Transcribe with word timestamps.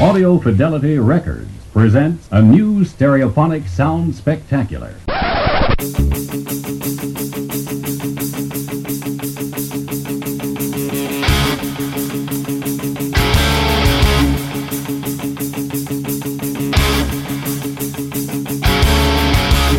Audio 0.00 0.38
Fidelity 0.38 1.00
Records 1.00 1.48
presents 1.72 2.28
a 2.30 2.40
new 2.40 2.84
stereophonic 2.84 3.68
sound 3.68 4.14
spectacular. 4.14 4.94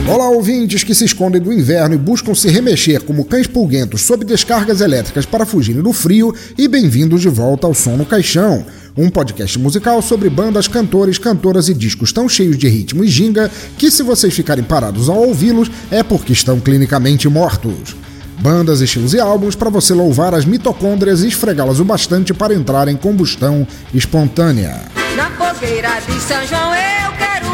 Olá, 0.06 0.30
ouvintes 0.32 0.84
que 0.84 0.94
se 0.94 1.06
escondem 1.06 1.40
do 1.40 1.54
inverno 1.54 1.96
e 1.96 1.98
buscam 1.98 2.36
se 2.36 2.50
remexer 2.50 3.04
como 3.06 3.24
cães 3.24 3.48
pulguentos 3.48 4.02
sob 4.02 4.26
descargas 4.26 4.82
elétricas 4.82 5.26
para 5.26 5.46
fugirem 5.46 5.82
do 5.82 5.94
frio, 5.94 6.36
e 6.58 6.68
bem-vindos 6.68 7.22
de 7.22 7.30
volta 7.30 7.66
ao 7.66 7.74
Som 7.74 7.96
no 7.96 8.06
Caixão, 8.06 8.66
um 8.98 9.10
podcast 9.10 9.58
musical 9.60 10.02
sobre 10.02 10.30
bandas, 10.30 10.68
cantores, 10.68 11.18
cantoras 11.18 11.70
e 11.70 11.74
discos 11.74 12.12
tão 12.12 12.28
cheios 12.28 12.58
de 12.58 12.68
ritmo 12.68 13.04
e 13.04 13.08
ginga 13.08 13.50
que, 13.78 13.90
se 13.90 14.04
vocês 14.04 14.34
ficarem 14.34 14.64
parados 14.64 15.10
ao 15.10 15.18
ouvi-los, 15.18 15.70
é 15.90 16.04
porque 16.04 16.34
estão 16.34 16.60
clinicamente 16.60 17.28
mortos. 17.28 17.96
Bandas, 18.42 18.80
estilos 18.80 19.14
e 19.14 19.20
álbuns 19.20 19.56
para 19.56 19.70
você 19.70 19.94
louvar 19.94 20.34
as 20.34 20.46
mitocôndrias 20.46 21.24
e 21.24 21.28
esfregá-las 21.28 21.80
o 21.80 21.86
bastante 21.86 22.34
para 22.34 22.54
entrar 22.54 22.88
em 22.88 22.96
combustão 22.96 23.68
espontânea. 23.94 24.82
Na 25.16 25.30
fogueira 25.32 26.00
de 26.08 26.20
São 26.22 26.48
João 26.48 26.74
eu 26.74 27.12
quero. 27.18 27.49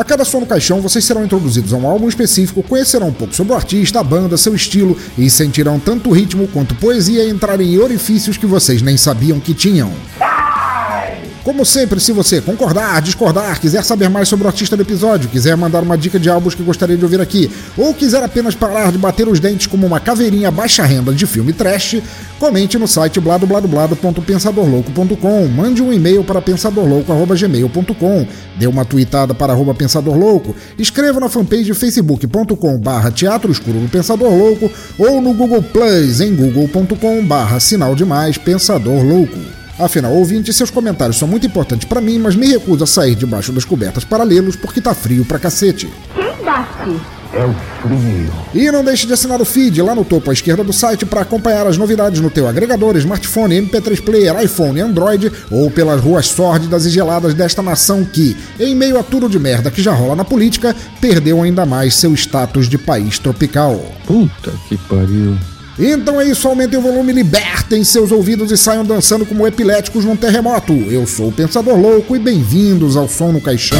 A 0.00 0.04
cada 0.04 0.24
som 0.24 0.40
no 0.40 0.46
caixão, 0.46 0.80
vocês 0.80 1.04
serão 1.04 1.26
introduzidos 1.26 1.74
a 1.74 1.76
um 1.76 1.86
álbum 1.86 2.08
específico, 2.08 2.62
conhecerão 2.62 3.08
um 3.08 3.12
pouco 3.12 3.34
sobre 3.34 3.52
o 3.52 3.56
artista, 3.56 4.00
a 4.00 4.02
banda, 4.02 4.34
seu 4.38 4.54
estilo 4.54 4.96
e 5.18 5.28
sentirão 5.28 5.78
tanto 5.78 6.10
ritmo 6.10 6.48
quanto 6.48 6.74
poesia 6.74 7.28
entrarem 7.28 7.74
em 7.74 7.78
orifícios 7.78 8.38
que 8.38 8.46
vocês 8.46 8.80
nem 8.80 8.96
sabiam 8.96 9.38
que 9.38 9.52
tinham. 9.52 9.92
Como 11.50 11.66
sempre, 11.66 11.98
se 11.98 12.12
você 12.12 12.40
concordar, 12.40 13.02
discordar, 13.02 13.60
quiser 13.60 13.82
saber 13.82 14.08
mais 14.08 14.28
sobre 14.28 14.44
o 14.44 14.46
artista 14.46 14.76
do 14.76 14.82
episódio, 14.82 15.28
quiser 15.28 15.56
mandar 15.56 15.82
uma 15.82 15.98
dica 15.98 16.16
de 16.16 16.30
álbuns 16.30 16.54
que 16.54 16.62
gostaria 16.62 16.96
de 16.96 17.02
ouvir 17.02 17.20
aqui, 17.20 17.50
ou 17.76 17.92
quiser 17.92 18.22
apenas 18.22 18.54
parar 18.54 18.92
de 18.92 18.98
bater 18.98 19.26
os 19.26 19.40
dentes 19.40 19.66
como 19.66 19.84
uma 19.84 19.98
caveirinha 19.98 20.48
baixa 20.52 20.84
renda 20.84 21.12
de 21.12 21.26
filme 21.26 21.52
trash, 21.52 22.00
comente 22.38 22.78
no 22.78 22.86
site 22.86 23.18
bladobladoblado.pensadorlouco.com, 23.18 25.48
mande 25.48 25.82
um 25.82 25.92
e-mail 25.92 26.22
para 26.22 26.40
pensadorlouco.gmail.com, 26.40 28.26
dê 28.56 28.68
uma 28.68 28.84
tweetada 28.84 29.34
para 29.34 29.52
arroba 29.52 29.74
pensadorlouco, 29.74 30.54
escreva 30.78 31.18
na 31.18 31.28
fanpage 31.28 31.74
facebook.com 31.74 32.78
barra 32.78 33.10
teatro 33.10 33.50
escuro 33.50 33.80
do 33.80 33.88
Pensador 33.88 34.32
Louco 34.32 34.70
ou 34.96 35.20
no 35.20 35.34
Google 35.34 35.64
Plus 35.64 36.20
em 36.20 36.32
google.com 36.32 37.26
barra 37.26 37.58
sinal 37.58 37.96
demais 37.96 38.38
Pensador 38.38 39.02
Louco. 39.02 39.59
Afinal, 39.80 40.12
ouvinte, 40.12 40.52
seus 40.52 40.70
comentários 40.70 41.18
são 41.18 41.26
muito 41.26 41.46
importantes 41.46 41.88
pra 41.88 42.02
mim, 42.02 42.18
mas 42.18 42.36
me 42.36 42.46
recuso 42.46 42.84
a 42.84 42.86
sair 42.86 43.14
debaixo 43.14 43.50
das 43.50 43.64
cobertas 43.64 44.04
para 44.04 44.22
lê-los 44.22 44.54
porque 44.54 44.80
tá 44.80 44.94
frio 44.94 45.24
pra 45.24 45.38
cacete. 45.38 45.88
Quem 46.14 46.44
bate? 46.44 47.00
E 48.52 48.70
não 48.72 48.84
deixe 48.84 49.06
de 49.06 49.12
assinar 49.12 49.40
o 49.40 49.44
feed 49.44 49.80
lá 49.80 49.94
no 49.94 50.04
topo 50.04 50.30
à 50.30 50.32
esquerda 50.32 50.64
do 50.64 50.72
site 50.72 51.06
para 51.06 51.20
acompanhar 51.20 51.66
as 51.66 51.78
novidades 51.78 52.20
no 52.20 52.28
teu 52.28 52.46
agregador, 52.46 52.96
smartphone, 52.96 53.54
MP3 53.62 54.02
player, 54.02 54.42
iPhone 54.42 54.78
e 54.78 54.82
Android 54.82 55.32
ou 55.50 55.70
pelas 55.70 56.00
ruas 56.00 56.26
sórdidas 56.26 56.84
e 56.84 56.90
geladas 56.90 57.32
desta 57.32 57.62
nação 57.62 58.04
que, 58.04 58.36
em 58.58 58.74
meio 58.74 58.98
a 58.98 59.02
tudo 59.02 59.28
de 59.28 59.38
merda 59.38 59.70
que 59.70 59.80
já 59.80 59.92
rola 59.92 60.16
na 60.16 60.24
política, 60.24 60.74
perdeu 61.00 61.40
ainda 61.40 61.64
mais 61.64 61.94
seu 61.94 62.12
status 62.14 62.68
de 62.68 62.76
país 62.76 63.18
tropical. 63.18 63.80
Puta 64.06 64.52
que 64.68 64.76
pariu. 64.76 65.38
Então 65.82 66.20
é 66.20 66.26
isso, 66.26 66.46
aumentem 66.46 66.78
o 66.78 66.82
volume, 66.82 67.10
libertem 67.10 67.82
seus 67.82 68.12
ouvidos 68.12 68.52
e 68.52 68.56
saiam 68.56 68.84
dançando 68.84 69.24
como 69.24 69.46
epiléticos 69.46 70.04
num 70.04 70.14
terremoto. 70.14 70.74
Eu 70.74 71.06
sou 71.06 71.28
o 71.28 71.32
Pensador 71.32 71.80
Louco 71.80 72.14
e 72.14 72.18
bem-vindos 72.18 72.98
ao 72.98 73.08
Som 73.08 73.32
no 73.32 73.40
Caixão. 73.40 73.78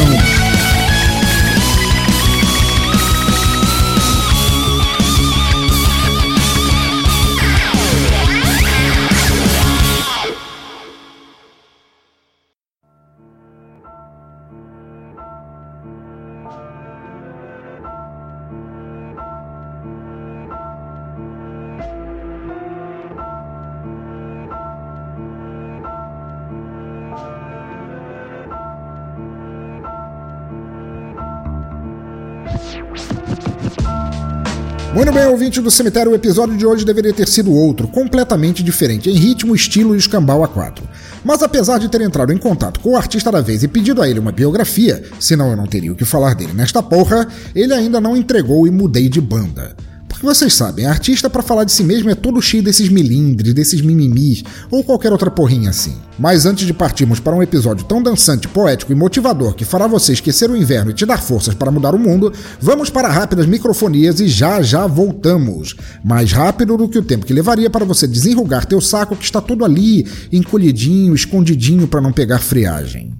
Bem, 35.21 35.29
ouvinte 35.29 35.61
do 35.61 35.69
cemitério, 35.69 36.11
o 36.11 36.15
episódio 36.15 36.57
de 36.57 36.65
hoje 36.65 36.83
deveria 36.83 37.13
ter 37.13 37.27
sido 37.27 37.53
outro, 37.53 37.87
completamente 37.87 38.63
diferente 38.63 39.07
em 39.07 39.13
ritmo, 39.13 39.53
estilo 39.53 39.93
e 39.93 39.97
escambau 39.99 40.43
a 40.43 40.47
quatro. 40.47 40.83
Mas 41.23 41.43
apesar 41.43 41.77
de 41.77 41.89
ter 41.89 42.01
entrado 42.01 42.33
em 42.33 42.37
contato 42.37 42.79
com 42.79 42.93
o 42.93 42.97
artista 42.97 43.31
da 43.31 43.39
vez 43.39 43.61
e 43.61 43.67
pedido 43.67 44.01
a 44.01 44.09
ele 44.09 44.19
uma 44.19 44.31
biografia, 44.31 45.03
senão 45.19 45.51
eu 45.51 45.55
não 45.55 45.67
teria 45.67 45.91
o 45.91 45.95
que 45.95 46.05
falar 46.05 46.33
dele 46.33 46.53
nesta 46.53 46.81
porra, 46.81 47.27
ele 47.53 47.71
ainda 47.71 48.01
não 48.01 48.17
entregou 48.17 48.65
e 48.65 48.71
mudei 48.71 49.07
de 49.07 49.21
banda. 49.21 49.75
Vocês 50.21 50.53
sabem, 50.53 50.85
artista 50.85 51.31
para 51.31 51.41
falar 51.41 51.63
de 51.63 51.71
si 51.71 51.83
mesmo 51.83 52.11
é 52.11 52.13
todo 52.13 52.39
cheio 52.39 52.61
desses 52.61 52.89
milindres, 52.89 53.55
desses 53.55 53.81
mimimis 53.81 54.43
ou 54.69 54.83
qualquer 54.83 55.11
outra 55.11 55.31
porrinha 55.31 55.71
assim. 55.71 55.99
Mas 56.19 56.45
antes 56.45 56.67
de 56.67 56.73
partirmos 56.73 57.19
para 57.19 57.35
um 57.35 57.41
episódio 57.41 57.83
tão 57.85 58.03
dançante, 58.03 58.47
poético 58.47 58.91
e 58.91 58.95
motivador 58.95 59.55
que 59.55 59.65
fará 59.65 59.87
você 59.87 60.13
esquecer 60.13 60.51
o 60.51 60.55
inverno 60.55 60.91
e 60.91 60.93
te 60.93 61.07
dar 61.07 61.19
forças 61.19 61.55
para 61.55 61.71
mudar 61.71 61.95
o 61.95 61.99
mundo, 61.99 62.31
vamos 62.59 62.91
para 62.91 63.09
rápidas 63.09 63.47
microfonias 63.47 64.19
e 64.19 64.27
já 64.27 64.61
já 64.61 64.85
voltamos. 64.85 65.75
Mais 66.03 66.31
rápido 66.31 66.77
do 66.77 66.87
que 66.87 66.99
o 66.99 67.03
tempo 67.03 67.25
que 67.25 67.33
levaria 67.33 67.69
para 67.69 67.83
você 67.83 68.05
desenrugar 68.05 68.67
teu 68.67 68.79
saco 68.79 69.15
que 69.15 69.23
está 69.23 69.41
todo 69.41 69.65
ali, 69.65 70.07
encolhidinho, 70.31 71.15
escondidinho 71.15 71.87
para 71.87 71.99
não 71.99 72.13
pegar 72.13 72.37
friagem. 72.37 73.11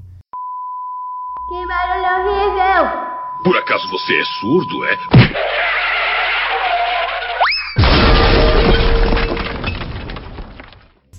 Que 1.49 1.67
barulho 1.67 2.29
horrível! 2.29 3.01
Por 3.43 3.57
acaso 3.57 3.89
você 3.89 4.13
é 4.13 4.25
surdo, 4.39 4.85
é? 4.85 5.90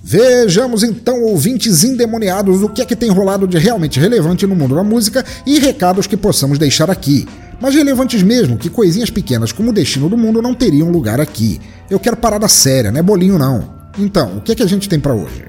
Vejamos 0.05 0.83
então, 0.83 1.23
ouvintes 1.23 1.85
endemoniados, 1.85 2.61
o 2.61 2.69
que 2.69 2.83
é 2.83 2.85
que 2.85 2.97
tem 2.97 3.09
rolado 3.09 3.47
de 3.47 3.57
realmente 3.57 4.01
relevante 4.01 4.45
no 4.49 4.57
mundo 4.57 4.75
da 4.75 4.83
música 4.83 5.25
e 5.47 5.61
recados 5.61 6.09
que 6.09 6.17
possamos 6.17 6.59
deixar 6.59 6.91
aqui. 6.91 7.29
Mas 7.61 7.77
relevantes 7.77 8.21
mesmo, 8.21 8.59
que 8.59 8.69
coisinhas 8.69 9.11
pequenas 9.11 9.53
como 9.53 9.71
o 9.71 9.73
destino 9.73 10.09
do 10.09 10.17
mundo 10.17 10.43
não 10.43 10.55
teriam 10.55 10.91
lugar 10.91 11.21
aqui. 11.21 11.61
Eu 11.89 12.01
quero 12.01 12.17
parada 12.17 12.49
séria, 12.49 12.91
não 12.91 12.99
é 12.99 13.03
bolinho 13.03 13.39
não. 13.39 13.73
Então, 13.97 14.39
o 14.39 14.41
que 14.41 14.51
é 14.51 14.55
que 14.57 14.62
a 14.65 14.67
gente 14.67 14.89
tem 14.89 14.99
para 14.99 15.15
hoje? 15.15 15.45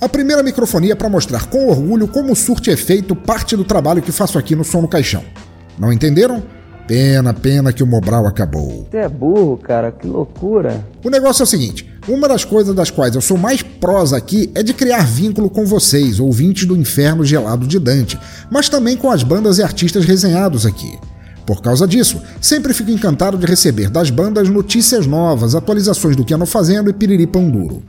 A 0.00 0.08
primeira 0.08 0.42
microfonia 0.42 0.96
para 0.96 1.10
mostrar 1.10 1.46
com 1.46 1.68
orgulho 1.68 2.08
como 2.08 2.34
surte 2.34 2.70
efeito 2.70 3.14
parte 3.14 3.56
do 3.56 3.64
trabalho 3.64 4.00
que 4.00 4.10
faço 4.10 4.38
aqui 4.38 4.56
no 4.56 4.64
Som 4.64 4.80
no 4.80 4.88
Caixão. 4.88 5.22
Não 5.78 5.92
entenderam? 5.92 6.42
Pena, 6.86 7.32
pena 7.32 7.72
que 7.72 7.82
o 7.82 7.86
Mobral 7.86 8.26
acabou. 8.26 8.86
Você 8.90 8.98
é 8.98 9.08
burro, 9.08 9.56
cara, 9.56 9.90
que 9.90 10.06
loucura. 10.06 10.84
O 11.02 11.08
negócio 11.08 11.42
é 11.42 11.44
o 11.44 11.46
seguinte: 11.46 11.90
uma 12.06 12.28
das 12.28 12.44
coisas 12.44 12.74
das 12.74 12.90
quais 12.90 13.14
eu 13.14 13.22
sou 13.22 13.38
mais 13.38 13.62
prosa 13.62 14.16
aqui 14.16 14.50
é 14.54 14.62
de 14.62 14.74
criar 14.74 15.06
vínculo 15.06 15.48
com 15.48 15.64
vocês, 15.64 16.20
ouvintes 16.20 16.66
do 16.66 16.76
inferno 16.76 17.24
gelado 17.24 17.66
de 17.66 17.78
Dante, 17.78 18.18
mas 18.50 18.68
também 18.68 18.96
com 18.96 19.10
as 19.10 19.22
bandas 19.22 19.58
e 19.58 19.62
artistas 19.62 20.04
resenhados 20.04 20.66
aqui. 20.66 20.98
Por 21.46 21.60
causa 21.62 21.86
disso, 21.86 22.20
sempre 22.40 22.72
fico 22.74 22.90
encantado 22.90 23.36
de 23.36 23.46
receber 23.46 23.90
das 23.90 24.10
bandas 24.10 24.48
notícias 24.48 25.06
novas, 25.06 25.54
atualizações 25.54 26.16
do 26.16 26.24
que 26.24 26.34
andam 26.34 26.46
fazendo 26.46 26.88
e 26.90 26.92
piriri 26.92 27.26
pão 27.26 27.50
duro. 27.50 27.82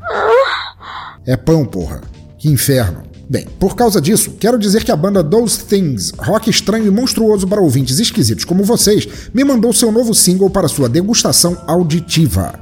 É 1.26 1.36
pão, 1.36 1.66
porra. 1.66 2.02
Que 2.38 2.50
inferno. 2.50 3.04
Bem, 3.28 3.48
por 3.60 3.76
causa 3.76 4.00
disso, 4.00 4.36
quero 4.40 4.60
dizer 4.60 4.84
que 4.84 4.92
a 4.92 4.96
banda 4.96 5.24
Those 5.24 5.64
Things, 5.66 6.12
rock 6.18 6.50
estranho 6.50 6.86
e 6.86 6.92
monstruoso 6.92 7.48
para 7.48 7.60
ouvintes 7.60 7.98
esquisitos 7.98 8.46
como 8.46 8.64
vocês, 8.64 9.08
me 9.34 9.44
mandou 9.44 9.74
seu 9.74 9.92
novo 9.92 10.14
single 10.14 10.50
para 10.50 10.68
sua 10.68 10.88
degustação 10.88 11.58
auditiva, 11.66 12.54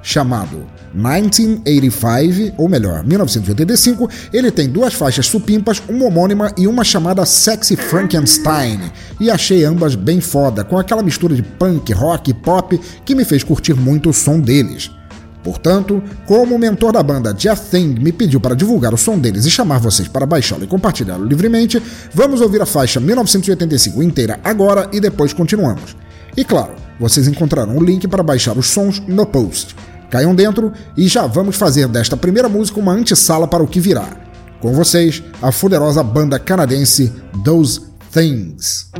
chamado 0.00 0.64
1985, 0.94 2.54
ou 2.56 2.68
melhor, 2.68 3.04
1985, 3.04 4.08
ele 4.32 4.52
tem 4.52 4.68
duas 4.68 4.94
faixas 4.94 5.26
supimpas, 5.26 5.82
uma 5.88 6.06
homônima 6.06 6.52
e 6.56 6.68
uma 6.68 6.84
chamada 6.84 7.26
Sexy 7.26 7.74
Frankenstein, 7.74 8.92
e 9.18 9.28
achei 9.28 9.64
ambas 9.64 9.96
bem 9.96 10.20
foda, 10.20 10.62
com 10.62 10.78
aquela 10.78 11.02
mistura 11.02 11.34
de 11.34 11.42
punk, 11.42 11.92
rock 11.92 12.30
e 12.30 12.34
pop 12.34 12.80
que 13.04 13.14
me 13.14 13.24
fez 13.24 13.42
curtir 13.42 13.74
muito 13.74 14.10
o 14.10 14.12
som 14.12 14.38
deles. 14.38 14.90
Portanto, 15.42 16.02
como 16.26 16.54
o 16.54 16.58
mentor 16.58 16.92
da 16.92 17.02
banda 17.02 17.34
Jeff 17.34 17.70
Thing 17.70 17.98
me 18.00 18.12
pediu 18.12 18.40
para 18.40 18.54
divulgar 18.54 18.94
o 18.94 18.98
som 18.98 19.18
deles 19.18 19.44
e 19.44 19.50
chamar 19.50 19.78
vocês 19.78 20.06
para 20.06 20.26
baixá-lo 20.26 20.64
e 20.64 20.68
compartilhá-lo 20.68 21.24
livremente, 21.24 21.82
vamos 22.14 22.40
ouvir 22.40 22.62
a 22.62 22.66
faixa 22.66 23.00
1985 23.00 24.02
inteira 24.02 24.38
agora 24.44 24.88
e 24.92 25.00
depois 25.00 25.32
continuamos. 25.32 25.96
E 26.36 26.44
claro, 26.44 26.74
vocês 26.98 27.26
encontrarão 27.26 27.76
o 27.76 27.84
link 27.84 28.06
para 28.06 28.22
baixar 28.22 28.56
os 28.56 28.68
sons 28.68 29.00
no 29.06 29.26
post. 29.26 29.74
Caiam 30.08 30.34
dentro 30.34 30.72
e 30.96 31.08
já 31.08 31.26
vamos 31.26 31.56
fazer 31.56 31.88
desta 31.88 32.16
primeira 32.16 32.48
música 32.48 32.78
uma 32.78 32.92
antessala 32.92 33.48
para 33.48 33.62
o 33.62 33.66
que 33.66 33.80
virá. 33.80 34.08
Com 34.60 34.72
vocês, 34.72 35.22
a 35.40 35.50
poderosa 35.50 36.02
banda 36.02 36.38
canadense 36.38 37.12
Those 37.44 37.80
Things. 38.12 38.90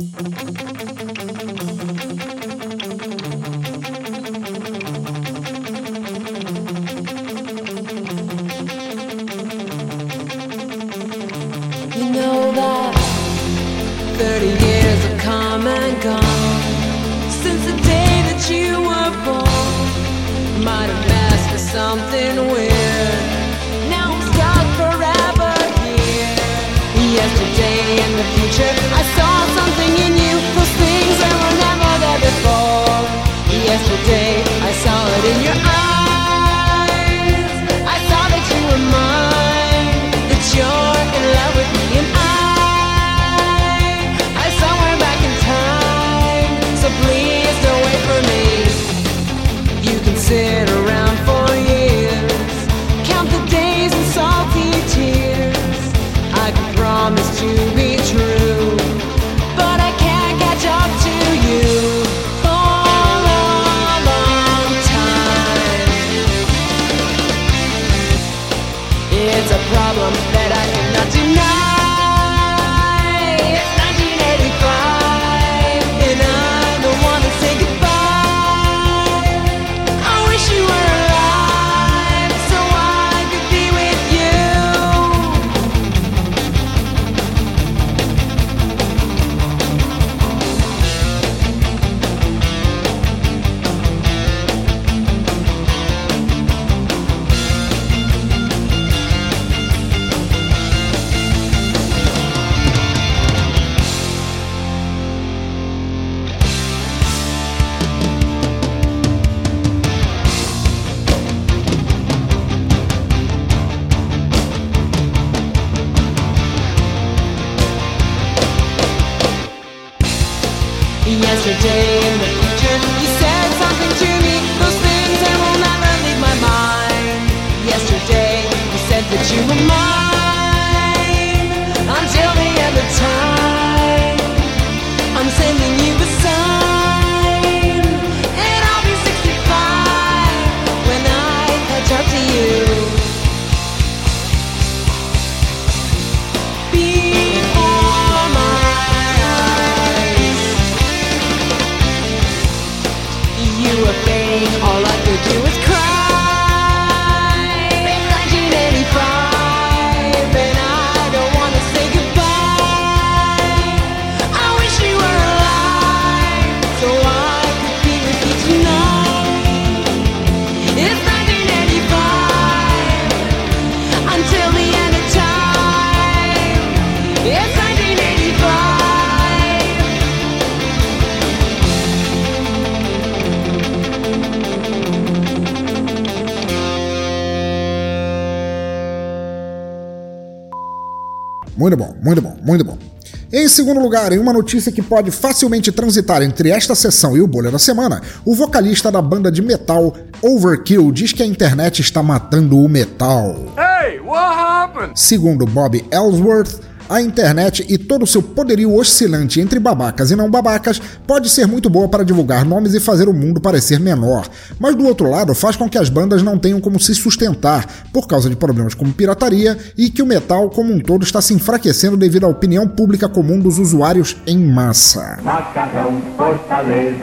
Segundo 193.63 193.79
lugar, 193.79 194.11
em 194.11 194.19
uma 194.19 194.33
notícia 194.33 194.73
que 194.73 194.81
pode 194.81 195.09
facilmente 195.09 195.71
transitar 195.71 196.21
entre 196.21 196.49
esta 196.49 196.75
sessão 196.75 197.15
e 197.15 197.21
o 197.21 197.27
bolha 197.27 197.49
da 197.49 197.57
semana, 197.57 198.01
o 198.25 198.35
vocalista 198.35 198.91
da 198.91 199.01
banda 199.01 199.31
de 199.31 199.41
metal 199.41 199.95
Overkill 200.21 200.91
diz 200.91 201.13
que 201.13 201.23
a 201.23 201.25
internet 201.25 201.79
está 201.79 202.03
matando 202.03 202.59
o 202.59 202.67
metal. 202.67 203.33
Hey, 203.57 204.01
what 204.01 204.37
happened? 204.37 204.99
Segundo 204.99 205.45
Bob 205.45 205.81
Ellsworth, 205.91 206.59
a 206.89 207.01
internet 207.01 207.65
e 207.67 207.77
todo 207.77 208.03
o 208.03 208.07
seu 208.07 208.21
poderio 208.21 208.75
oscilante 208.75 209.39
entre 209.39 209.59
babacas 209.59 210.11
e 210.11 210.15
não 210.15 210.29
babacas 210.29 210.81
pode 211.07 211.29
ser 211.29 211.47
muito 211.47 211.69
boa 211.69 211.87
para 211.87 212.03
divulgar 212.03 212.45
nomes 212.45 212.73
e 212.73 212.79
fazer 212.79 213.07
o 213.07 213.13
mundo 213.13 213.41
parecer 213.41 213.79
menor, 213.79 214.27
mas 214.59 214.75
do 214.75 214.85
outro 214.85 215.09
lado 215.09 215.33
faz 215.33 215.55
com 215.55 215.69
que 215.69 215.77
as 215.77 215.89
bandas 215.89 216.21
não 216.23 216.37
tenham 216.37 216.59
como 216.59 216.79
se 216.79 216.93
sustentar 216.95 217.67
por 217.91 218.07
causa 218.07 218.29
de 218.29 218.35
problemas 218.35 218.73
como 218.73 218.93
pirataria 218.93 219.57
e 219.77 219.89
que 219.89 220.01
o 220.01 220.05
metal 220.05 220.49
como 220.49 220.73
um 220.73 220.79
todo 220.79 221.03
está 221.03 221.21
se 221.21 221.33
enfraquecendo 221.33 221.97
devido 221.97 222.25
à 222.25 222.29
opinião 222.29 222.67
pública 222.67 223.07
comum 223.07 223.39
dos 223.39 223.59
usuários 223.59 224.17
em 224.25 224.37
massa. 224.37 225.19
Macarrão, 225.23 226.01
fortaleza, 226.17 226.99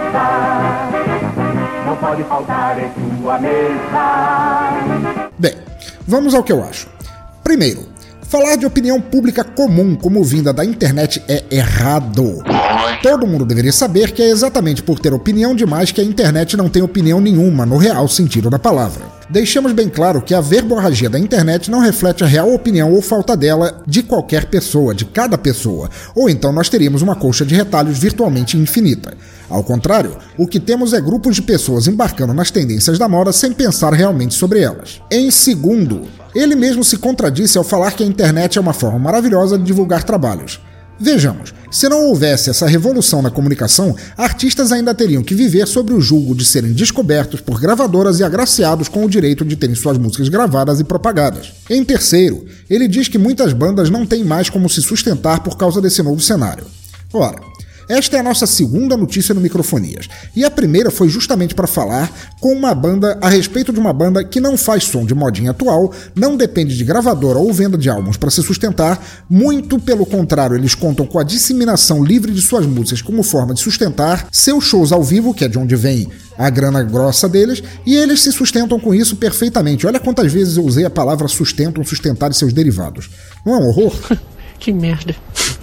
não 1.87 1.97
pode 1.97 2.23
faltar 2.25 2.79
em 2.79 2.91
tua 3.21 3.39
mesa. 3.39 5.31
Bem, 5.39 5.55
vamos 6.07 6.35
ao 6.35 6.43
que 6.43 6.53
eu 6.53 6.63
acho. 6.63 6.89
Primeiro, 7.43 7.87
falar 8.31 8.55
de 8.55 8.65
opinião 8.65 9.01
pública 9.01 9.43
comum 9.43 9.97
como 9.97 10.23
vinda 10.23 10.53
da 10.53 10.65
internet 10.65 11.21
é 11.27 11.43
errado. 11.51 12.39
Todo 13.03 13.27
mundo 13.27 13.45
deveria 13.45 13.73
saber 13.73 14.13
que 14.13 14.23
é 14.23 14.31
exatamente 14.31 14.85
por 14.85 15.01
ter 15.01 15.13
opinião 15.13 15.53
demais 15.53 15.91
que 15.91 16.01
a 16.01 16.05
internet 16.05 16.57
não 16.57 16.69
tem 16.69 16.81
opinião 16.81 17.21
nenhuma, 17.21 17.67
no 17.67 17.77
real 17.77 18.07
sentido 18.07 18.49
da 18.49 18.59
palavra. 18.59 19.20
Deixamos 19.31 19.71
bem 19.71 19.89
claro 19.89 20.21
que 20.21 20.35
a 20.35 20.41
verborragia 20.41 21.09
da 21.09 21.17
internet 21.17 21.71
não 21.71 21.79
reflete 21.79 22.25
a 22.25 22.27
real 22.27 22.53
opinião 22.53 22.93
ou 22.93 23.01
falta 23.01 23.37
dela 23.37 23.81
de 23.87 24.03
qualquer 24.03 24.47
pessoa, 24.47 24.93
de 24.93 25.05
cada 25.05 25.39
pessoa, 25.39 25.89
ou 26.17 26.29
então 26.29 26.53
nós 26.53 26.69
teríamos 26.69 27.01
uma 27.01 27.15
colcha 27.15 27.47
de 27.47 27.55
retalhos 27.55 27.97
virtualmente 27.97 28.57
infinita. 28.57 29.17
Ao 29.49 29.63
contrário, 29.63 30.17
o 30.37 30.49
que 30.49 30.59
temos 30.59 30.93
é 30.93 31.01
grupos 31.01 31.37
de 31.37 31.43
pessoas 31.43 31.87
embarcando 31.87 32.35
nas 32.35 32.51
tendências 32.51 32.99
da 32.99 33.09
moda 33.09 33.33
sem 33.33 33.53
pensar 33.53 33.93
realmente 33.93 34.35
sobre 34.35 34.63
elas. 34.63 35.01
Em 35.09 35.31
segundo, 35.31 36.09
ele 36.35 36.57
mesmo 36.57 36.83
se 36.83 36.99
contradisse 36.99 37.57
ao 37.57 37.63
falar 37.63 37.93
que 37.93 38.03
a 38.03 38.07
internet 38.07 38.59
é 38.59 38.61
uma 38.61 38.73
forma 38.73 38.99
maravilhosa 38.99 39.57
de 39.57 39.63
divulgar 39.63 40.03
trabalhos. 40.03 40.61
Vejamos, 41.02 41.54
se 41.71 41.88
não 41.88 42.09
houvesse 42.09 42.50
essa 42.50 42.66
revolução 42.66 43.23
na 43.23 43.30
comunicação, 43.30 43.97
artistas 44.19 44.71
ainda 44.71 44.95
teriam 44.95 45.23
que 45.23 45.35
viver 45.35 45.66
sobre 45.66 45.95
o 45.95 46.00
julgo 46.00 46.35
de 46.35 46.45
serem 46.45 46.75
descobertos 46.75 47.40
por 47.40 47.59
gravadoras 47.59 48.21
e 48.21 48.25
agraciados 48.25 48.87
com 48.87 49.07
o 49.07 49.09
direito 49.09 49.42
de 49.42 49.57
terem 49.57 49.75
suas 49.75 49.97
músicas 49.97 50.28
gravadas 50.28 50.78
e 50.78 50.85
propagadas. 50.85 51.54
Em 51.71 51.83
terceiro, 51.83 52.45
ele 52.69 52.87
diz 52.87 53.09
que 53.09 53.16
muitas 53.16 53.54
bandas 53.54 53.88
não 53.88 54.04
têm 54.04 54.23
mais 54.23 54.50
como 54.50 54.69
se 54.69 54.83
sustentar 54.83 55.42
por 55.42 55.57
causa 55.57 55.80
desse 55.80 56.02
novo 56.02 56.21
cenário. 56.21 56.66
Ora, 57.14 57.40
esta 57.90 58.16
é 58.16 58.20
a 58.20 58.23
nossa 58.23 58.47
segunda 58.47 58.97
notícia 58.97 59.35
no 59.35 59.40
Microfonias. 59.40 60.09
E 60.37 60.44
a 60.44 60.50
primeira 60.50 60.92
foi 60.92 61.09
justamente 61.09 61.56
para 61.56 61.66
falar 61.66 62.09
com 62.40 62.52
uma 62.52 62.73
banda 62.73 63.18
a 63.20 63.28
respeito 63.28 63.73
de 63.73 63.80
uma 63.80 63.92
banda 63.92 64.23
que 64.23 64.38
não 64.38 64.56
faz 64.56 64.85
som 64.85 65.04
de 65.04 65.12
modinha 65.12 65.50
atual, 65.50 65.92
não 66.14 66.37
depende 66.37 66.76
de 66.76 66.85
gravadora 66.85 67.40
ou 67.40 67.52
venda 67.52 67.76
de 67.76 67.90
álbuns 67.90 68.16
para 68.16 68.30
se 68.30 68.44
sustentar, 68.44 69.04
muito 69.28 69.78
pelo 69.78 70.06
contrário, 70.06 70.56
eles 70.56 70.75
contam 70.75 71.04
com 71.04 71.18
a 71.18 71.25
disseminação 71.25 72.04
livre 72.04 72.32
de 72.32 72.40
suas 72.40 72.64
músicas 72.64 73.02
como 73.02 73.25
forma 73.25 73.54
de 73.54 73.61
sustentar 73.61 74.28
seus 74.30 74.62
shows 74.62 74.92
ao 74.92 75.02
vivo, 75.02 75.35
que 75.35 75.44
é 75.44 75.49
de 75.49 75.59
onde 75.59 75.75
vem 75.75 76.09
a 76.38 76.49
grana 76.49 76.82
grossa 76.85 77.28
deles, 77.28 77.62
e 77.85 77.97
eles 77.97 78.20
se 78.20 78.30
sustentam 78.32 78.78
com 78.78 78.94
isso 78.94 79.16
perfeitamente. 79.16 79.87
Olha 79.87 79.99
quantas 79.99 80.32
vezes 80.32 80.56
eu 80.56 80.64
usei 80.64 80.85
a 80.85 80.90
palavra 80.90 81.26
sustentam, 81.28 81.85
sustentar 81.85 82.30
e 82.30 82.35
seus 82.35 82.52
derivados. 82.52 83.11
Não 83.44 83.54
é 83.54 83.59
um 83.59 83.68
horror? 83.68 83.92
que 84.61 84.73
merda. 84.73 85.17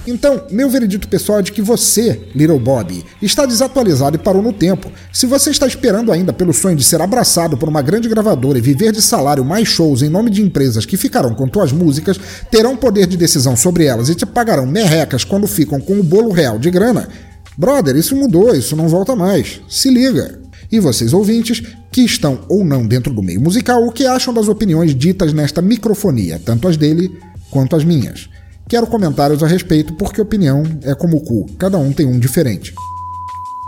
Então, 0.07 0.43
meu 0.49 0.69
veredito 0.69 1.07
pessoal 1.09 1.39
é 1.39 1.41
de 1.41 1.51
que 1.51 1.61
você, 1.61 2.29
Little 2.33 2.59
Bob, 2.59 3.03
está 3.21 3.45
desatualizado 3.45 4.15
e 4.15 4.19
parou 4.19 4.41
no 4.41 4.53
tempo. 4.53 4.89
Se 5.11 5.25
você 5.25 5.49
está 5.49 5.67
esperando 5.67 6.13
ainda 6.13 6.31
pelo 6.31 6.53
sonho 6.53 6.77
de 6.77 6.83
ser 6.83 7.01
abraçado 7.01 7.57
por 7.57 7.67
uma 7.67 7.81
grande 7.81 8.07
gravadora 8.07 8.57
e 8.57 8.61
viver 8.61 8.93
de 8.93 9.01
salário 9.01 9.43
mais 9.43 9.67
shows 9.67 10.01
em 10.01 10.09
nome 10.09 10.29
de 10.29 10.41
empresas 10.41 10.85
que 10.85 10.95
ficarão 10.95 11.35
com 11.35 11.45
tuas 11.45 11.73
músicas, 11.73 12.17
terão 12.49 12.77
poder 12.77 13.05
de 13.05 13.17
decisão 13.17 13.57
sobre 13.57 13.83
elas 13.83 14.07
e 14.07 14.15
te 14.15 14.25
pagarão 14.25 14.65
merrecas 14.65 15.25
quando 15.25 15.45
ficam 15.45 15.79
com 15.81 15.99
o 15.99 16.03
bolo 16.03 16.31
real 16.31 16.57
de 16.57 16.71
grana, 16.71 17.09
brother, 17.57 17.97
isso 17.97 18.15
mudou, 18.15 18.55
isso 18.55 18.77
não 18.77 18.87
volta 18.87 19.13
mais. 19.13 19.59
Se 19.67 19.89
liga. 19.89 20.39
E 20.71 20.79
vocês 20.79 21.13
ouvintes, 21.13 21.61
que 21.91 22.01
estão 22.01 22.39
ou 22.47 22.63
não 22.63 22.85
dentro 22.85 23.13
do 23.13 23.23
meio 23.23 23.41
musical, 23.41 23.85
o 23.85 23.91
que 23.91 24.05
acham 24.05 24.33
das 24.33 24.47
opiniões 24.47 24.95
ditas 24.95 25.33
nesta 25.33 25.61
microfonia, 25.61 26.41
tanto 26.43 26.67
as 26.67 26.77
dele 26.77 27.17
quanto 27.49 27.75
as 27.75 27.83
minhas? 27.83 28.29
Quero 28.69 28.85
comentários 28.85 29.41
a 29.41 29.47
respeito, 29.47 29.93
porque 29.93 30.19
opinião 30.19 30.61
é 30.83 30.93
como 30.93 31.17
o 31.17 31.21
cu, 31.21 31.45
cada 31.57 31.77
um 31.77 31.93
tem 31.93 32.05
um 32.05 32.19
diferente. 32.19 32.73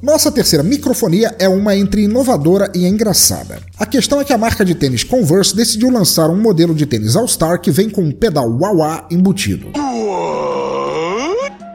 Nossa 0.04 0.30
terceira 0.30 0.62
microfonia 0.62 1.34
é 1.40 1.48
uma 1.48 1.76
entre 1.76 2.04
inovadora 2.04 2.70
e 2.76 2.86
engraçada. 2.86 3.62
A 3.78 3.86
questão 3.86 4.20
é 4.20 4.26
que 4.26 4.34
a 4.34 4.38
marca 4.38 4.66
de 4.66 4.76
tênis 4.76 5.04
Converse 5.04 5.56
decidiu 5.56 5.90
lançar 5.90 6.30
um 6.30 6.42
modelo 6.42 6.76
de 6.76 6.86
tênis 6.86 7.16
All-Star 7.16 7.62
que 7.62 7.72
vem 7.72 7.90
com 7.90 8.02
um 8.02 8.12
pedal 8.12 8.50
wah-wah 8.50 9.08
embutido. 9.10 9.72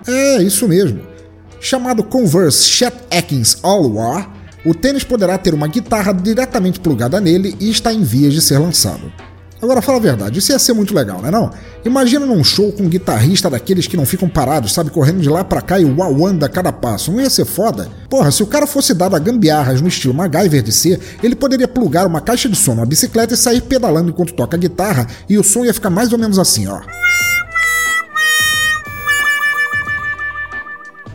É, 0.07 0.43
isso 0.43 0.69
mesmo. 0.69 1.00
Chamado 1.61 2.04
Converse 2.04 2.64
Chet 2.64 2.95
Atkins 3.11 3.57
All-Wah, 3.62 4.31
o 4.66 4.75
tênis 4.75 5.02
poderá 5.02 5.38
ter 5.38 5.54
uma 5.54 5.66
guitarra 5.66 6.12
diretamente 6.12 6.78
plugada 6.78 7.21
nele 7.21 7.57
e 7.59 7.71
está 7.71 7.90
em 7.90 8.02
vias 8.02 8.35
de 8.35 8.43
ser 8.43 8.59
lançado. 8.59 9.11
Agora 9.64 9.80
fala 9.80 9.97
a 9.97 10.00
verdade, 10.00 10.38
isso 10.38 10.52
ia 10.52 10.59
ser 10.59 10.75
muito 10.75 10.94
legal, 10.94 11.23
né 11.23 11.30
não? 11.30 11.50
Imagina 11.87 12.26
num 12.26 12.44
show 12.44 12.71
com 12.71 12.83
um 12.83 12.88
guitarrista 12.88 13.49
daqueles 13.49 13.87
que 13.87 13.97
não 13.97 14.04
ficam 14.04 14.28
parados, 14.28 14.75
sabe, 14.75 14.90
correndo 14.90 15.23
de 15.23 15.28
lá 15.30 15.42
para 15.42 15.62
cá 15.62 15.80
e 15.80 15.87
uauanda 15.87 16.44
a 16.44 16.50
cada 16.50 16.71
passo. 16.71 17.11
Não 17.11 17.18
ia 17.18 17.30
ser 17.30 17.47
foda? 17.47 17.88
Porra, 18.11 18.30
se 18.30 18.42
o 18.42 18.47
cara 18.47 18.66
fosse 18.66 18.92
dado 18.92 19.16
a 19.16 19.18
gambiarras 19.18 19.80
no 19.80 19.88
estilo 19.88 20.12
MacGyver 20.12 20.62
de 20.62 20.71
ser, 20.71 21.00
ele 21.23 21.35
poderia 21.35 21.66
plugar 21.66 22.06
uma 22.06 22.21
caixa 22.21 22.47
de 22.47 22.54
som 22.56 22.75
na 22.75 22.85
bicicleta 22.85 23.33
e 23.33 23.38
sair 23.38 23.62
pedalando 23.62 24.11
enquanto 24.11 24.35
toca 24.35 24.54
a 24.54 24.61
guitarra 24.61 25.06
e 25.30 25.38
o 25.38 25.42
som 25.42 25.64
ia 25.64 25.73
ficar 25.73 25.88
mais 25.88 26.12
ou 26.12 26.18
menos 26.18 26.38
assim, 26.38 26.66
ó. 26.66 26.83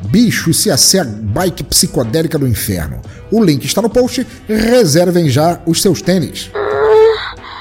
Bicho, 0.09 0.49
isso 0.49 0.69
ia 0.69 0.77
ser 0.77 1.01
a 1.01 1.05
bike 1.05 1.63
psicodélica 1.65 2.39
do 2.39 2.47
inferno. 2.47 2.99
O 3.31 3.43
link 3.43 3.63
está 3.65 3.79
no 3.79 3.91
post, 3.91 4.25
reservem 4.47 5.29
já 5.29 5.61
os 5.67 5.83
seus 5.83 6.01
tênis. 6.01 6.49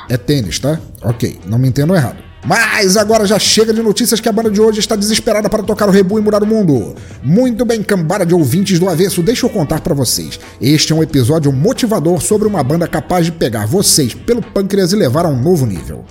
É 0.09 0.17
tênis, 0.17 0.59
tá? 0.59 0.81
Ok, 1.03 1.39
não 1.47 1.59
me 1.59 1.69
entendo 1.69 1.95
errado. 1.95 2.29
Mas 2.45 2.97
agora 2.97 3.27
já 3.27 3.39
chega 3.39 3.75
de 3.75 3.83
notícias 3.83 4.21
que 4.21 4.29
a 4.29 4.33
banda 4.33 4.51
de 4.51 4.61
hoje 4.61 4.79
está 4.81 4.97
desesperada 4.97 5.51
para 5.51 5.63
tocar 5.63 5.89
o 5.89 5.93
rebu 5.93 6.19
e 6.19 6.23
mudar 6.23 6.43
o 6.43 6.47
mundo. 6.47 6.95
Muito 7.23 7.65
bem, 7.65 7.83
cambada 7.83 8.25
de 8.25 8.35
ouvintes 8.35 8.79
do 8.79 8.89
avesso, 8.89 9.23
deixa 9.23 9.45
eu 9.45 9.51
contar 9.51 9.81
para 9.81 9.95
vocês. 9.95 10.39
Este 10.61 10.93
é 10.93 10.97
um 10.97 11.03
episódio 11.03 11.53
motivador 11.53 12.23
sobre 12.23 12.49
uma 12.49 12.63
banda 12.63 12.87
capaz 12.87 13.27
de 13.27 13.33
pegar 13.33 13.67
vocês 13.67 14.15
pelo 14.15 14.41
pâncreas 14.41 14.93
e 14.93 14.97
levar 14.97 15.27
a 15.27 15.29
um 15.29 15.41
novo 15.41 15.67
nível. 15.67 16.05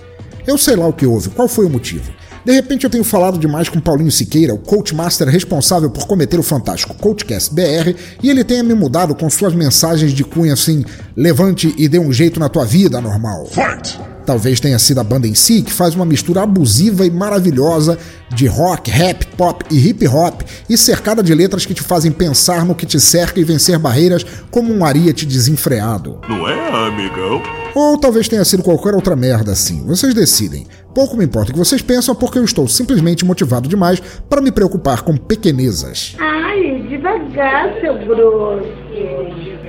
Eu 0.45 0.57
sei 0.57 0.75
lá 0.75 0.87
o 0.87 0.93
que 0.93 1.05
houve, 1.05 1.29
qual 1.29 1.47
foi 1.47 1.65
o 1.65 1.69
motivo. 1.69 2.16
De 2.47 2.53
repente 2.53 2.85
eu 2.85 2.89
tenho 2.89 3.03
falado 3.03 3.37
demais 3.37 3.67
com 3.67 3.77
Paulinho 3.77 4.09
Siqueira, 4.09 4.53
o 4.53 4.57
coach 4.57 4.95
master 4.95 5.27
responsável 5.27 5.89
por 5.89 6.07
cometer 6.07 6.39
o 6.39 6.43
fantástico 6.43 6.93
Coachcast 6.93 7.53
BR, 7.53 7.93
e 8.23 8.29
ele 8.29 8.41
tenha 8.41 8.63
me 8.63 8.73
mudado 8.73 9.13
com 9.13 9.29
suas 9.29 9.53
mensagens 9.53 10.13
de 10.13 10.23
cunho 10.23 10.53
assim: 10.53 10.85
levante 11.13 11.75
e 11.77 11.89
dê 11.89 11.99
um 11.99 12.13
jeito 12.13 12.39
na 12.39 12.47
tua 12.47 12.63
vida, 12.63 13.01
normal. 13.01 13.47
Fight! 13.47 14.16
Talvez 14.27 14.59
tenha 14.59 14.77
sido 14.77 14.99
a 14.99 15.05
banda 15.05 15.25
em 15.25 15.33
si 15.33 15.61
que 15.61 15.71
faz 15.71 15.95
uma 15.95 16.03
mistura 16.03 16.41
abusiva 16.41 17.05
e 17.05 17.09
maravilhosa 17.09 17.97
de 18.27 18.45
rock, 18.45 18.91
rap, 18.91 19.25
pop 19.37 19.63
e 19.71 19.87
hip 19.87 20.05
hop 20.05 20.41
e 20.69 20.77
cercada 20.77 21.23
de 21.23 21.33
letras 21.33 21.65
que 21.65 21.73
te 21.73 21.81
fazem 21.81 22.11
pensar 22.11 22.65
no 22.65 22.75
que 22.75 22.85
te 22.85 22.99
cerca 22.99 23.39
e 23.39 23.45
vencer 23.45 23.79
barreiras 23.79 24.25
como 24.51 24.73
um 24.73 24.83
ariete 24.83 25.25
desenfreado. 25.25 26.19
Não 26.27 26.45
é, 26.45 26.87
amigão? 26.89 27.41
Ou 27.73 27.97
talvez 27.97 28.27
tenha 28.27 28.43
sido 28.43 28.63
qualquer 28.63 28.93
outra 28.93 29.15
merda 29.15 29.53
assim. 29.53 29.81
Vocês 29.85 30.13
decidem. 30.13 30.67
Pouco 30.93 31.15
me 31.15 31.23
importa 31.23 31.51
o 31.51 31.53
que 31.53 31.59
vocês 31.59 31.81
pensam, 31.81 32.13
porque 32.13 32.37
eu 32.37 32.43
estou 32.43 32.67
simplesmente 32.67 33.23
motivado 33.23 33.69
demais 33.69 34.01
para 34.29 34.41
me 34.41 34.51
preocupar 34.51 35.03
com 35.03 35.15
pequenezas. 35.15 36.17
Ai, 36.19 36.85
devagar, 36.89 37.79
seu 37.79 37.97
grosso. 38.05 38.67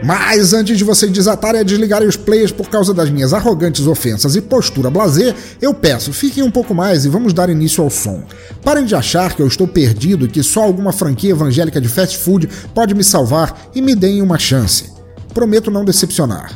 Mas 0.03 0.53
antes 0.53 0.79
de 0.79 0.85
vocês 0.85 1.11
desatarem 1.11 1.61
a 1.61 1.65
desligarem 1.65 2.09
os 2.09 2.17
players 2.17 2.53
por 2.53 2.69
causa 2.69 2.95
das 2.95 3.11
minhas 3.11 3.33
arrogantes 3.33 3.87
ofensas 3.87 4.37
e 4.37 4.41
postura 4.41 4.91
blazer, 4.91 5.35
eu 5.61 5.75
peço, 5.75 6.13
fiquem 6.13 6.43
um 6.43 6.51
pouco 6.51 6.75
mais 6.75 7.05
e 7.05 7.09
vamos 7.09 7.33
dar 7.33 7.51
início 7.51 7.83
ao 7.83 7.91
som. 7.91 8.23
Parem 8.63 8.85
de 8.85 8.95
achar 8.95 9.35
que 9.35 9.43
eu 9.43 9.47
estou 9.47 9.67
perdido 9.67 10.27
e 10.27 10.29
que 10.29 10.43
só 10.43 10.63
alguma 10.63 10.93
franquia 10.93 11.31
evangélica 11.31 11.81
de 11.81 11.89
fast 11.89 12.19
food 12.19 12.49
pode 12.75 12.95
me 12.95 13.03
salvar 13.03 13.71
e 13.75 13.83
me 13.83 13.95
deem 13.95 14.23
uma 14.23 14.39
chance. 14.39 14.93
Prometo 15.35 15.71
não 15.71 15.85
decepcionar. 15.85 16.55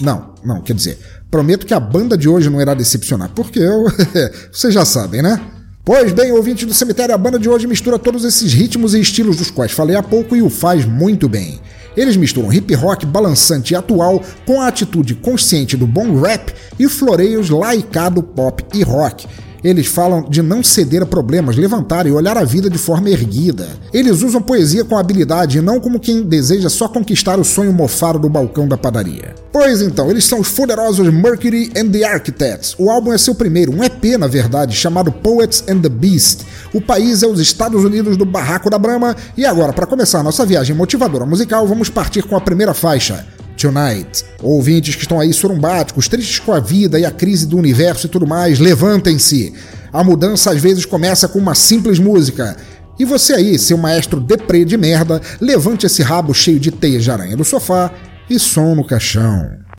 Não, 0.00 0.34
não, 0.44 0.62
quer 0.62 0.74
dizer, 0.74 0.98
prometo 1.30 1.66
que 1.66 1.74
a 1.74 1.80
banda 1.80 2.16
de 2.16 2.28
hoje 2.28 2.50
não 2.50 2.60
irá 2.60 2.74
decepcionar, 2.74 3.30
porque 3.34 3.58
eu. 3.58 3.84
vocês 4.50 4.74
já 4.74 4.84
sabem, 4.84 5.22
né? 5.22 5.40
Pois 5.84 6.12
bem, 6.12 6.30
ouvinte 6.30 6.64
do 6.64 6.72
cemitério, 6.72 7.12
a 7.12 7.18
banda 7.18 7.38
de 7.40 7.48
hoje 7.48 7.66
mistura 7.66 7.98
todos 7.98 8.24
esses 8.24 8.52
ritmos 8.52 8.94
e 8.94 9.00
estilos 9.00 9.36
dos 9.36 9.50
quais 9.50 9.72
falei 9.72 9.96
há 9.96 10.02
pouco 10.02 10.36
e 10.36 10.40
o 10.40 10.48
faz 10.48 10.84
muito 10.84 11.28
bem. 11.28 11.60
Eles 11.96 12.16
misturam 12.16 12.52
hip 12.52 12.74
rock 12.74 13.04
balançante 13.04 13.74
e 13.74 13.76
atual 13.76 14.22
com 14.46 14.60
a 14.60 14.68
atitude 14.68 15.14
consciente 15.14 15.76
do 15.76 15.86
bom 15.86 16.20
rap 16.20 16.52
e 16.78 16.88
floreios 16.88 17.50
laicado 17.50 18.22
pop 18.22 18.64
e 18.74 18.82
rock. 18.82 19.26
Eles 19.62 19.86
falam 19.86 20.22
de 20.28 20.42
não 20.42 20.62
ceder 20.62 21.02
a 21.02 21.06
problemas, 21.06 21.56
levantar 21.56 22.06
e 22.06 22.10
olhar 22.10 22.36
a 22.36 22.44
vida 22.44 22.68
de 22.68 22.78
forma 22.78 23.10
erguida. 23.10 23.68
Eles 23.92 24.22
usam 24.22 24.42
poesia 24.42 24.84
com 24.84 24.98
habilidade 24.98 25.58
e 25.58 25.60
não 25.60 25.78
como 25.78 26.00
quem 26.00 26.22
deseja 26.22 26.68
só 26.68 26.88
conquistar 26.88 27.38
o 27.38 27.44
sonho 27.44 27.72
mofado 27.72 28.18
do 28.18 28.28
balcão 28.28 28.66
da 28.66 28.76
padaria. 28.76 29.34
Pois 29.52 29.80
então, 29.82 30.10
eles 30.10 30.24
são 30.24 30.40
os 30.40 30.50
poderosos 30.50 31.12
Mercury 31.12 31.70
and 31.76 31.90
the 31.90 32.04
Architects. 32.04 32.74
O 32.78 32.90
álbum 32.90 33.12
é 33.12 33.18
seu 33.18 33.34
primeiro, 33.34 33.72
um 33.72 33.84
EP 33.84 34.18
na 34.18 34.26
verdade, 34.26 34.74
chamado 34.74 35.12
Poets 35.12 35.62
and 35.68 35.80
the 35.80 35.88
Beast. 35.88 36.40
O 36.72 36.80
país 36.80 37.22
é 37.22 37.26
os 37.26 37.38
Estados 37.38 37.84
Unidos 37.84 38.16
do 38.16 38.24
Barraco 38.24 38.70
da 38.70 38.78
Brama. 38.78 39.14
E 39.36 39.44
agora, 39.44 39.72
para 39.72 39.86
começar 39.86 40.22
nossa 40.22 40.44
viagem 40.44 40.74
motivadora 40.74 41.26
musical, 41.26 41.66
vamos 41.66 41.88
partir 41.88 42.22
com 42.22 42.36
a 42.36 42.40
primeira 42.40 42.74
faixa. 42.74 43.24
Tonight. 43.62 44.24
Ouvintes 44.42 44.94
que 44.94 45.02
estão 45.02 45.20
aí 45.20 45.32
sorumbáticos, 45.32 46.08
tristes 46.08 46.38
com 46.38 46.52
a 46.52 46.60
vida 46.60 46.98
e 46.98 47.04
a 47.04 47.10
crise 47.10 47.46
do 47.46 47.56
universo 47.56 48.06
e 48.06 48.10
tudo 48.10 48.26
mais, 48.26 48.58
levantem-se. 48.58 49.54
A 49.92 50.02
mudança 50.02 50.50
às 50.50 50.60
vezes 50.60 50.84
começa 50.84 51.28
com 51.28 51.38
uma 51.38 51.54
simples 51.54 51.98
música. 51.98 52.56
E 52.98 53.04
você 53.04 53.34
aí, 53.34 53.58
seu 53.58 53.78
maestro 53.78 54.20
deprê 54.20 54.64
de 54.64 54.76
merda, 54.76 55.20
levante 55.40 55.86
esse 55.86 56.02
rabo 56.02 56.34
cheio 56.34 56.60
de 56.60 56.70
teias 56.70 57.04
de 57.04 57.10
aranha 57.10 57.36
do 57.36 57.44
sofá 57.44 57.90
e 58.28 58.38
som 58.38 58.74
no 58.74 58.84
caixão. 58.84 59.71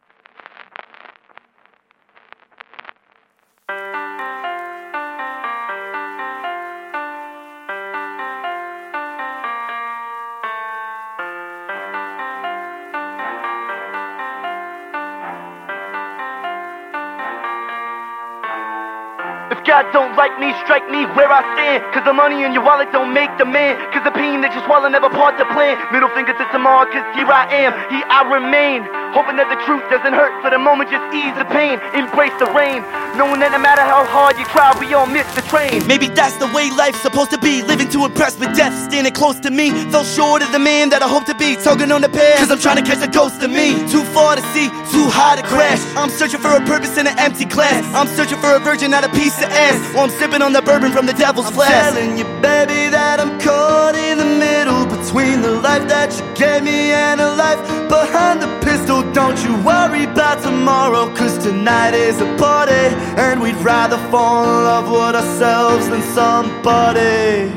God 19.84 19.92
don't 19.92 20.16
like 20.16 20.40
me, 20.40 20.54
strike 20.64 20.88
me 20.90 21.04
where 21.12 21.28
I 21.28 21.44
stand. 21.56 21.84
Cause 21.92 22.06
the 22.06 22.14
money 22.14 22.44
in 22.44 22.54
your 22.54 22.64
wallet 22.64 22.92
don't 22.92 23.14
make 23.14 23.32
the 23.38 23.46
man. 23.46 23.76
Cause 23.92 24.04
the 24.04 24.16
pain 24.16 24.40
that 24.40 24.56
you 24.56 24.64
swallow 24.64 24.88
never 24.88 25.10
part 25.10 25.36
the 25.38 25.46
plan. 25.52 25.76
Middle 25.92 26.10
finger 26.16 26.32
to 26.32 26.46
tomorrow, 26.56 26.88
cause 26.88 27.04
here 27.16 27.28
I 27.28 27.44
am, 27.52 27.72
here 27.92 28.08
I 28.08 28.24
remain. 28.32 28.88
Hoping 29.12 29.36
that 29.38 29.52
the 29.52 29.60
truth 29.68 29.84
doesn't 29.92 30.16
hurt 30.16 30.34
for 30.42 30.50
the 30.50 30.58
moment, 30.58 30.90
just 30.90 31.04
ease 31.14 31.36
the 31.36 31.46
pain. 31.52 31.84
Embrace 31.94 32.34
the 32.40 32.48
rain. 32.56 32.82
Knowing 33.20 33.44
that 33.44 33.52
no 33.52 33.62
matter 33.62 33.84
how 33.84 34.08
hard 34.08 34.40
you 34.40 34.46
try, 34.50 34.74
we 34.80 34.90
all 34.96 35.06
miss 35.06 35.28
the 35.36 35.44
train. 35.46 35.86
Maybe 35.86 36.08
that's 36.08 36.38
the 36.40 36.50
way 36.56 36.72
life's 36.74 37.04
supposed 37.04 37.30
to 37.36 37.38
be. 37.38 37.62
Living 37.62 37.90
to 37.94 38.08
impress 38.08 38.40
with 38.40 38.56
death, 38.56 38.74
standing 38.90 39.14
close 39.14 39.38
to 39.44 39.52
me. 39.52 39.70
Fell 39.92 40.08
short 40.08 40.42
of 40.42 40.50
the 40.52 40.64
man 40.64 40.90
that 40.90 41.04
I 41.04 41.10
hope 41.12 41.26
to 41.30 41.36
be. 41.36 41.60
Tugging 41.60 41.92
on 41.92 42.02
the 42.02 42.10
pair, 42.10 42.38
cause 42.40 42.50
I'm 42.50 42.58
trying 42.64 42.80
to 42.82 42.86
catch 42.88 43.04
a 43.06 43.12
ghost 43.12 43.44
of 43.44 43.52
me. 43.52 43.76
Too 43.92 44.02
far 44.16 44.36
to 44.40 44.44
see, 44.56 44.72
too 44.90 45.06
high 45.12 45.36
to 45.36 45.46
crash. 45.46 45.82
I'm 45.94 46.10
searching 46.10 46.42
for 46.42 46.56
a 46.56 46.64
purpose 46.66 46.98
in 46.98 47.06
an 47.06 47.18
empty 47.20 47.46
glass. 47.46 47.86
I'm 47.94 48.08
searching 48.08 48.40
for 48.40 48.50
a 48.56 48.60
virgin, 48.60 48.90
not 48.90 49.04
a 49.04 49.10
piece 49.14 49.38
of 49.44 49.50
ass. 49.54 49.73
While 49.94 50.06
I'm 50.06 50.10
sipping 50.10 50.42
on 50.42 50.54
the 50.54 50.62
bourbon 50.62 50.92
from 50.92 51.06
the 51.06 51.14
devil's 51.14 51.50
flask. 51.50 51.72
I'm 51.72 51.94
telling 51.94 52.18
you, 52.18 52.26
baby, 52.42 52.90
that 52.90 53.20
I'm 53.20 53.40
caught 53.40 53.96
in 53.96 54.18
the 54.18 54.26
middle 54.26 54.86
between 54.86 55.42
the 55.42 55.52
life 55.62 55.88
that 55.88 56.14
you 56.18 56.26
gave 56.36 56.64
me 56.64 56.92
and 56.92 57.22
a 57.22 57.36
life 57.36 57.60
behind 57.90 58.42
the 58.42 58.52
pistol. 58.62 59.02
Don't 59.14 59.38
you 59.44 59.56
worry 59.64 60.06
about 60.06 60.42
tomorrow, 60.44 61.14
cause 61.16 61.38
tonight 61.38 61.94
is 61.94 62.20
a 62.22 62.38
party. 62.38 62.86
And 63.18 63.42
we'd 63.42 63.56
rather 63.58 63.98
fall 64.10 64.44
in 64.44 64.64
love 64.64 64.90
with 64.90 65.16
ourselves 65.16 65.90
than 65.90 66.02
somebody. 66.14 67.52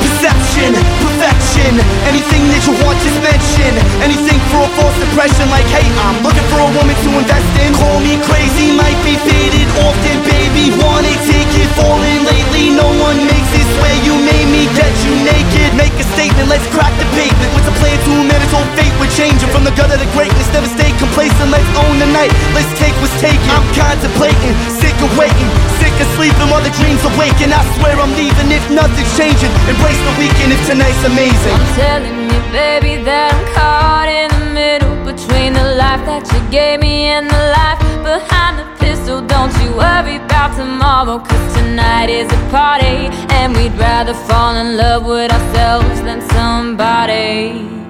Perception, 0.00 0.72
perfection, 1.04 1.93
anything 2.24 2.48
that 2.48 2.62
you 2.64 2.74
want, 2.84 2.96
just 3.04 3.20
mention. 3.20 3.72
Anything 4.00 4.40
for 4.48 4.64
a 4.64 4.70
false 4.80 4.96
impression, 4.96 5.44
like, 5.52 5.66
hey, 5.68 5.84
I'm 6.00 6.24
looking 6.24 6.44
for 6.48 6.60
a 6.64 6.70
woman 6.72 6.96
to 6.96 7.10
invest 7.20 7.48
in. 7.60 7.72
Call 7.76 8.00
me 8.00 8.16
crazy, 8.24 8.72
might 8.72 8.96
be 9.04 9.16
faded 9.28 9.68
often, 9.84 10.16
baby. 10.24 10.72
Wanna 10.80 11.12
take 11.28 11.52
it, 11.52 11.68
falling 11.76 12.24
lately. 12.24 12.72
No 12.72 12.88
one 13.04 13.18
makes 13.28 13.53
swear 13.78 13.94
you 14.06 14.14
made 14.22 14.48
me 14.50 14.66
get 14.74 14.92
you 15.04 15.12
naked. 15.26 15.68
Make 15.74 15.94
a 15.98 16.06
statement, 16.14 16.48
let's 16.48 16.66
crack 16.70 16.92
the 16.98 17.06
pavement. 17.18 17.50
What's 17.54 17.68
a 17.68 17.74
plan 17.82 17.98
to 17.98 18.10
minutes, 18.24 18.52
whole 18.54 18.66
fate 18.78 18.94
would 19.00 19.12
change 19.14 19.42
it 19.42 19.50
from 19.50 19.64
the 19.66 19.74
gutter 19.74 19.98
to 19.98 20.08
greatness. 20.14 20.46
Never 20.54 20.70
stay 20.70 20.90
complacent, 20.98 21.50
let's 21.50 21.70
own 21.78 21.98
the 21.98 22.08
night. 22.10 22.30
Let's 22.54 22.70
take 22.78 22.94
what's 23.02 23.14
taken. 23.20 23.48
I'm 23.50 23.66
contemplating, 23.74 24.54
sick 24.80 24.96
of 25.02 25.10
waiting, 25.18 25.50
sick 25.82 25.94
of 25.98 26.08
sleeping 26.18 26.48
while 26.50 26.62
the 26.62 26.74
dreams 26.78 27.02
awaken. 27.04 27.50
I 27.50 27.62
swear 27.78 27.94
I'm 27.98 28.14
leaving 28.14 28.50
if 28.54 28.64
nothing's 28.70 29.12
changing. 29.18 29.50
Embrace 29.70 30.00
the 30.06 30.14
weekend 30.18 30.50
if 30.54 30.62
tonight's 30.66 31.02
amazing. 31.04 31.54
I'm 31.54 31.70
telling 31.74 32.18
you, 32.30 32.40
baby, 32.50 33.02
that 33.02 33.34
I'm 33.34 33.44
caught 33.54 34.08
in 34.10 34.28
the 34.34 34.44
middle 34.50 34.94
between 35.06 35.54
the 35.54 35.74
life 35.78 36.02
that 36.06 36.24
you 36.32 36.40
gave 36.50 36.80
me 36.80 37.10
and 37.14 37.26
the 37.30 37.42
life 37.54 37.80
behind 38.02 38.58
the 38.58 38.66
pistol. 38.82 39.20
Don't 39.22 39.54
you 39.62 39.70
worry 39.76 40.16
about 40.16 40.56
tomorrow, 40.56 41.18
cause 41.18 41.46
tonight 41.54 42.10
is 42.10 42.26
a 42.30 42.40
party. 42.50 43.13
And 43.38 43.54
we'd 43.56 43.76
rather 43.78 44.14
fall 44.14 44.54
in 44.56 44.76
love 44.76 45.04
with 45.06 45.30
ourselves 45.32 46.00
than 46.02 46.20
somebody. 46.30 47.83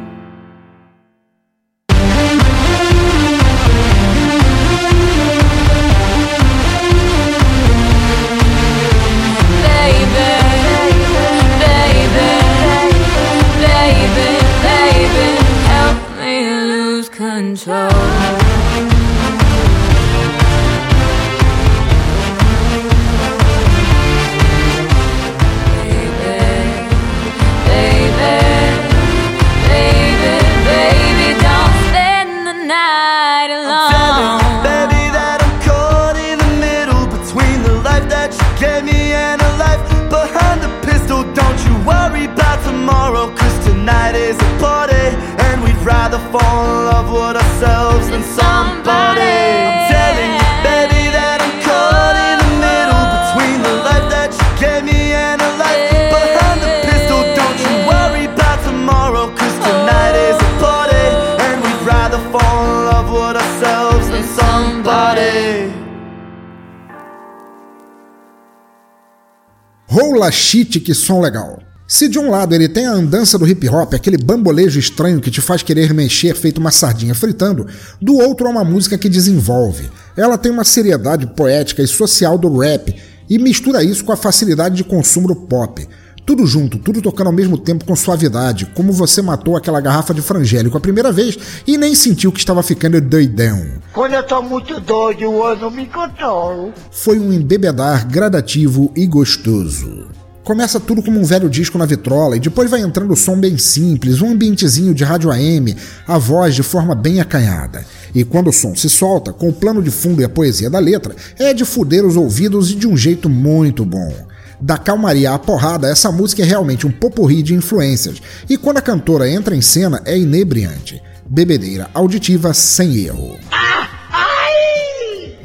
Shit, 70.45 70.79
que 70.81 70.93
som 70.93 71.23
legal. 71.23 71.59
Se 71.89 72.07
de 72.07 72.19
um 72.19 72.31
lado 72.31 72.55
ele 72.55 72.69
tem 72.69 72.87
a 72.87 72.93
andança 72.93 73.39
do 73.39 73.49
hip 73.49 73.67
hop, 73.67 73.95
aquele 73.95 74.19
bambolejo 74.19 74.79
estranho 74.79 75.19
que 75.19 75.31
te 75.31 75.41
faz 75.41 75.63
querer 75.63 75.95
mexer 75.95 76.35
feito 76.37 76.59
uma 76.59 76.71
sardinha 76.71 77.15
fritando, 77.15 77.67
do 77.99 78.15
outro 78.19 78.47
é 78.47 78.51
uma 78.51 78.63
música 78.63 78.99
que 78.99 79.09
desenvolve. 79.09 79.91
Ela 80.15 80.37
tem 80.37 80.53
uma 80.53 80.63
seriedade 80.63 81.27
poética 81.29 81.83
e 81.83 81.87
social 81.87 82.37
do 82.37 82.59
rap 82.59 82.95
e 83.29 83.39
mistura 83.39 83.83
isso 83.83 84.05
com 84.05 84.13
a 84.13 84.19
facilidade 84.19 84.77
de 84.77 84.85
consumo 84.85 85.29
do 85.29 85.35
pop. 85.35 85.89
Tudo 86.27 86.47
junto, 86.47 86.79
tudo 86.79 87.01
tocando 87.01 87.29
ao 87.29 87.33
mesmo 87.33 87.57
tempo 87.57 87.87
com 87.87 87.97
suavidade, 87.97 88.67
como 88.75 88.93
você 88.93 89.23
matou 89.23 89.57
aquela 89.57 89.81
garrafa 89.81 90.13
de 90.13 90.21
frangélico 90.21 90.77
a 90.77 90.81
primeira 90.81 91.11
vez 91.11 91.39
e 91.67 91.79
nem 91.79 91.95
sentiu 91.95 92.31
que 92.31 92.39
estava 92.39 92.63
ficando 92.63 93.01
doidão. 93.01 93.63
Quando 93.95 94.13
eu 94.13 94.23
tô 94.23 94.43
muito 94.43 94.79
doido, 94.79 95.23
eu 95.23 95.57
não 95.57 95.71
me 95.71 95.87
controlo. 95.87 96.73
Foi 96.91 97.19
um 97.19 97.33
embebedar 97.33 98.07
gradativo 98.07 98.93
e 98.95 99.07
gostoso. 99.07 100.24
Começa 100.45 100.79
tudo 100.79 101.03
como 101.03 101.19
um 101.19 101.25
velho 101.25 101.49
disco 101.49 101.79
na 101.79 101.87
vitrola 101.87 102.37
e 102.37 102.41
depois 102.41 102.71
vai 102.71 102.83
entrando 102.83 103.13
o 103.13 103.17
som 103.17 103.35
bem 103.35 103.57
simples, 103.57 104.21
um 104.21 104.33
ambientezinho 104.33 104.93
de 104.93 105.03
rádio 105.03 105.31
AM, 105.31 105.75
a 106.07 106.19
voz 106.19 106.55
de 106.55 106.63
forma 106.63 106.95
bem 106.95 107.19
acanhada. 107.19 107.83
E 108.15 108.25
quando 108.25 108.49
o 108.49 108.53
som 108.53 108.77
se 108.77 108.91
solta, 108.91 109.33
com 109.33 109.49
o 109.49 109.53
plano 109.55 109.83
de 109.83 109.91
fundo 109.91 110.21
e 110.21 110.25
a 110.25 110.29
poesia 110.29 110.69
da 110.69 110.79
letra, 110.79 111.17
é 111.39 111.55
de 111.55 111.65
fuder 111.65 112.05
os 112.05 112.15
ouvidos 112.15 112.71
e 112.71 112.75
de 112.75 112.87
um 112.87 112.95
jeito 112.95 113.27
muito 113.27 113.87
bom. 113.87 114.15
Da 114.61 114.77
calmaria 114.77 115.33
à 115.33 115.39
porrada, 115.39 115.89
essa 115.89 116.13
música 116.13 116.43
é 116.43 116.45
realmente 116.45 116.87
um 116.87 116.93
poporri 116.93 117.43
de 117.43 117.55
influências, 117.55 118.21
e 118.47 118.59
quando 118.59 118.77
a 118.77 118.83
cantora 118.83 119.29
entra 119.29 119.57
em 119.57 119.63
cena 119.63 120.03
é 120.05 120.17
inebriante. 120.17 121.03
Bebedeira 121.27 121.89
auditiva 121.95 122.53
sem 122.53 122.99
erro. 122.99 123.39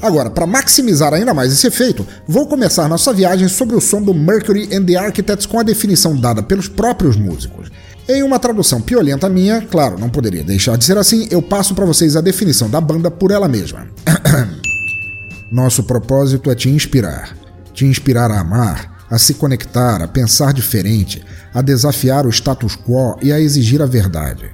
Agora, 0.02 0.30
para 0.30 0.48
maximizar 0.48 1.14
ainda 1.14 1.34
mais 1.34 1.52
esse 1.52 1.68
efeito, 1.68 2.08
vou 2.28 2.48
começar 2.48 2.88
nossa 2.88 3.14
viagem 3.14 3.48
sobre 3.48 3.76
o 3.76 3.82
som 3.82 4.02
do 4.02 4.14
Mercury 4.14 4.70
and 4.74 4.86
the 4.86 4.96
Architects 4.96 5.46
com 5.46 5.60
a 5.60 5.64
definição 5.64 6.16
dada 6.16 6.42
pelos 6.42 6.68
próprios 6.68 7.18
músicos. 7.18 7.70
Em 8.08 8.24
uma 8.24 8.40
tradução 8.40 8.82
piolenta 8.82 9.30
minha, 9.30 9.62
claro, 9.62 10.00
não 10.00 10.10
poderia 10.10 10.44
deixar 10.44 10.78
de 10.78 10.86
ser 10.86 10.98
assim, 10.98 11.28
eu 11.30 11.42
passo 11.42 11.76
para 11.76 11.86
vocês 11.86 12.16
a 12.16 12.22
definição 12.22 12.70
da 12.70 12.82
banda 12.82 13.12
por 13.12 13.30
ela 13.30 13.48
mesma. 13.48 13.88
Nosso 15.52 15.84
propósito 15.84 16.50
é 16.50 16.56
te 16.56 16.70
inspirar. 16.70 17.36
Te 17.74 17.86
inspirar 17.86 18.32
a 18.32 18.40
amar, 18.40 19.06
a 19.10 19.18
se 19.18 19.36
conectar, 19.36 20.02
a 20.02 20.08
pensar 20.08 20.54
diferente, 20.54 21.24
a 21.54 21.62
desafiar 21.62 22.26
o 22.26 22.30
status 22.30 22.76
quo 22.76 23.18
e 23.22 23.32
a 23.32 23.40
exigir 23.40 23.82
a 23.82 23.86
verdade. 23.86 24.50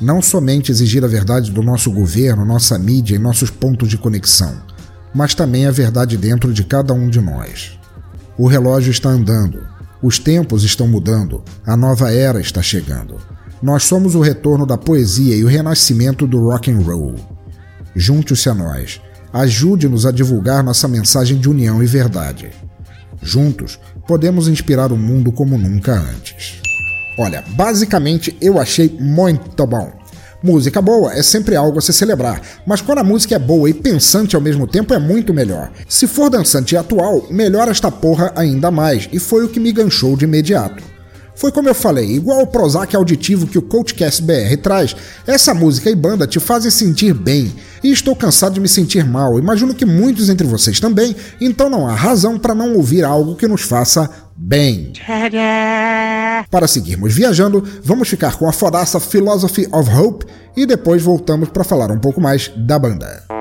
Não 0.00 0.22
somente 0.22 0.72
exigir 0.72 1.04
a 1.04 1.08
verdade 1.08 1.50
do 1.50 1.62
nosso 1.62 1.90
governo, 1.90 2.44
nossa 2.44 2.78
mídia 2.78 3.16
e 3.16 3.18
nossos 3.18 3.50
pontos 3.50 3.88
de 3.88 3.98
conexão, 3.98 4.56
mas 5.14 5.34
também 5.34 5.66
a 5.66 5.70
verdade 5.70 6.16
dentro 6.16 6.52
de 6.54 6.64
cada 6.64 6.94
um 6.94 7.10
de 7.10 7.20
nós. 7.20 7.78
O 8.38 8.46
relógio 8.46 8.90
está 8.90 9.10
andando, 9.10 9.66
os 10.02 10.18
tempos 10.18 10.64
estão 10.64 10.88
mudando, 10.88 11.42
a 11.66 11.76
nova 11.76 12.10
era 12.10 12.40
está 12.40 12.62
chegando. 12.62 13.18
Nós 13.62 13.82
somos 13.82 14.14
o 14.14 14.20
retorno 14.20 14.64
da 14.64 14.78
poesia 14.78 15.36
e 15.36 15.44
o 15.44 15.48
renascimento 15.48 16.26
do 16.26 16.48
rock 16.48 16.70
and 16.70 16.78
roll. 16.78 17.14
Junte-se 17.94 18.48
a 18.48 18.54
nós. 18.54 19.02
Ajude-nos 19.32 20.06
a 20.06 20.10
divulgar 20.10 20.64
nossa 20.64 20.88
mensagem 20.88 21.38
de 21.38 21.48
união 21.48 21.82
e 21.82 21.86
verdade. 21.86 22.50
Juntos, 23.22 23.78
podemos 24.06 24.48
inspirar 24.48 24.90
o 24.90 24.96
mundo 24.96 25.30
como 25.30 25.58
nunca 25.58 25.92
antes. 25.92 26.62
Olha, 27.22 27.44
basicamente 27.48 28.34
eu 28.40 28.58
achei 28.58 28.96
muito 28.98 29.66
bom. 29.66 29.92
Música 30.42 30.80
boa 30.80 31.12
é 31.12 31.22
sempre 31.22 31.54
algo 31.54 31.78
a 31.78 31.82
se 31.82 31.92
celebrar, 31.92 32.40
mas 32.66 32.80
quando 32.80 33.00
a 33.00 33.04
música 33.04 33.34
é 33.34 33.38
boa 33.38 33.68
e 33.68 33.74
pensante 33.74 34.34
ao 34.34 34.40
mesmo 34.40 34.66
tempo 34.66 34.94
é 34.94 34.98
muito 34.98 35.34
melhor. 35.34 35.70
Se 35.86 36.06
for 36.06 36.30
dançante 36.30 36.74
e 36.74 36.78
atual, 36.78 37.26
melhora 37.28 37.72
esta 37.72 37.90
porra 37.90 38.32
ainda 38.34 38.70
mais, 38.70 39.06
e 39.12 39.18
foi 39.18 39.44
o 39.44 39.50
que 39.50 39.60
me 39.60 39.70
ganchou 39.70 40.16
de 40.16 40.24
imediato. 40.24 40.82
Foi 41.36 41.52
como 41.52 41.68
eu 41.68 41.74
falei, 41.74 42.06
igual 42.06 42.40
o 42.40 42.46
Prozac 42.46 42.96
auditivo 42.96 43.46
que 43.46 43.58
o 43.58 43.62
Coachcast 43.62 44.22
BR 44.22 44.56
traz, 44.62 44.96
essa 45.26 45.52
música 45.52 45.90
e 45.90 45.94
banda 45.94 46.26
te 46.26 46.40
fazem 46.40 46.70
sentir 46.70 47.12
bem. 47.12 47.52
E 47.84 47.92
estou 47.92 48.16
cansado 48.16 48.54
de 48.54 48.60
me 48.60 48.68
sentir 48.68 49.04
mal, 49.04 49.38
imagino 49.38 49.74
que 49.74 49.84
muitos 49.84 50.30
entre 50.30 50.46
vocês 50.46 50.80
também, 50.80 51.14
então 51.38 51.68
não 51.68 51.86
há 51.86 51.94
razão 51.94 52.38
para 52.38 52.54
não 52.54 52.76
ouvir 52.76 53.04
algo 53.04 53.36
que 53.36 53.46
nos 53.46 53.60
faça 53.60 54.08
bem. 54.40 54.92
Para 56.50 56.66
seguirmos 56.66 57.14
viajando, 57.14 57.62
vamos 57.84 58.08
ficar 58.08 58.38
com 58.38 58.48
a 58.48 58.52
fodaça 58.52 58.98
Philosophy 58.98 59.68
of 59.70 59.90
Hope 59.90 60.26
e 60.56 60.64
depois 60.64 61.02
voltamos 61.02 61.50
para 61.50 61.62
falar 61.62 61.90
um 61.90 61.98
pouco 61.98 62.20
mais 62.20 62.50
da 62.56 62.78
banda. 62.78 63.39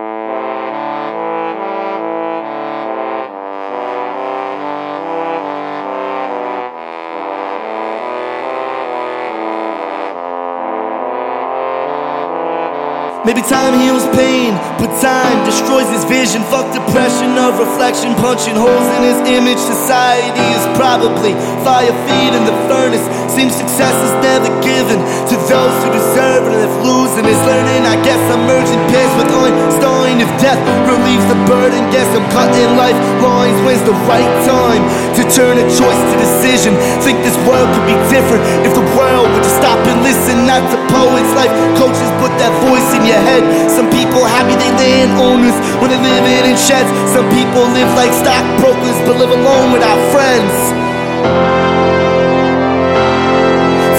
Vision. 16.30 16.46
Fuck 16.50 16.74
depression 16.74 17.38
of 17.38 17.58
reflection, 17.58 18.14
punching 18.16 18.54
holes 18.54 18.88
in 18.98 19.02
his 19.02 19.18
image. 19.26 19.58
Society 19.58 20.46
is 20.54 20.62
probably 20.78 21.34
fire 21.66 21.94
feed 22.06 22.34
in 22.38 22.46
the 22.46 22.54
furnace. 22.70 23.02
Seems 23.34 23.56
success 23.56 23.94
is 24.06 24.14
never 24.22 24.50
given 24.62 25.02
to 25.02 25.36
those 25.50 25.76
who 25.82 25.90
deserve 25.90 26.46
it. 26.46 26.54
And 26.54 26.64
if 26.70 26.74
losing 26.86 27.26
is 27.26 27.40
learning, 27.50 27.82
I 27.86 27.98
guess 28.06 28.22
I'm 28.30 28.46
merging 28.46 28.82
pairs 28.94 29.14
with 29.18 29.30
Einstein. 29.34 30.22
If 30.22 30.30
death 30.38 30.62
relieves 30.86 31.26
the 31.26 31.40
burden, 31.50 31.82
guess 31.90 32.10
I'm 32.14 32.26
cutting 32.30 32.78
life 32.78 32.98
lines. 33.26 33.58
When's 33.66 33.82
the 33.90 33.98
right 34.06 34.30
time 34.46 34.86
to 35.18 35.22
turn 35.34 35.58
a 35.58 35.66
choice 35.66 36.02
to 36.14 36.16
decision? 36.20 36.78
Think 37.02 37.26
this 37.26 37.38
world 37.50 37.70
could 37.74 37.88
be 37.90 37.98
different 38.14 38.46
if 38.66 38.78
the 38.78 38.86
world 38.94 39.26
would 39.34 39.42
just 39.42 39.58
stop 39.58 39.80
and 39.90 40.06
listen. 40.06 40.46
Not 40.46 40.62
to 40.74 40.78
poets, 40.94 41.32
life 41.34 41.54
coaches, 41.78 42.10
put 42.22 42.34
that 42.38 42.54
voice 42.66 42.90
in 42.98 43.06
your 43.06 43.22
head. 43.22 43.42
Some 43.70 43.90
people 43.90 44.22
happy 44.26 44.54
they 44.58 44.72
land 44.78 45.18
owners 45.18 45.56
when 45.80 45.90
they're 45.90 46.19
living 46.20 46.52
in 46.52 46.58
sheds. 46.60 46.90
Some 47.16 47.28
people 47.32 47.64
live 47.72 47.92
like 47.96 48.12
stockbrokers 48.12 49.00
but 49.08 49.16
live 49.16 49.32
alone 49.32 49.72
without 49.72 50.00
friends. 50.12 50.54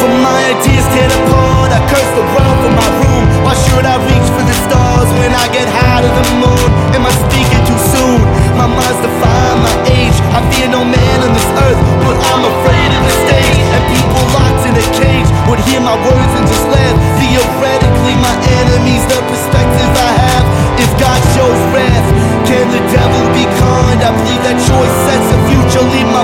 For 0.01 0.13
my 0.21 0.41
ideas 0.53 0.85
tear 0.93 1.09
apart, 1.09 1.71
I 1.73 1.81
curse 1.89 2.13
the 2.17 2.27
world 2.37 2.57
from 2.61 2.75
my 2.77 2.91
room. 3.01 3.25
Why 3.45 3.55
should 3.65 3.87
I 3.89 3.97
reach 4.05 4.29
for 4.37 4.45
the 4.45 4.57
stars 4.69 5.09
when 5.17 5.33
I 5.33 5.47
get 5.49 5.69
high 5.69 6.05
to 6.05 6.11
the 6.13 6.27
moon? 6.41 6.69
Am 6.93 7.05
I 7.09 7.13
speaking 7.25 7.63
too 7.65 7.81
soon? 7.97 8.21
My 8.57 8.69
mind's 8.69 9.01
defying 9.01 9.61
my 9.65 9.77
age. 9.89 10.17
I 10.37 10.45
fear 10.53 10.69
no 10.69 10.85
man 10.85 11.17
on 11.25 11.33
this 11.33 11.51
earth, 11.65 11.81
but 12.05 12.17
I'm 12.33 12.43
afraid 12.45 12.91
of 12.97 13.03
the 13.09 13.15
stage. 13.25 13.61
And 13.73 13.83
people 13.89 14.23
locked 14.37 14.65
in 14.69 14.75
a 14.77 14.87
cage 15.01 15.29
would 15.49 15.61
hear 15.65 15.81
my 15.81 15.97
words 15.97 16.33
and 16.37 16.45
just 16.45 16.67
laugh. 16.69 16.97
Theoretically, 17.17 18.17
my 18.21 18.37
enemies, 18.61 19.05
the 19.09 19.21
perspective 19.25 19.93
I 19.97 20.13
have. 20.21 20.40
If 20.81 20.91
God 20.97 21.21
shows 21.37 21.61
wrath, 21.77 22.09
can 22.49 22.65
the 22.73 22.83
devil 22.89 23.25
be 23.37 23.45
kind? 23.61 24.01
I 24.01 24.11
believe 24.17 24.43
that 24.49 24.57
choice 24.65 24.97
sets 25.07 25.29
a 25.37 25.39
future. 25.49 25.85
Leave 25.93 26.09
my 26.09 26.20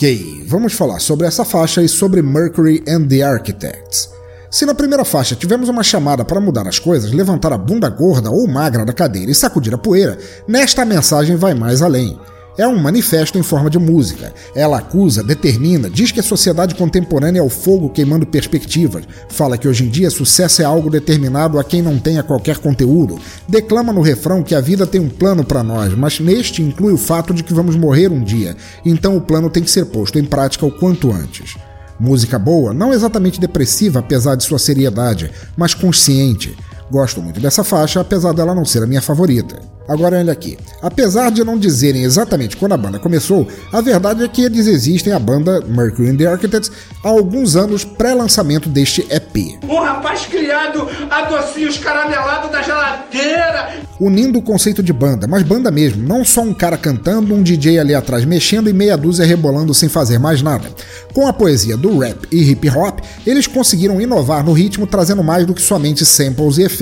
Ok, 0.00 0.44
vamos 0.46 0.72
falar 0.72 0.98
sobre 0.98 1.26
essa 1.26 1.44
faixa 1.44 1.82
e 1.82 1.86
sobre 1.86 2.22
Mercury 2.22 2.82
and 2.88 3.06
the 3.06 3.22
Architects. 3.22 4.08
Se 4.50 4.64
na 4.64 4.74
primeira 4.74 5.04
faixa 5.04 5.36
tivemos 5.36 5.68
uma 5.68 5.82
chamada 5.82 6.24
para 6.24 6.40
mudar 6.40 6.66
as 6.66 6.78
coisas, 6.78 7.12
levantar 7.12 7.52
a 7.52 7.58
bunda 7.58 7.90
gorda 7.90 8.30
ou 8.30 8.48
magra 8.48 8.82
da 8.82 8.94
cadeira 8.94 9.30
e 9.30 9.34
sacudir 9.34 9.74
a 9.74 9.76
poeira, 9.76 10.16
nesta 10.48 10.86
mensagem 10.86 11.36
vai 11.36 11.52
mais 11.52 11.82
além. 11.82 12.18
É 12.60 12.68
um 12.68 12.76
manifesto 12.76 13.38
em 13.38 13.42
forma 13.42 13.70
de 13.70 13.78
música. 13.78 14.34
Ela 14.54 14.80
acusa, 14.80 15.24
determina, 15.24 15.88
diz 15.88 16.12
que 16.12 16.20
a 16.20 16.22
sociedade 16.22 16.74
contemporânea 16.74 17.40
é 17.40 17.42
o 17.42 17.48
fogo 17.48 17.88
queimando 17.88 18.26
perspectivas, 18.26 19.04
fala 19.30 19.56
que 19.56 19.66
hoje 19.66 19.84
em 19.84 19.88
dia 19.88 20.10
sucesso 20.10 20.60
é 20.60 20.64
algo 20.66 20.90
determinado 20.90 21.58
a 21.58 21.64
quem 21.64 21.80
não 21.80 21.98
tenha 21.98 22.22
qualquer 22.22 22.58
conteúdo, 22.58 23.18
declama 23.48 23.94
no 23.94 24.02
refrão 24.02 24.42
que 24.42 24.54
a 24.54 24.60
vida 24.60 24.86
tem 24.86 25.00
um 25.00 25.08
plano 25.08 25.42
para 25.42 25.62
nós, 25.62 25.94
mas 25.94 26.20
neste 26.20 26.60
inclui 26.60 26.92
o 26.92 26.98
fato 26.98 27.32
de 27.32 27.42
que 27.42 27.54
vamos 27.54 27.76
morrer 27.76 28.12
um 28.12 28.22
dia, 28.22 28.54
então 28.84 29.16
o 29.16 29.22
plano 29.22 29.48
tem 29.48 29.62
que 29.62 29.70
ser 29.70 29.86
posto 29.86 30.18
em 30.18 30.24
prática 30.26 30.66
o 30.66 30.70
quanto 30.70 31.10
antes. 31.10 31.56
Música 31.98 32.38
boa, 32.38 32.74
não 32.74 32.92
exatamente 32.92 33.40
depressiva 33.40 34.00
apesar 34.00 34.34
de 34.34 34.44
sua 34.44 34.58
seriedade, 34.58 35.30
mas 35.56 35.72
consciente. 35.72 36.54
Gosto 36.90 37.22
muito 37.22 37.40
dessa 37.40 37.62
faixa, 37.62 38.00
apesar 38.00 38.32
dela 38.32 38.54
não 38.54 38.64
ser 38.64 38.82
a 38.82 38.86
minha 38.86 39.00
favorita. 39.00 39.60
Agora 39.90 40.18
olha 40.18 40.32
aqui. 40.32 40.56
Apesar 40.80 41.30
de 41.30 41.42
não 41.42 41.58
dizerem 41.58 42.04
exatamente 42.04 42.56
quando 42.56 42.72
a 42.72 42.76
banda 42.76 42.98
começou, 42.98 43.46
a 43.72 43.80
verdade 43.80 44.22
é 44.22 44.28
que 44.28 44.42
eles 44.42 44.68
existem, 44.68 45.12
a 45.12 45.18
banda 45.18 45.60
Mercury 45.66 46.10
and 46.10 46.16
the 46.16 46.26
Architects, 46.26 46.70
há 47.02 47.08
alguns 47.08 47.56
anos 47.56 47.84
pré-lançamento 47.84 48.68
deste 48.68 49.00
EP. 49.10 49.58
Um 49.68 49.80
rapaz 49.80 50.26
criado 50.26 50.86
a 51.10 51.22
docinhos 51.22 51.76
caramelados 51.78 52.52
da 52.52 52.62
geladeira. 52.62 53.80
unindo 53.98 54.38
o 54.38 54.42
conceito 54.42 54.82
de 54.82 54.92
banda, 54.92 55.26
mas 55.26 55.42
banda 55.42 55.70
mesmo, 55.70 56.06
não 56.06 56.24
só 56.24 56.40
um 56.40 56.54
cara 56.54 56.78
cantando, 56.78 57.34
um 57.34 57.42
DJ 57.42 57.80
ali 57.80 57.94
atrás 57.94 58.24
mexendo 58.24 58.70
e 58.70 58.72
meia 58.72 58.96
dúzia 58.96 59.26
rebolando 59.26 59.74
sem 59.74 59.88
fazer 59.88 60.18
mais 60.18 60.40
nada. 60.40 60.68
Com 61.12 61.26
a 61.26 61.32
poesia 61.32 61.76
do 61.76 61.98
rap 61.98 62.28
e 62.30 62.50
hip 62.50 62.70
hop, 62.70 63.00
eles 63.26 63.46
conseguiram 63.46 64.00
inovar 64.00 64.44
no 64.44 64.52
ritmo 64.52 64.86
trazendo 64.86 65.22
mais 65.24 65.44
do 65.44 65.52
que 65.52 65.60
somente 65.60 66.06
samples 66.06 66.58
e 66.58 66.62
efeitos, 66.62 66.79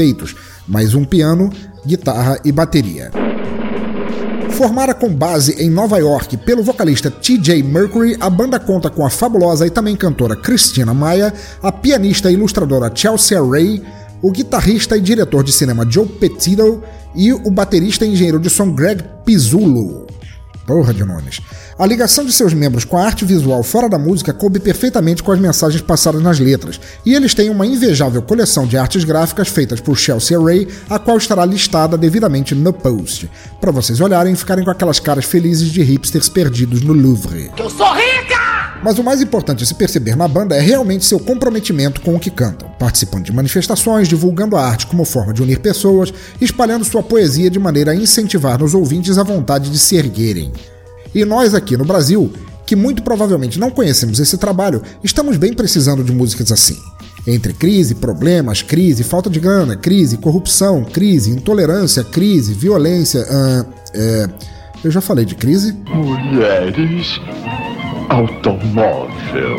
mas 0.66 0.94
um 0.94 1.04
piano, 1.04 1.50
guitarra 1.86 2.38
e 2.44 2.52
bateria. 2.52 3.10
Formada 4.50 4.92
com 4.92 5.08
base 5.08 5.52
em 5.62 5.70
Nova 5.70 5.98
York 5.98 6.36
pelo 6.38 6.62
vocalista 6.62 7.10
TJ 7.10 7.62
Mercury, 7.62 8.16
a 8.18 8.28
banda 8.28 8.58
conta 8.58 8.90
com 8.90 9.06
a 9.06 9.10
fabulosa 9.10 9.66
e 9.66 9.70
também 9.70 9.94
cantora 9.94 10.34
Christina 10.34 10.92
Maia, 10.92 11.32
a 11.62 11.70
pianista 11.70 12.30
e 12.30 12.34
ilustradora 12.34 12.90
Chelsea 12.92 13.40
Ray, 13.40 13.82
o 14.20 14.32
guitarrista 14.32 14.96
e 14.96 15.00
diretor 15.00 15.44
de 15.44 15.52
cinema 15.52 15.86
Joe 15.88 16.06
Petito 16.06 16.82
e 17.14 17.32
o 17.32 17.50
baterista 17.50 18.04
e 18.04 18.10
engenheiro 18.10 18.40
de 18.40 18.50
som 18.50 18.72
Greg 18.72 19.04
Pizzulo. 19.24 20.17
Porra 20.68 20.92
de 20.92 21.02
nomes. 21.02 21.40
A 21.78 21.86
ligação 21.86 22.26
de 22.26 22.30
seus 22.30 22.52
membros 22.52 22.84
com 22.84 22.98
a 22.98 23.02
arte 23.02 23.24
visual 23.24 23.62
fora 23.62 23.88
da 23.88 23.98
música 23.98 24.34
coube 24.34 24.60
perfeitamente 24.60 25.22
com 25.22 25.32
as 25.32 25.40
mensagens 25.40 25.80
passadas 25.80 26.22
nas 26.22 26.38
letras, 26.38 26.78
e 27.06 27.14
eles 27.14 27.32
têm 27.32 27.48
uma 27.48 27.64
invejável 27.64 28.20
coleção 28.20 28.66
de 28.66 28.76
artes 28.76 29.02
gráficas 29.02 29.48
feitas 29.48 29.80
por 29.80 29.96
Chelsea 29.96 30.38
Ray, 30.38 30.68
a 30.90 30.98
qual 30.98 31.16
estará 31.16 31.46
listada 31.46 31.96
devidamente 31.96 32.54
no 32.54 32.74
post, 32.74 33.30
para 33.58 33.72
vocês 33.72 33.98
olharem 33.98 34.34
e 34.34 34.36
ficarem 34.36 34.62
com 34.62 34.70
aquelas 34.70 35.00
caras 35.00 35.24
felizes 35.24 35.70
de 35.70 35.82
hipsters 35.82 36.28
perdidos 36.28 36.82
no 36.82 36.92
Louvre. 36.92 37.50
Eu 37.56 37.70
sou 37.70 37.90
rica! 37.94 38.57
Mas 38.82 38.98
o 38.98 39.04
mais 39.04 39.20
importante 39.20 39.64
a 39.64 39.66
se 39.66 39.74
perceber 39.74 40.16
na 40.16 40.28
banda 40.28 40.54
é 40.54 40.60
realmente 40.60 41.04
seu 41.04 41.18
comprometimento 41.18 42.00
com 42.00 42.14
o 42.14 42.20
que 42.20 42.30
cantam, 42.30 42.70
participando 42.78 43.24
de 43.24 43.32
manifestações, 43.32 44.08
divulgando 44.08 44.56
a 44.56 44.64
arte 44.64 44.86
como 44.86 45.04
forma 45.04 45.34
de 45.34 45.42
unir 45.42 45.58
pessoas, 45.58 46.12
espalhando 46.40 46.84
sua 46.84 47.02
poesia 47.02 47.50
de 47.50 47.58
maneira 47.58 47.90
a 47.90 47.94
incentivar 47.94 48.58
nos 48.58 48.74
ouvintes 48.74 49.18
a 49.18 49.22
vontade 49.24 49.70
de 49.70 49.78
se 49.78 49.96
erguerem. 49.96 50.52
E 51.14 51.24
nós 51.24 51.54
aqui 51.54 51.76
no 51.76 51.84
Brasil, 51.84 52.32
que 52.64 52.76
muito 52.76 53.02
provavelmente 53.02 53.58
não 53.58 53.70
conhecemos 53.70 54.20
esse 54.20 54.38
trabalho, 54.38 54.82
estamos 55.02 55.36
bem 55.36 55.52
precisando 55.52 56.04
de 56.04 56.12
músicas 56.12 56.52
assim. 56.52 56.76
Entre 57.26 57.52
crise, 57.52 57.96
problemas, 57.96 58.62
crise, 58.62 59.02
falta 59.02 59.28
de 59.28 59.40
grana, 59.40 59.76
crise, 59.76 60.16
corrupção, 60.16 60.84
crise, 60.84 61.30
intolerância, 61.30 62.04
crise, 62.04 62.54
violência. 62.54 63.26
ah, 63.28 63.66
é, 63.92 64.28
eu 64.84 64.90
já 64.90 65.00
falei 65.00 65.24
de 65.24 65.34
crise? 65.34 65.76
Mulheres. 65.88 67.18
Automóvel. 68.08 69.58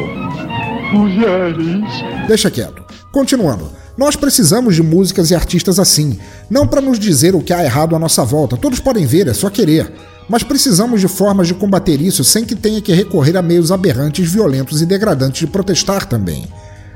Mulheres. 0.92 2.28
Deixa 2.28 2.50
quieto. 2.50 2.84
Continuando. 3.12 3.70
Nós 3.96 4.16
precisamos 4.16 4.76
de 4.76 4.82
músicas 4.82 5.30
e 5.30 5.36
artistas 5.36 5.78
assim, 5.78 6.18
não 6.50 6.66
para 6.66 6.82
nos 6.82 6.98
dizer 6.98 7.36
o 7.36 7.42
que 7.42 7.54
há 7.54 7.64
errado 7.64 7.96
à 7.96 8.00
nossa 8.00 8.24
volta, 8.24 8.58
todos 8.58 8.80
podem 8.80 9.06
ver, 9.06 9.28
é 9.28 9.34
só 9.34 9.50
querer. 9.50 9.92
Mas 10.28 10.42
precisamos 10.42 11.02
de 11.02 11.08
formas 11.08 11.48
de 11.48 11.54
combater 11.54 12.02
isso 12.02 12.24
sem 12.24 12.46
que 12.46 12.56
tenha 12.56 12.82
que 12.82 12.94
recorrer 12.94 13.36
a 13.38 13.42
meios 13.42 13.72
aberrantes, 13.72 14.32
violentos 14.32 14.82
e 14.82 14.86
degradantes 14.86 15.42
de 15.42 15.48
protestar 15.48 16.06
também. 16.06 16.48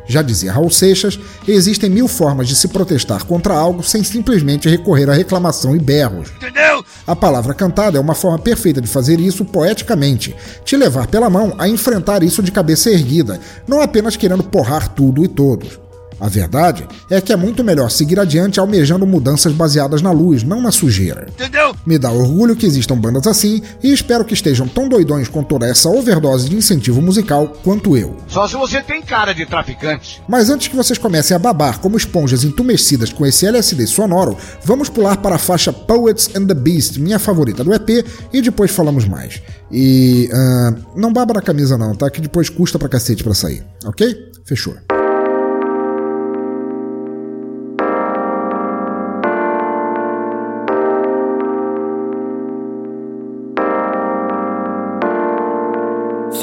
Já 0.05 0.21
dizia 0.21 0.51
Raul 0.51 0.69
Seixas, 0.69 1.19
existem 1.47 1.89
mil 1.89 2.07
formas 2.07 2.47
de 2.47 2.55
se 2.55 2.67
protestar 2.67 3.25
contra 3.25 3.53
algo 3.53 3.83
sem 3.83 4.03
simplesmente 4.03 4.69
recorrer 4.69 5.09
à 5.09 5.13
reclamação 5.13 5.75
e 5.75 5.79
berros. 5.79 6.29
Entendeu? 6.35 6.83
A 7.05 7.15
palavra 7.15 7.53
cantada 7.53 7.97
é 7.97 8.01
uma 8.01 8.15
forma 8.15 8.39
perfeita 8.39 8.81
de 8.81 8.87
fazer 8.87 9.19
isso 9.19 9.45
poeticamente, 9.45 10.35
te 10.65 10.75
levar 10.75 11.07
pela 11.07 11.29
mão 11.29 11.55
a 11.57 11.67
enfrentar 11.67 12.23
isso 12.23 12.41
de 12.41 12.51
cabeça 12.51 12.89
erguida, 12.89 13.39
não 13.67 13.81
apenas 13.81 14.15
querendo 14.15 14.43
porrar 14.43 14.89
tudo 14.89 15.23
e 15.23 15.27
todos. 15.27 15.82
A 16.19 16.27
verdade 16.27 16.87
é 17.09 17.19
que 17.19 17.33
é 17.33 17.35
muito 17.35 17.63
melhor 17.63 17.89
seguir 17.89 18.19
adiante 18.19 18.59
almejando 18.59 19.05
mudanças 19.05 19.53
baseadas 19.53 20.01
na 20.01 20.11
luz, 20.11 20.43
não 20.43 20.61
na 20.61 20.71
sujeira. 20.71 21.27
Entendeu? 21.29 21.75
Me 21.85 21.97
dá 21.97 22.11
orgulho 22.11 22.55
que 22.55 22.65
existam 22.65 22.97
bandas 22.97 23.27
assim 23.27 23.61
e 23.81 23.91
espero 23.91 24.25
que 24.25 24.33
estejam 24.33 24.67
tão 24.67 24.87
doidões 24.87 25.27
com 25.27 25.43
toda 25.43 25.67
essa 25.67 25.89
overdose 25.89 26.49
de 26.49 26.55
incentivo 26.55 27.01
musical 27.01 27.53
quanto 27.63 27.97
eu. 27.97 28.17
Só 28.27 28.47
se 28.47 28.55
você 28.55 28.81
tem 28.81 29.01
cara 29.01 29.33
de 29.33 29.45
traficante. 29.45 30.21
Mas 30.27 30.49
antes 30.49 30.67
que 30.67 30.75
vocês 30.75 30.97
comecem 30.97 31.35
a 31.35 31.39
babar 31.39 31.79
como 31.79 31.97
esponjas 31.97 32.43
entumecidas 32.43 33.11
com 33.11 33.25
esse 33.25 33.45
LSD 33.45 33.87
sonoro, 33.87 34.37
vamos 34.63 34.89
pular 34.89 35.17
para 35.17 35.35
a 35.35 35.39
faixa 35.39 35.73
Poets 35.73 36.29
and 36.35 36.45
the 36.47 36.53
Beast, 36.53 36.97
minha 36.97 37.19
favorita 37.19 37.63
do 37.63 37.73
EP, 37.73 38.05
e 38.31 38.41
depois 38.41 38.71
falamos 38.71 39.05
mais. 39.05 39.41
E. 39.71 40.29
ah, 40.33 40.75
não 40.95 41.11
baba 41.11 41.33
na 41.33 41.41
camisa, 41.41 41.77
não, 41.77 41.95
tá? 41.95 42.09
Que 42.09 42.21
depois 42.21 42.49
custa 42.49 42.77
pra 42.77 42.89
cacete 42.89 43.23
pra 43.23 43.33
sair, 43.33 43.63
ok? 43.85 44.31
Fechou. 44.45 44.75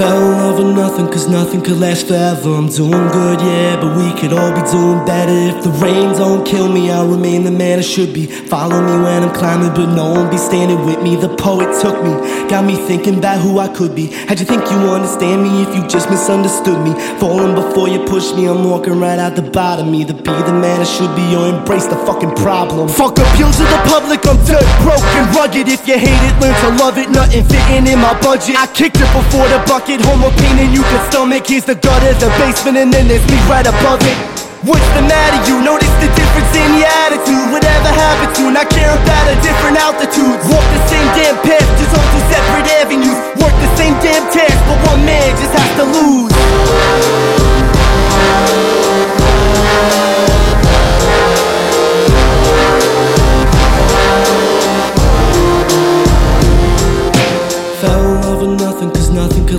Fell 0.00 0.16
in 0.16 0.38
love 0.38 0.58
with 0.58 0.74
nothing, 0.74 1.08
cause 1.08 1.28
nothing 1.28 1.60
could 1.60 1.76
last 1.76 2.08
forever. 2.08 2.54
I'm 2.54 2.68
doing 2.68 3.08
good, 3.12 3.38
yeah, 3.42 3.76
but 3.76 3.94
we 3.98 4.08
could 4.18 4.32
all 4.32 4.48
be 4.48 4.62
doing 4.72 5.04
better. 5.04 5.30
If 5.52 5.62
the 5.62 5.68
rain 5.72 6.16
don't 6.16 6.42
kill 6.42 6.72
me, 6.72 6.90
I'll 6.90 7.06
remain 7.06 7.44
the 7.44 7.50
man 7.50 7.78
I 7.78 7.82
should 7.82 8.14
be. 8.14 8.24
Follow 8.24 8.80
me 8.80 9.04
when 9.04 9.24
I'm 9.24 9.34
climbing, 9.34 9.74
but 9.74 9.92
no 9.94 10.08
one 10.12 10.30
be 10.30 10.38
standing 10.38 10.86
with 10.86 11.02
me. 11.02 11.16
The 11.16 11.28
poet 11.28 11.68
took 11.82 12.02
me, 12.02 12.16
got 12.48 12.64
me 12.64 12.76
thinking 12.76 13.18
about 13.18 13.42
who 13.42 13.58
I 13.58 13.68
could 13.68 13.94
be. 13.94 14.06
How'd 14.06 14.40
you 14.40 14.46
think 14.46 14.64
you 14.70 14.78
understand 14.88 15.42
me 15.42 15.64
if 15.64 15.76
you 15.76 15.86
just 15.86 16.08
misunderstood 16.08 16.80
me? 16.80 16.96
Falling 17.20 17.54
before 17.54 17.90
you 17.90 18.00
push 18.06 18.32
me, 18.32 18.48
I'm 18.48 18.64
walking 18.64 18.98
right 18.98 19.18
out 19.18 19.36
the 19.36 19.42
bottom. 19.42 19.94
Either 19.94 20.14
be 20.14 20.32
the 20.48 20.56
man 20.56 20.80
I 20.80 20.84
should 20.84 21.14
be 21.14 21.36
or 21.36 21.46
embrace 21.46 21.84
the 21.84 22.00
fucking 22.08 22.36
problem. 22.36 22.88
Fuck 22.88 23.18
appeals 23.18 23.58
to 23.58 23.64
the 23.68 23.80
public, 23.84 24.24
I'm 24.24 24.40
dirt 24.48 24.64
broke 24.80 25.04
and 25.20 25.28
rugged. 25.36 25.68
If 25.68 25.86
you 25.86 25.98
hate 25.98 26.24
it, 26.24 26.34
learn 26.40 26.56
to 26.64 26.70
love 26.80 26.96
it. 26.96 27.10
Nothing 27.10 27.44
fitting 27.44 27.84
in 27.84 27.98
my 28.00 28.16
budget. 28.24 28.56
I 28.56 28.64
kicked 28.72 28.96
it 28.96 29.10
before 29.12 29.44
the 29.52 29.60
bucket, 29.68 29.89
homo 29.98 30.30
pain 30.38 30.54
and 30.62 30.70
you 30.70 30.86
can 30.86 31.00
stomach. 31.10 31.42
Here's 31.50 31.66
the 31.66 31.74
gutter, 31.74 32.14
the 32.22 32.30
basement, 32.38 32.78
and 32.78 32.94
then 32.94 33.08
there's 33.10 33.26
me 33.26 33.34
right 33.50 33.66
above 33.66 33.98
it. 34.06 34.14
What's 34.62 34.86
the 34.94 35.02
matter, 35.02 35.40
you? 35.50 35.58
Notice 35.66 35.90
the 35.98 36.06
difference 36.14 36.52
in 36.54 36.78
your 36.78 36.86
attitude. 37.10 37.50
Whatever 37.50 37.90
happened 37.90 38.30
to 38.38 38.54
not 38.54 38.70
care 38.70 38.92
about 38.94 39.26
a 39.26 39.34
different 39.42 39.82
altitude. 39.82 40.38
Walk 40.46 40.62
the 40.70 40.82
same 40.86 41.08
damn 41.18 41.34
path, 41.42 41.66
just 41.80 41.90
on 41.90 42.04
two 42.14 42.22
separate 42.30 42.68
avenues. 42.78 43.18
Work 43.42 43.56
the 43.58 43.70
same 43.74 43.98
damn 43.98 44.22
task, 44.30 44.54
but 44.70 44.78
one 44.86 45.02
man 45.02 45.34
just 45.42 45.50
has 45.58 45.70
to 45.80 45.84
lose. 45.90 46.30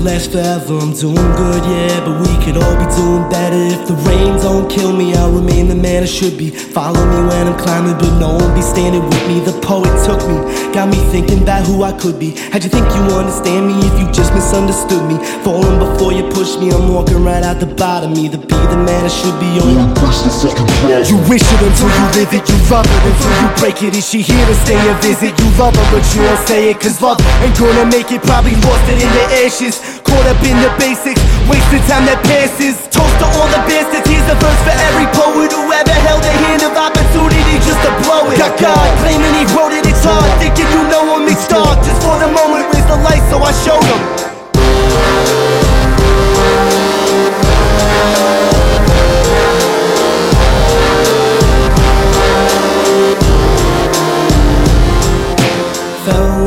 Last 0.04 0.32
forever. 0.32 0.78
I'm 0.78 0.94
doing 0.94 1.32
good, 1.38 1.64
yeah, 1.66 2.02
but 2.06 2.16
we 2.26 2.34
could 2.44 2.58
all 2.58 2.76
be 2.76 2.88
doing 2.96 3.26
better. 3.30 3.58
If 3.58 3.88
the 3.88 3.96
rain 4.10 4.38
don't 4.42 4.70
kill 4.70 4.94
me, 4.94 5.14
I'll 5.14 5.32
remain 5.32 5.68
the 5.68 5.76
man 5.76 6.04
I 6.04 6.06
should 6.06 6.38
be. 6.38 6.50
Follow 6.50 7.00
me 7.00 7.20
when 7.30 7.48
I'm 7.48 7.58
climbing, 7.58 7.98
but 7.98 8.14
no 8.20 8.36
one 8.36 8.54
be 8.54 8.62
standing 8.62 9.04
with 9.04 9.24
me. 9.28 9.40
The 9.42 9.54
poet 9.62 9.92
took 10.06 10.22
me, 10.28 10.38
got 10.74 10.90
me 10.90 10.98
thinking 11.12 11.44
about 11.44 11.66
who 11.66 11.84
I 11.84 11.94
could 11.94 12.20
be. 12.20 12.32
How'd 12.52 12.64
you 12.64 12.70
think 12.70 12.86
you 12.96 13.04
understand 13.14 13.68
me 13.68 13.78
if 13.88 14.00
you 14.00 14.12
just 14.12 14.34
misunderstood 14.34 15.04
me? 15.06 15.18
Falling 15.44 15.78
before 15.80 16.14
you 16.14 16.28
push 16.30 16.58
me, 16.58 16.72
I'm 16.72 16.94
walking 16.94 17.24
right 17.24 17.44
out 17.44 17.60
the 17.60 17.68
bottom. 17.68 18.14
Either 18.18 18.38
be 18.38 18.62
the 18.72 18.78
man 18.78 19.06
I 19.06 19.12
should 19.12 19.38
be 19.40 19.50
or 19.60 19.70
you 19.70 19.86
push 20.00 20.24
the 20.26 20.32
second 20.32 20.66
You 21.10 21.18
wish 21.30 21.44
it 21.44 21.62
until 21.62 21.92
you 21.92 22.06
live 22.18 22.32
it, 22.34 22.44
you 22.48 22.58
love 22.72 22.88
it 22.88 23.04
until 23.06 23.34
you 23.42 23.50
break 23.60 23.78
it. 23.84 23.94
Is 23.96 24.08
she 24.08 24.22
here 24.22 24.46
to 24.46 24.56
stay 24.66 24.80
or 24.80 24.96
visit? 25.04 25.36
You 25.38 25.48
love 25.60 25.76
her, 25.76 25.88
but 25.92 26.04
you 26.16 26.22
don't 26.24 26.44
say 26.48 26.72
it, 26.72 26.80
cause 26.80 27.02
love 27.02 27.20
ain't 27.44 27.58
gonna 27.60 27.86
make 27.86 28.12
it. 28.12 28.24
Probably 28.24 28.56
lost 28.64 28.86
it 28.90 29.04
in 29.04 29.12
the 29.12 29.26
ashes, 29.44 29.76
caught 30.04 30.28
up 30.28 30.42
in 30.44 30.58
the 30.60 30.72
basics, 30.80 31.22
wasted 31.48 31.84
time 31.88 32.06
that 32.08 32.20
passes. 32.28 32.76
Toast 32.92 33.16
to 33.20 33.28
all 33.38 33.50
the 33.52 33.62
bastards, 33.68 34.08
here's 34.08 34.28
a 34.30 34.38
verse 34.40 34.62
for 34.64 34.76
every 34.92 35.08
poet 35.16 35.52
who 35.52 35.64
ever 35.72 35.98
held 36.08 36.24
a 36.24 36.34
hand 36.48 36.62
of 36.64 36.74
opportunity 36.76 37.56
just 37.64 37.80
to 37.84 37.92
blow 38.06 38.30
it. 38.32 38.38
Got 38.40 38.56
God 38.60 38.88
claiming 39.04 39.34
he 39.38 39.46
wrote 39.56 39.74
it, 39.74 39.84
it's 39.88 40.04
hard, 40.04 40.30
thinking 40.40 40.68
you 40.72 40.84
know 40.92 41.18
him, 41.18 41.28
he's 41.28 41.46
dark. 41.48 41.80
Just 41.84 42.02
for 42.04 42.18
the 42.20 42.30
moment, 42.32 42.68
raise 42.72 42.88
the 42.88 43.00
light, 43.02 43.24
so 43.32 43.40
I 43.40 43.52
showed 43.64 43.86
him. 43.88 44.02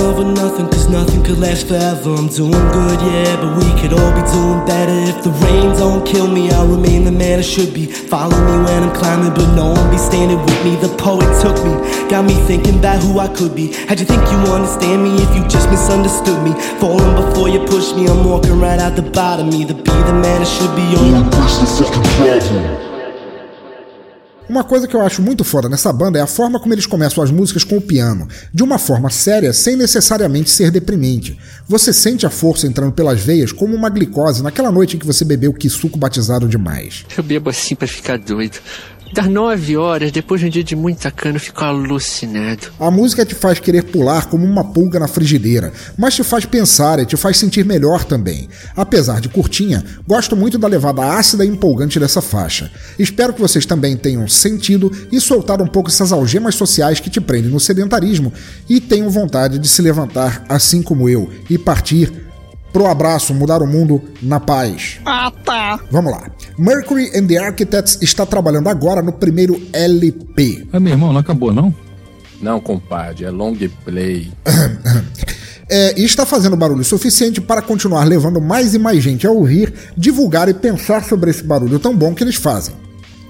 With 0.05 0.37
nothing, 0.37 0.69
cause 0.69 0.91
nothing 0.91 1.25
could 1.25 1.39
last 1.39 1.67
forever. 1.67 2.13
I'm 2.13 2.29
doing 2.29 2.53
good, 2.53 3.01
yeah, 3.01 3.41
but 3.41 3.57
we 3.57 3.65
could 3.81 3.97
all 3.97 4.13
be 4.13 4.21
doing 4.31 4.61
better. 4.67 4.93
If 4.93 5.25
the 5.25 5.31
rain 5.43 5.75
don't 5.81 6.07
kill 6.07 6.29
me, 6.29 6.51
I'll 6.51 6.69
remain 6.69 7.05
the 7.05 7.11
man 7.11 7.39
I 7.39 7.43
should 7.43 7.73
be. 7.73 7.87
Follow 7.87 8.37
me 8.37 8.65
when 8.65 8.83
I'm 8.85 8.95
climbing, 8.95 9.33
but 9.33 9.57
no 9.57 9.73
one 9.73 9.91
be 9.91 9.97
standing 9.97 10.39
with 10.39 10.61
me. 10.63 10.77
The 10.77 10.95
poet 10.99 11.25
took 11.41 11.57
me, 11.65 11.73
got 12.11 12.27
me 12.27 12.35
thinking 12.47 12.79
about 12.79 13.03
who 13.03 13.19
I 13.19 13.29
could 13.29 13.57
be. 13.57 13.73
How'd 13.89 13.99
you 13.99 14.05
think 14.05 14.21
you 14.31 14.39
understand 14.53 15.03
me 15.03 15.17
if 15.17 15.35
you 15.35 15.43
just 15.49 15.71
misunderstood 15.71 16.45
me? 16.45 16.53
Falling 16.79 17.17
before 17.17 17.49
you 17.49 17.65
push 17.65 17.95
me, 17.95 18.07
I'm 18.07 18.29
walking 18.29 18.61
right 18.61 18.79
out 18.79 18.97
the 18.97 19.03
bottom. 19.03 19.49
Either 19.55 19.75
be 19.75 19.97
the 20.05 20.13
man 20.13 20.43
I 20.43 20.45
should 20.45 20.77
be 20.77 20.85
oh. 20.95 21.01
or 21.01 21.07
you 21.17 21.25
push 21.33 21.57
the 21.59 21.67
fucking 21.81 22.05
problem. 22.21 22.94
Uma 24.47 24.63
coisa 24.63 24.87
que 24.87 24.95
eu 24.95 25.01
acho 25.01 25.23
muito 25.23 25.43
foda 25.43 25.71
nessa 25.71 25.91
banda 25.91 26.19
é 26.19 26.23
a 26.23 26.27
forma 26.27 26.61
como 26.61 26.75
eles 26.75 26.85
começam 26.85 27.25
as 27.25 27.31
músicas 27.31 27.65
com 27.65 27.79
o 27.79 27.81
piano, 27.81 28.29
de 28.53 28.63
uma 28.63 28.79
forma 28.79 29.09
séria, 29.09 29.55
sem 29.55 29.75
necessariamente 29.75 30.51
ser 30.51 30.71
deprimente. 30.71 31.39
Você 31.67 31.95
sente 31.95 32.27
a 32.27 32.31
força 32.31 32.67
entrando 32.67 32.93
pelas 32.93 33.21
veias 33.21 33.53
como 33.53 33.75
uma 33.75 33.89
glicose 33.89 34.43
naquela 34.43 34.71
noite 34.71 34.97
em 34.97 34.99
que 34.99 35.07
você 35.07 35.25
bebeu 35.25 35.53
que 35.55 35.71
suco 35.71 35.99
batizado 35.99 36.47
demais. 36.47 37.07
Eu 37.17 37.23
bebo 37.23 37.49
assim 37.49 37.75
pra 37.75 37.89
ficar 37.89 38.19
doido. 38.19 38.59
Das 39.15 39.29
nove 39.29 39.77
horas, 39.77 40.11
depois 40.11 40.41
de 40.41 40.49
um 40.49 40.51
dia 40.51 40.65
de 40.65 40.75
muita 40.75 41.09
cana, 41.09 41.37
eu 41.37 41.41
fico 41.41 41.63
alucinado. 41.63 42.73
A 42.81 42.91
música 42.91 43.25
te 43.25 43.33
faz 43.33 43.61
querer 43.61 43.85
pular 43.85 44.27
como 44.27 44.45
uma 44.45 44.65
pulga 44.65 44.99
na 44.99 45.07
frigideira, 45.07 45.73
mas 45.97 46.17
te 46.17 46.25
faz 46.25 46.45
pensar 46.45 46.99
e 46.99 47.07
te 47.07 47.17
faz 47.17 47.37
sentir 47.37 47.65
melhor 47.65 48.03
também. 48.03 48.49
Apesar 48.75 49.21
de 49.21 49.29
curtinha, 49.29 49.85
gosto 50.05 50.35
muito 50.35 50.59
da 50.59 50.67
levada 50.67 51.15
ácida 51.17 51.45
e 51.45 51.49
empolgante 51.49 52.01
dessa 52.01 52.21
faixa. 52.21 52.73
Espero 52.99 53.33
que 53.33 53.41
vocês 53.41 53.65
também 53.65 53.97
tenham 53.97 54.27
sentido 54.27 54.91
e 55.13 55.21
soltado 55.21 55.63
um 55.63 55.69
pouco 55.69 55.91
essas 55.91 56.11
algemas 56.11 56.57
sociais 56.57 56.99
que 56.99 57.09
te 57.09 57.21
prendem 57.21 57.53
no 57.53 57.61
sedentarismo 57.61 58.33
e 58.69 58.81
tenham 58.81 59.09
vontade 59.11 59.61
de 59.61 59.69
se 59.69 59.81
levantar 59.81 60.45
assim 60.49 60.83
como 60.83 61.09
eu 61.09 61.31
e 61.49 61.57
partir 61.57 62.24
pro 62.75 62.87
abraço, 62.87 63.33
mudar 63.33 63.63
o 63.63 63.67
mundo 63.69 64.03
na 64.21 64.41
paz. 64.41 64.99
Ah, 65.07 65.33
tá. 65.45 65.79
Vamos 65.93 66.11
lá. 66.11 66.29
Mercury 66.59 67.09
and 67.17 67.29
the 67.29 67.39
Architects 67.39 67.97
está 68.03 68.27
trabalhando 68.27 68.69
agora 68.69 69.01
no 69.01 69.13
primeiro 69.13 69.63
LP. 69.73 70.67
Ah, 70.73 70.81
meu 70.81 70.93
irmão, 70.93 71.13
não 71.13 71.21
acabou, 71.21 71.53
não? 71.55 71.73
Não, 72.43 72.61
compadre, 72.61 73.25
é 73.25 73.31
long 73.31 73.57
play. 73.85 74.31
É, 75.67 75.99
e 75.99 76.05
está 76.05 76.27
fazendo 76.27 76.59
barulho 76.59 76.85
suficiente 76.85 77.41
para 77.41 77.63
continuar 77.63 78.05
levando 78.05 78.39
mais 78.39 78.75
e 78.75 78.79
mais 78.79 79.03
gente 79.03 79.27
a 79.27 79.31
ouvir, 79.31 79.73
divulgar 79.97 80.47
e 80.47 80.53
pensar 80.53 81.03
sobre 81.03 81.31
esse 81.31 81.43
barulho 81.43 81.79
tão 81.79 81.97
bom 81.97 82.15
que 82.15 82.23
eles 82.23 82.35
fazem. 82.35 82.75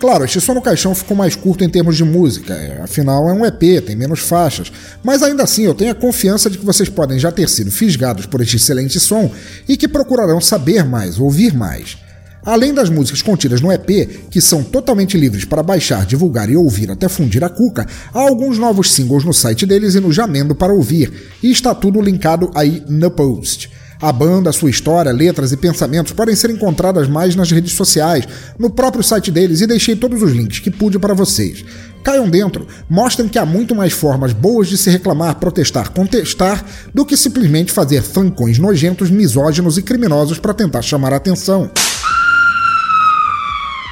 Claro, 0.04 0.22
este 0.22 0.38
som 0.38 0.52
no 0.52 0.60
caixão 0.60 0.94
ficou 0.94 1.16
mais 1.16 1.34
curto 1.34 1.64
em 1.64 1.68
termos 1.70 1.96
de 1.96 2.04
música, 2.04 2.52
é, 2.52 2.82
afinal 2.82 3.26
é 3.26 3.32
um 3.32 3.42
EP, 3.42 3.82
tem 3.82 3.96
menos 3.96 4.20
faixas, 4.20 4.70
mas 5.02 5.22
ainda 5.22 5.42
assim 5.42 5.62
eu 5.62 5.72
tenho 5.72 5.92
a 5.92 5.94
confiança 5.94 6.50
de 6.50 6.58
que 6.58 6.64
vocês 6.66 6.90
podem 6.90 7.18
já 7.18 7.32
ter 7.32 7.48
sido 7.48 7.70
fisgados 7.70 8.26
por 8.26 8.42
este 8.42 8.56
excelente 8.56 9.00
som 9.00 9.32
e 9.66 9.78
que 9.78 9.88
procurarão 9.88 10.42
saber 10.42 10.84
mais, 10.84 11.18
ouvir 11.18 11.54
mais. 11.54 11.96
Além 12.44 12.74
das 12.74 12.90
músicas 12.90 13.22
contidas 13.22 13.62
no 13.62 13.72
EP, 13.72 14.28
que 14.30 14.42
são 14.42 14.62
totalmente 14.62 15.16
livres 15.16 15.46
para 15.46 15.62
baixar, 15.62 16.04
divulgar 16.04 16.50
e 16.50 16.56
ouvir 16.58 16.90
até 16.90 17.08
fundir 17.08 17.42
a 17.42 17.48
cuca, 17.48 17.86
há 18.12 18.20
alguns 18.20 18.58
novos 18.58 18.92
singles 18.92 19.24
no 19.24 19.32
site 19.32 19.64
deles 19.64 19.94
e 19.94 20.00
no 20.00 20.12
Jamendo 20.12 20.54
para 20.54 20.74
ouvir, 20.74 21.30
e 21.42 21.50
está 21.50 21.74
tudo 21.74 22.02
linkado 22.02 22.50
aí 22.54 22.84
no 22.86 23.10
post. 23.10 23.70
A 24.04 24.12
banda, 24.12 24.52
sua 24.52 24.68
história, 24.68 25.10
letras 25.10 25.50
e 25.50 25.56
pensamentos 25.56 26.12
podem 26.12 26.36
ser 26.36 26.50
encontradas 26.50 27.08
mais 27.08 27.34
nas 27.34 27.50
redes 27.50 27.72
sociais, 27.72 28.28
no 28.58 28.68
próprio 28.68 29.02
site 29.02 29.30
deles 29.30 29.62
e 29.62 29.66
deixei 29.66 29.96
todos 29.96 30.20
os 30.20 30.30
links 30.30 30.58
que 30.58 30.70
pude 30.70 30.98
para 30.98 31.14
vocês. 31.14 31.64
Caiam 32.02 32.28
dentro, 32.28 32.66
mostrem 32.86 33.30
que 33.30 33.38
há 33.38 33.46
muito 33.46 33.74
mais 33.74 33.94
formas 33.94 34.34
boas 34.34 34.68
de 34.68 34.76
se 34.76 34.90
reclamar, 34.90 35.36
protestar, 35.36 35.90
contestar 35.90 36.62
do 36.92 37.06
que 37.06 37.16
simplesmente 37.16 37.72
fazer 37.72 38.02
fancões 38.02 38.58
nojentos, 38.58 39.10
misóginos 39.10 39.78
e 39.78 39.82
criminosos 39.82 40.38
para 40.38 40.52
tentar 40.52 40.82
chamar 40.82 41.14
a 41.14 41.16
atenção. 41.16 41.70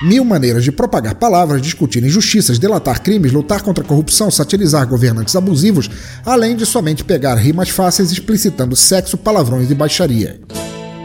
Mil 0.03 0.25
maneiras 0.25 0.65
de 0.65 0.73
propagar 0.73 1.15
palavras, 1.15 1.63
discutir 1.63 2.03
injustiças, 2.03 2.59
delatar 2.59 3.03
crimes, 3.03 3.31
lutar 3.31 3.63
contra 3.63 3.85
a 3.85 3.87
corrupção, 3.87 4.33
satirizar 4.33 4.85
governantes 4.89 5.37
abusivos, 5.37 5.89
além 6.27 6.57
de 6.57 6.67
somente 6.67 7.05
pegar 7.05 7.37
rimas 7.37 7.69
fáceis 7.69 8.11
explicitando 8.11 8.75
sexo, 8.75 9.17
palavrões 9.17 9.71
e 9.71 9.75
baixaria. 9.75 10.41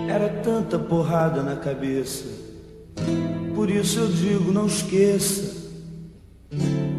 Era 0.10 0.29
tanta 0.29 0.79
porrada 0.79 1.43
na 1.43 1.57
cabeça, 1.57 2.23
por 3.53 3.69
isso 3.69 3.99
eu 3.99 4.07
digo: 4.07 4.51
não 4.51 4.65
esqueça. 4.65 5.55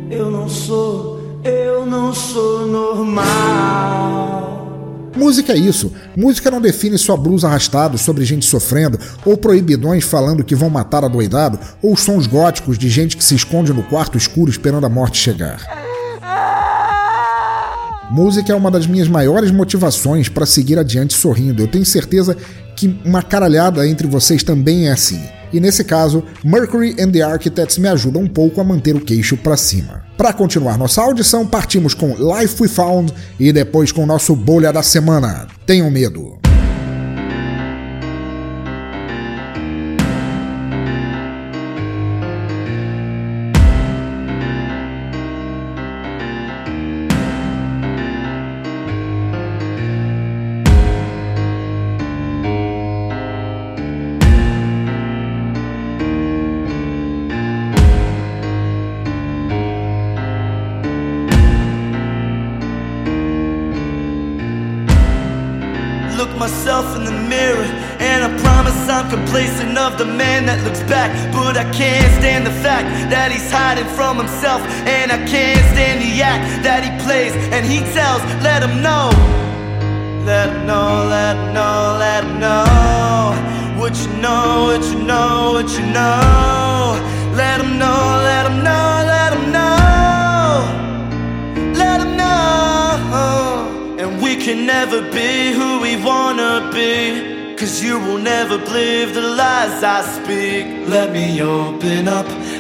Eu 0.09 0.31
não 0.31 0.49
sou, 0.49 1.41
eu 1.43 1.85
não 1.85 2.15
sou 2.15 2.65
normal. 2.67 4.68
Música 5.17 5.53
é 5.53 5.57
isso. 5.57 5.93
Música 6.17 6.51
não 6.51 6.61
define 6.61 6.97
só 6.99 7.17
blues 7.17 7.45
arrastados 7.45 8.01
sobre 8.01 8.25
gente 8.25 8.47
sofrendo, 8.47 8.99
ou 9.25 9.37
proibidões 9.37 10.05
falando 10.05 10.45
que 10.45 10.55
vão 10.55 10.71
matar 10.71 11.05
adoidado, 11.05 11.59
ou 11.83 11.97
sons 11.97 12.27
góticos 12.27 12.79
de 12.79 12.89
gente 12.89 13.17
que 13.17 13.25
se 13.25 13.35
esconde 13.35 13.73
no 13.73 13.83
quarto 13.83 14.17
escuro 14.17 14.51
esperando 14.51 14.87
a 14.87 14.89
morte 14.89 15.19
chegar. 15.19 15.61
Música 18.11 18.53
é 18.53 18.57
uma 18.57 18.71
das 18.71 18.87
minhas 18.87 19.07
maiores 19.07 19.51
motivações 19.51 20.29
para 20.29 20.47
seguir 20.47 20.79
adiante 20.79 21.15
sorrindo. 21.15 21.63
Eu 21.63 21.69
tenho 21.69 21.85
certeza 21.85 22.37
que 22.75 22.99
uma 23.05 23.23
caralhada 23.23 23.87
entre 23.87 24.07
vocês 24.07 24.43
também 24.43 24.89
é 24.89 24.93
assim. 24.93 25.21
E 25.53 25.61
nesse 25.61 25.85
caso, 25.85 26.25
Mercury 26.45 26.97
and 27.01 27.11
the 27.11 27.23
Architects 27.23 27.79
me 27.79 27.89
ajudam 27.89 28.23
um 28.23 28.29
pouco 28.29 28.61
a 28.61 28.65
manter 28.65 28.95
o 28.95 29.01
queixo 29.01 29.37
para 29.37 29.57
cima. 29.57 30.03
Para 30.17 30.33
continuar 30.33 30.77
nossa 30.77 31.01
audição, 31.01 31.47
partimos 31.47 31.95
com 31.95 32.09
Life 32.09 32.61
We 32.61 32.69
Found 32.69 33.13
e 33.39 33.53
depois 33.53 33.93
com 33.93 34.05
nosso 34.05 34.35
bolha 34.35 34.73
da 34.73 34.83
semana. 34.83 35.47
Tenham 35.65 35.91
medo. 35.91 36.48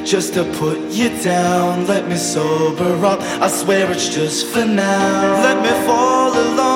Just 0.05 0.35
to 0.35 0.45
put 0.55 0.79
you 0.91 1.09
down. 1.23 1.87
Let 1.87 2.09
me 2.09 2.17
sober 2.17 3.05
up, 3.05 3.21
I 3.43 3.49
swear 3.49 3.91
it's 3.91 4.09
just 4.09 4.47
for 4.47 4.65
now. 4.65 5.43
Let 5.43 5.59
me 5.63 5.87
fall 5.87 6.33
alone 6.33 6.68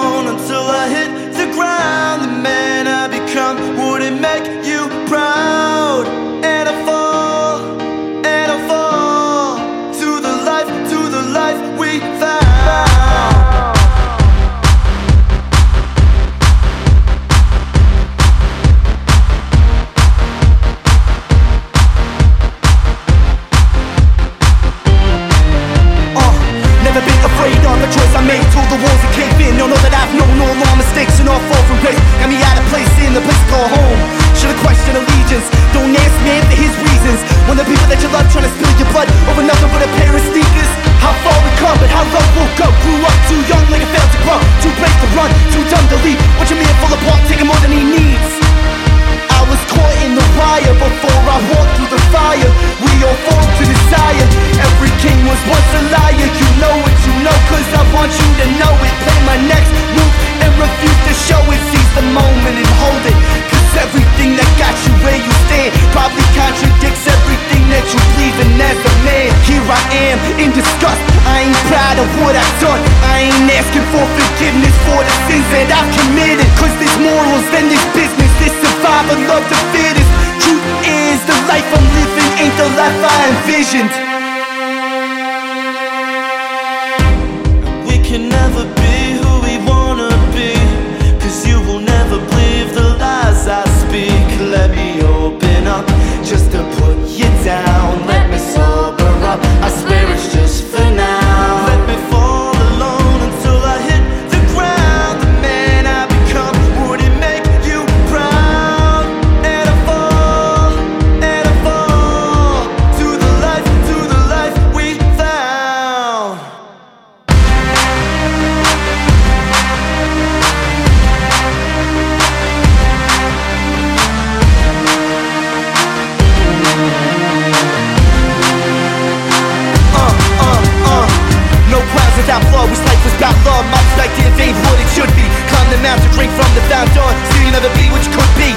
the 135.82 135.88
mountain, 135.88 136.10
drink 136.14 136.30
from 136.38 136.46
the 136.54 136.62
fountain. 136.70 137.02
Still 137.26 137.42
you 137.42 137.50
never 137.50 137.70
be 137.74 137.90
what 137.90 138.02
you 138.06 138.12
could 138.14 138.32
be. 138.38 138.54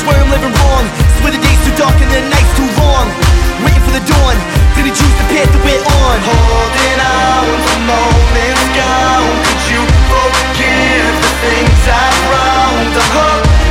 Swear 0.00 0.16
I'm 0.16 0.30
living 0.32 0.52
wrong. 0.64 0.84
Swear 1.20 1.32
the 1.36 1.40
days 1.40 1.60
too 1.68 1.74
dark 1.76 1.92
and 2.00 2.08
the 2.08 2.20
nights 2.32 2.52
too 2.56 2.68
long. 2.80 3.12
Waiting 3.60 3.84
for 3.84 3.92
the 3.92 4.04
dawn. 4.08 4.36
Didn't 4.72 4.96
choose 4.96 5.16
the 5.20 5.26
path 5.28 5.52
that 5.52 5.60
we're 5.60 5.84
on. 5.84 6.16
Holding 6.24 7.00
on 7.04 7.44
to 7.44 7.74
moments 7.84 8.64
gone. 8.72 9.28
Could 9.44 9.62
you 9.68 9.82
forgive 10.08 11.14
the 11.20 11.32
things 11.44 11.80
I've 11.84 12.20
wronged? 12.32 12.94
I'm 12.96 13.10
holding 13.12 13.69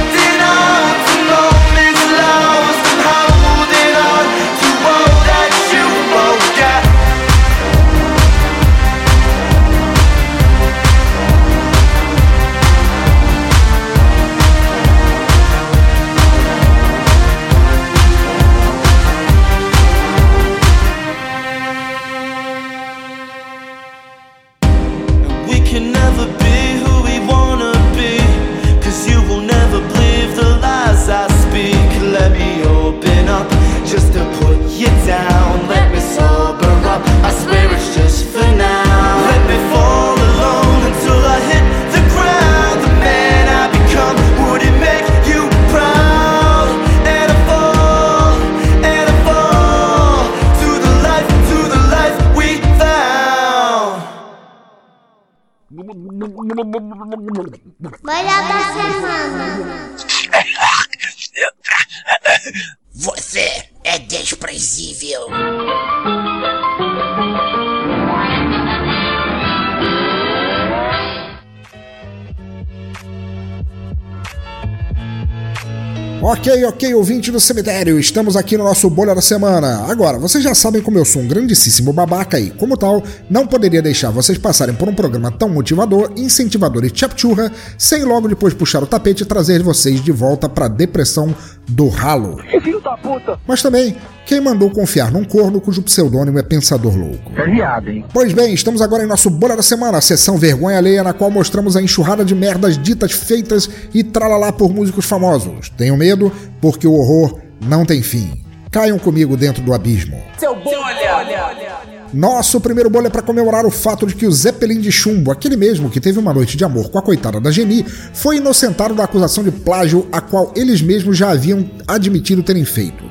Ok, 76.32 76.64
ok, 76.66 76.94
ouvinte 76.94 77.32
do 77.32 77.40
cemitério, 77.40 78.00
estamos 78.00 78.38
aqui 78.38 78.56
no 78.56 78.64
nosso 78.64 78.88
Bolha 78.88 79.16
da 79.16 79.22
Semana. 79.22 79.88
Agora, 79.90 80.20
vocês 80.20 80.44
já 80.44 80.54
sabem 80.54 80.80
como 80.80 81.00
eu 81.00 81.04
sou 81.04 81.24
um 81.24 81.28
grandíssimo 81.28 81.92
babaca 81.92 82.40
e, 82.40 82.52
como 82.52 82.78
tal, 82.78 83.02
não 83.28 83.48
poderia 83.48 83.82
deixar 83.82 84.12
vocês 84.12 84.38
passarem 84.38 84.76
por 84.76 84.88
um 84.88 84.94
programa 84.94 85.32
tão 85.32 85.50
motivador, 85.50 86.12
incentivador 86.16 86.86
e 86.86 86.92
chapchurra, 86.96 87.52
sem 87.80 88.04
logo 88.04 88.28
depois 88.28 88.54
puxar 88.54 88.84
o 88.84 88.86
tapete 88.86 89.24
e 89.24 89.26
trazer 89.26 89.64
vocês 89.64 90.04
de 90.04 90.12
volta 90.12 90.48
pra 90.48 90.68
depressão 90.68 91.34
do 91.68 91.88
ralo. 91.88 92.38
Filho 92.62 92.80
da 92.80 92.96
puta! 92.98 93.40
Mas 93.48 93.64
também, 93.64 93.96
quem 94.26 94.40
mandou 94.40 94.70
confiar 94.70 95.12
num 95.12 95.24
corno 95.24 95.60
cujo 95.60 95.82
pseudônimo 95.82 96.38
é 96.38 96.44
Pensador 96.44 96.96
Louco? 96.96 97.32
É 97.36 97.46
viado, 97.50 97.90
hein? 97.90 98.06
Pois 98.14 98.34
bem, 98.34 98.54
estamos 98.54 98.82
agora 98.82 99.04
em 99.04 99.08
nosso 99.08 99.30
Bolha 99.30 99.56
da 99.56 99.64
Semana, 99.64 99.98
a 99.98 100.02
sessão 100.02 100.38
vergonha 100.38 100.78
alheia 100.78 101.04
na 101.04 101.14
qual 101.14 101.32
mostramos 101.32 101.76
a 101.76 101.82
enxurrada 101.82 102.24
de 102.24 102.36
merdas 102.36 102.78
ditas, 102.78 103.12
feitas 103.12 103.68
e 103.94 104.04
tralalá 104.04 104.52
por 104.52 104.72
músicos 104.72 105.06
famosos. 105.06 105.70
Tenham 105.70 105.98
medo, 105.98 106.19
porque 106.60 106.88
o 106.88 106.94
horror 106.94 107.40
não 107.62 107.86
tem 107.86 108.02
fim. 108.02 108.44
Caiam 108.72 109.00
comigo 109.00 109.36
dentro 109.36 109.64
do 109.64 109.74
abismo. 109.74 110.22
Seu 110.38 110.56
bom, 110.56 110.76
olha! 110.76 112.00
Nosso 112.14 112.60
primeiro 112.60 112.90
bolha 112.90 113.08
é 113.08 113.10
para 113.10 113.22
comemorar 113.22 113.66
o 113.66 113.72
fato 113.72 114.08
de 114.08 114.16
que 114.16 114.26
o 114.26 114.32
Zeppelin 114.32 114.80
de 114.80 114.92
chumbo, 114.92 115.32
aquele 115.32 115.56
mesmo 115.56 115.90
que 115.90 116.00
teve 116.00 116.18
uma 116.18 116.34
noite 116.34 116.58
de 116.58 116.64
amor 116.64 116.90
com 116.90 116.98
a 116.98 117.02
coitada 117.02 117.40
da 117.40 117.52
Geni, 117.52 117.84
foi 118.14 118.38
inocentado 118.38 118.96
da 118.96 119.04
acusação 119.04 119.44
de 119.44 119.52
plágio 119.52 120.08
a 120.12 120.20
qual 120.20 120.52
eles 120.56 120.82
mesmos 120.82 121.18
já 121.18 121.30
haviam 121.30 121.70
admitido 121.88 122.42
terem 122.42 122.66
feito. 122.66 123.04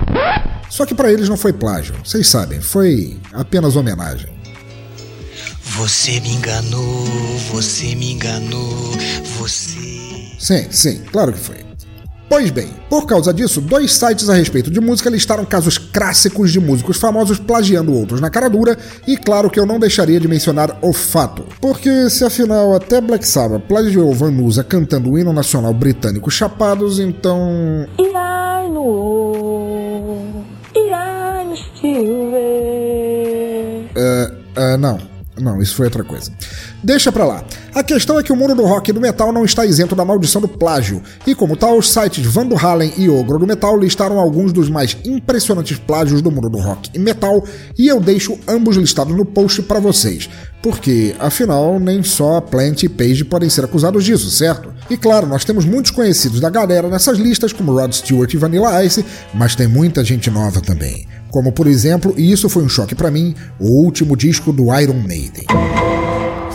Só 0.68 0.84
que 0.84 0.94
para 0.94 1.12
eles 1.12 1.28
não 1.28 1.36
foi 1.36 1.52
plágio, 1.52 1.94
vocês 2.04 2.26
sabem, 2.28 2.60
foi 2.60 3.16
apenas 3.32 3.76
homenagem. 3.76 4.30
Você 5.62 6.18
me 6.20 6.30
enganou, 6.30 7.04
você 7.52 7.94
me 7.94 8.12
enganou, 8.12 8.92
você. 9.38 9.78
Sim, 10.38 10.66
sim, 10.70 11.02
claro 11.12 11.32
que 11.32 11.38
foi. 11.38 11.67
Pois 12.28 12.50
bem, 12.50 12.68
por 12.90 13.06
causa 13.06 13.32
disso, 13.32 13.60
dois 13.60 13.94
sites 13.94 14.28
a 14.28 14.34
respeito 14.34 14.70
de 14.70 14.80
música 14.80 15.08
listaram 15.08 15.46
casos 15.46 15.78
clássicos 15.78 16.52
de 16.52 16.60
músicos 16.60 16.98
famosos 16.98 17.38
plagiando 17.38 17.94
outros 17.94 18.20
na 18.20 18.28
cara 18.28 18.50
dura, 18.50 18.76
e 19.06 19.16
claro 19.16 19.48
que 19.48 19.58
eu 19.58 19.64
não 19.64 19.80
deixaria 19.80 20.20
de 20.20 20.28
mencionar 20.28 20.78
o 20.82 20.92
fato. 20.92 21.44
Porque 21.58 22.10
se 22.10 22.24
afinal 22.24 22.74
até 22.74 23.00
Black 23.00 23.26
Sabbath 23.26 23.62
plagiou 23.62 24.12
Van 24.12 24.30
Nusa 24.30 24.62
cantando 24.62 25.10
o 25.10 25.18
hino 25.18 25.32
nacional 25.32 25.72
britânico 25.72 26.30
Chapados, 26.30 27.00
então. 27.00 27.86
E 27.98 28.02
I 28.02 28.68
know, 28.68 30.44
e 30.74 30.90
I'm 30.90 31.56
still 31.56 32.30
there. 32.30 33.88
É, 33.96 34.32
é, 34.56 34.76
não. 34.76 35.17
Não, 35.40 35.60
isso 35.60 35.74
foi 35.74 35.86
outra 35.86 36.02
coisa. 36.04 36.30
Deixa 36.82 37.12
pra 37.12 37.24
lá. 37.24 37.44
A 37.74 37.82
questão 37.82 38.18
é 38.18 38.22
que 38.22 38.32
o 38.32 38.36
mundo 38.36 38.54
do 38.54 38.64
rock 38.64 38.90
e 38.90 38.92
do 38.92 39.00
metal 39.00 39.32
não 39.32 39.44
está 39.44 39.64
isento 39.64 39.94
da 39.94 40.04
maldição 40.04 40.40
do 40.40 40.48
plágio, 40.48 41.02
e 41.26 41.34
como 41.34 41.56
tal, 41.56 41.78
os 41.78 41.92
sites 41.92 42.24
Van 42.26 42.48
Halen 42.56 42.92
e 42.96 43.08
Ogro 43.08 43.38
do 43.38 43.46
Metal 43.46 43.78
listaram 43.78 44.18
alguns 44.18 44.52
dos 44.52 44.68
mais 44.68 44.96
impressionantes 45.04 45.78
plágios 45.78 46.22
do 46.22 46.30
mundo 46.30 46.48
do 46.48 46.58
rock 46.58 46.90
e 46.94 46.98
metal, 46.98 47.44
e 47.78 47.88
eu 47.88 48.00
deixo 48.00 48.38
ambos 48.48 48.76
listados 48.76 49.16
no 49.16 49.24
post 49.24 49.62
para 49.62 49.80
vocês, 49.80 50.28
porque, 50.62 51.14
afinal, 51.18 51.78
nem 51.78 52.02
só 52.02 52.40
Plant 52.40 52.82
e 52.82 52.88
Page 52.88 53.24
podem 53.24 53.48
ser 53.48 53.64
acusados 53.64 54.04
disso, 54.04 54.30
certo? 54.30 54.72
E 54.90 54.96
claro, 54.96 55.26
nós 55.26 55.44
temos 55.44 55.64
muitos 55.64 55.90
conhecidos 55.90 56.40
da 56.40 56.50
galera 56.50 56.88
nessas 56.88 57.18
listas, 57.18 57.52
como 57.52 57.72
Rod 57.72 57.92
Stewart 57.92 58.32
e 58.32 58.36
Vanilla 58.36 58.84
Ice, 58.84 59.04
mas 59.34 59.54
tem 59.54 59.68
muita 59.68 60.02
gente 60.02 60.30
nova 60.30 60.60
também. 60.60 61.06
Como 61.30 61.52
por 61.52 61.66
exemplo, 61.66 62.14
e 62.16 62.32
isso 62.32 62.48
foi 62.48 62.62
um 62.62 62.68
choque 62.68 62.94
para 62.94 63.10
mim, 63.10 63.34
o 63.60 63.84
último 63.84 64.16
disco 64.16 64.52
do 64.52 64.74
Iron 64.78 64.94
Maiden. 64.94 65.46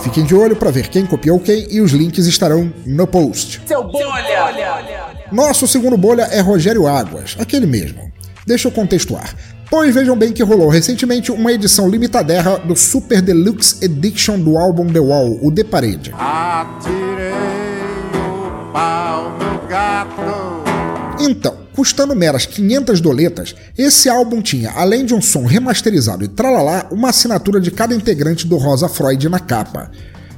Fiquem 0.04 0.26
de 0.26 0.36
olho 0.36 0.56
para 0.56 0.72
ver 0.72 0.90
quem 0.90 1.06
copiou 1.06 1.40
quem 1.40 1.66
e 1.70 1.80
os 1.80 1.92
links 1.92 2.26
estarão 2.26 2.74
no 2.86 3.08
post. 3.08 3.62
Seu 3.66 3.84
bom, 3.84 4.04
olha! 4.06 5.14
Nosso 5.32 5.68
segundo 5.68 5.98
bolha 5.98 6.24
é 6.24 6.42
Rogério 6.42 6.88
Águas, 6.88 7.38
aquele 7.40 7.66
mesmo. 7.66 8.12
Deixa 8.46 8.68
eu 8.68 8.72
contextuar. 8.72 9.34
Pois 9.70 9.96
vejam 9.96 10.16
bem 10.16 10.32
que 10.32 10.44
rolou 10.44 10.70
recentemente 10.70 11.32
uma 11.32 11.52
edição 11.52 11.90
limitaderra 11.90 12.60
do 12.60 12.76
Super 12.76 13.22
Deluxe 13.22 13.84
Edition 13.84 14.40
do 14.40 14.58
álbum 14.58 14.86
The 14.86 15.00
Wall, 15.00 15.40
o 15.42 15.52
The 15.52 15.64
Parade. 15.64 16.14
Atirei 16.14 17.32
o 18.14 18.72
pau 18.72 19.32
no 19.40 19.68
gato. 19.68 20.64
Então, 21.20 21.63
custando 21.76 22.16
meras 22.16 22.46
500 22.46 23.02
doletas, 23.02 23.56
esse 23.78 24.10
álbum 24.10 24.42
tinha, 24.42 24.72
além 24.72 25.06
de 25.06 25.14
um 25.14 25.22
som 25.22 25.46
remasterizado 25.46 26.24
e 26.24 26.28
tralalá, 26.28 26.88
uma 26.92 27.10
assinatura 27.10 27.60
de 27.60 27.72
cada 27.72 27.96
integrante 27.96 28.48
do 28.48 28.58
Rosa 28.58 28.88
Freud 28.88 29.28
na 29.30 29.40
capa. 29.40 29.92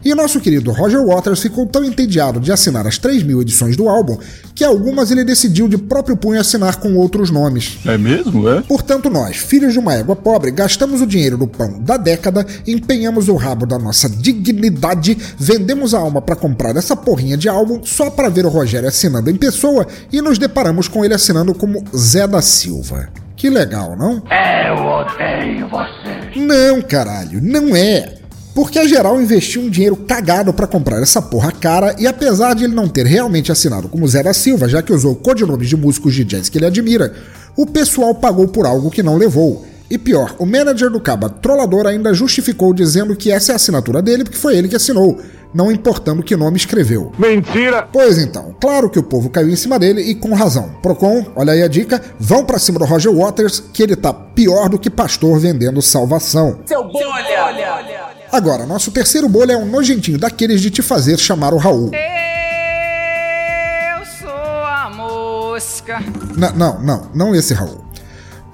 E 0.06 0.14
nosso 0.14 0.40
querido 0.40 0.72
Roger 0.72 1.04
Waters 1.04 1.42
ficou 1.42 1.66
tão 1.66 1.84
entediado 1.84 2.40
de 2.40 2.52
assinar 2.52 2.86
as 2.86 3.00
3 3.00 3.24
mil 3.24 3.42
edições 3.42 3.76
do 3.76 3.90
álbum 3.90 4.20
que 4.54 4.64
algumas 4.64 5.10
ele 5.10 5.24
decidiu 5.24 5.68
de 5.68 5.80
próprio 5.80 6.16
punho 6.16 6.40
assinar 6.40 6.76
com 6.76 6.96
outros 6.96 7.32
nomes. 7.32 7.80
É 7.84 7.98
mesmo, 7.98 8.48
é? 8.48 8.62
Portanto, 8.62 9.10
nós, 9.10 9.38
filhos 9.38 9.74
de 9.74 9.80
uma 9.80 9.96
égua 9.96 10.16
pobre, 10.16 10.52
gastamos 10.52 11.02
o 11.02 11.08
dinheiro 11.08 11.40
do 11.40 11.48
pão 11.48 11.82
da 11.82 11.98
década, 11.98 12.46
empenhamos 12.68 13.30
o 13.30 13.36
rabo 13.36 13.66
da 13.66 13.80
nossa 13.80 14.08
dignidade, 14.08 15.18
vendemos 15.40 15.96
a 15.96 16.00
alma 16.00 16.22
para 16.22 16.36
comprar 16.36 16.76
essa 16.76 16.96
porrinha 16.96 17.36
de 17.36 17.50
álbum 17.50 17.84
só 17.84 18.12
para 18.12 18.30
ver 18.30 18.46
o 18.46 18.50
Rogério 18.50 18.88
assinando 18.88 19.32
em 19.32 19.36
pessoa 19.36 19.88
e 20.14 20.22
nos 20.22 20.38
deparamos 20.38 20.88
com 20.88 21.04
ele 21.04 21.16
assinando 21.16 21.52
como 21.56 21.84
Zé 21.98 22.28
da 22.28 22.44
Silva. 22.44 23.10
Que 23.36 23.50
legal, 23.50 23.98
não? 23.98 24.22
Eu 24.30 24.86
odeio 24.86 25.68
você. 25.68 26.40
Não, 26.40 26.80
caralho, 26.84 27.42
não 27.42 27.76
é. 27.76 28.25
Porque 28.56 28.80
a 28.80 28.88
geral 28.88 29.22
investiu 29.22 29.62
um 29.64 29.70
dinheiro 29.70 29.98
cagado 29.98 30.54
para 30.54 30.66
comprar 30.66 31.02
essa 31.02 31.22
porra 31.22 31.52
cara 31.52 31.94
e 32.00 32.08
apesar 32.08 32.56
de 32.56 32.64
ele 32.64 32.74
não 32.74 32.88
ter 32.88 33.06
realmente 33.06 33.52
assinado 33.52 33.90
como 33.90 34.08
Zé 34.08 34.24
da 34.24 34.34
Silva, 34.34 34.70
já 34.70 34.82
que 34.82 34.94
usou 34.94 35.14
codinomes 35.14 35.68
de 35.68 35.76
músicos 35.76 36.16
de 36.16 36.24
jazz 36.24 36.48
que 36.48 36.58
ele 36.58 36.66
admira, 36.66 37.14
o 37.54 37.66
pessoal 37.66 38.16
pagou 38.16 38.48
por 38.48 38.66
algo 38.66 38.90
que 38.90 39.04
não 39.04 39.18
levou. 39.18 39.66
E 39.92 39.98
pior, 39.98 40.36
o 40.40 40.46
manager 40.46 40.90
do 40.90 41.02
Caba 41.02 41.30
Trollador 41.30 41.86
ainda 41.86 42.14
justificou 42.14 42.74
dizendo 42.74 43.14
que 43.14 43.30
essa 43.30 43.52
é 43.52 43.54
a 43.54 43.56
assinatura 43.58 44.02
dele 44.02 44.24
porque 44.24 44.38
foi 44.38 44.56
ele 44.56 44.70
que 44.70 44.76
assinou, 44.78 45.20
não 45.54 45.70
importando 45.70 46.24
que 46.24 46.38
nome 46.38 46.56
escreveu. 46.56 47.12
Mentira! 47.20 47.90
Pois 47.92 48.18
então, 48.18 48.56
claro 48.60 48.90
que 48.90 48.98
o 48.98 49.04
povo 49.04 49.30
caiu 49.30 49.50
em 49.50 49.56
cima 49.58 49.78
dele 49.78 50.02
e 50.02 50.16
com 50.16 50.34
razão. 50.34 50.72
Procon, 50.82 51.26
olha 51.36 51.52
aí 51.52 51.62
a 51.62 51.68
dica, 51.68 52.02
vão 52.18 52.46
pra 52.46 52.58
cima 52.58 52.80
do 52.80 52.86
Roger 52.86 53.14
Waters 53.14 53.62
que 53.74 53.84
ele 53.84 53.98
tá 53.98 54.14
pior 54.14 54.70
do 54.70 54.80
que 54.80 54.90
pastor 54.90 55.38
vendendo 55.40 55.82
salvação. 55.82 56.60
Seu 56.66 56.86
bolha! 56.86 57.04
olha. 57.44 58.15
Agora, 58.32 58.66
nosso 58.66 58.92
terceiro 58.92 59.30
bolho 59.30 59.52
é 59.52 59.58
um 59.58 59.66
nojentinho 59.66 60.18
daqueles 60.18 60.62
de 60.62 60.70
te 60.70 60.82
fazer 60.82 61.18
chamar 61.18 61.54
o 61.54 61.58
Raul. 61.58 61.92
Eu 61.94 64.06
sou 64.20 64.30
a 64.30 64.90
mosca. 64.90 66.00
N 66.36 66.52
não, 66.56 66.82
não, 66.82 67.10
não 67.14 67.36
esse 67.36 67.54
Raul. 67.54 67.86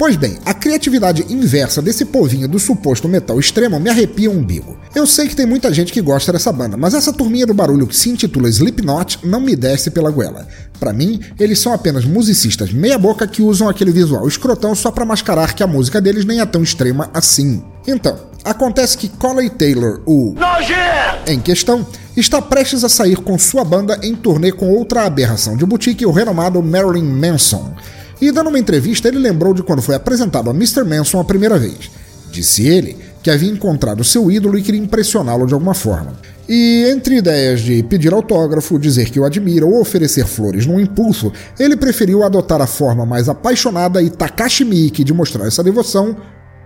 Pois 0.01 0.15
bem, 0.15 0.39
a 0.43 0.51
criatividade 0.51 1.23
inversa 1.29 1.79
desse 1.79 2.05
povinho 2.05 2.47
do 2.47 2.57
suposto 2.57 3.07
metal 3.07 3.39
extremo 3.39 3.79
me 3.79 3.87
arrepia 3.87 4.31
o 4.31 4.33
umbigo. 4.33 4.75
Eu 4.95 5.05
sei 5.05 5.27
que 5.27 5.35
tem 5.35 5.45
muita 5.45 5.71
gente 5.71 5.93
que 5.93 6.01
gosta 6.01 6.33
dessa 6.33 6.51
banda, 6.51 6.75
mas 6.75 6.95
essa 6.95 7.13
turminha 7.13 7.45
do 7.45 7.53
barulho 7.53 7.85
que 7.85 7.95
se 7.95 8.09
intitula 8.09 8.49
Slipknot 8.49 9.19
não 9.23 9.39
me 9.39 9.55
desce 9.55 9.91
pela 9.91 10.09
goela. 10.09 10.47
Para 10.79 10.91
mim, 10.91 11.19
eles 11.39 11.59
são 11.59 11.71
apenas 11.71 12.03
musicistas 12.03 12.73
meia 12.73 12.97
boca 12.97 13.27
que 13.27 13.43
usam 13.43 13.69
aquele 13.69 13.91
visual 13.91 14.27
escrotão 14.27 14.73
só 14.73 14.89
para 14.89 15.05
mascarar 15.05 15.53
que 15.53 15.61
a 15.61 15.67
música 15.67 16.01
deles 16.01 16.25
nem 16.25 16.39
é 16.39 16.45
tão 16.47 16.63
extrema 16.63 17.11
assim. 17.13 17.63
Então, 17.87 18.17
acontece 18.43 18.97
que 18.97 19.09
Coley 19.09 19.49
Taylor, 19.49 20.01
o 20.05 20.35
em 21.27 21.39
questão, 21.39 21.85
está 22.15 22.41
prestes 22.41 22.83
a 22.83 22.89
sair 22.89 23.17
com 23.17 23.37
sua 23.37 23.63
banda 23.63 23.99
em 24.03 24.15
turnê 24.15 24.51
com 24.51 24.69
outra 24.69 25.05
aberração 25.05 25.55
de 25.55 25.65
boutique, 25.65 26.05
o 26.05 26.11
renomado 26.11 26.61
Marilyn 26.61 27.03
Manson. 27.03 27.73
E 28.21 28.31
dando 28.31 28.49
uma 28.49 28.59
entrevista, 28.59 29.07
ele 29.07 29.17
lembrou 29.17 29.53
de 29.53 29.63
quando 29.63 29.81
foi 29.81 29.95
apresentado 29.95 30.49
a 30.49 30.53
Mr. 30.53 30.83
Manson 30.83 31.19
a 31.19 31.23
primeira 31.23 31.57
vez. 31.57 31.89
Disse 32.31 32.67
ele 32.67 32.97
que 33.23 33.29
havia 33.29 33.51
encontrado 33.51 34.03
seu 34.03 34.31
ídolo 34.31 34.57
e 34.57 34.61
queria 34.61 34.81
impressioná-lo 34.81 35.45
de 35.45 35.53
alguma 35.53 35.73
forma. 35.73 36.13
E 36.49 36.85
entre 36.89 37.17
ideias 37.17 37.61
de 37.61 37.81
pedir 37.83 38.13
autógrafo, 38.13 38.79
dizer 38.79 39.09
que 39.09 39.19
o 39.19 39.25
admira 39.25 39.65
ou 39.65 39.79
oferecer 39.79 40.25
flores 40.25 40.65
num 40.65 40.79
impulso, 40.79 41.31
ele 41.59 41.77
preferiu 41.77 42.23
adotar 42.23 42.61
a 42.61 42.67
forma 42.67 43.05
mais 43.05 43.29
apaixonada 43.29 44.01
e 44.01 44.09
Takashi 44.09 44.65
Miike 44.65 45.03
de 45.03 45.13
mostrar 45.13 45.47
essa 45.47 45.63
devoção. 45.63 46.17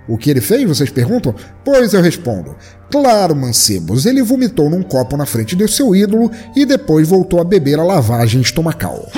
O 0.07 0.17
que 0.17 0.29
ele 0.29 0.41
fez, 0.41 0.67
vocês 0.67 0.89
perguntam? 0.89 1.33
Pois 1.63 1.93
eu 1.93 2.01
respondo. 2.01 2.55
Claro, 2.91 3.35
mancebos, 3.35 4.05
ele 4.05 4.21
vomitou 4.21 4.69
num 4.69 4.83
copo 4.83 5.17
na 5.17 5.25
frente 5.25 5.55
do 5.55 5.67
seu 5.67 5.95
ídolo 5.95 6.31
e 6.55 6.65
depois 6.65 7.07
voltou 7.07 7.39
a 7.39 7.43
beber 7.43 7.79
a 7.79 7.83
lavagem 7.83 8.41
estomacal. 8.41 9.09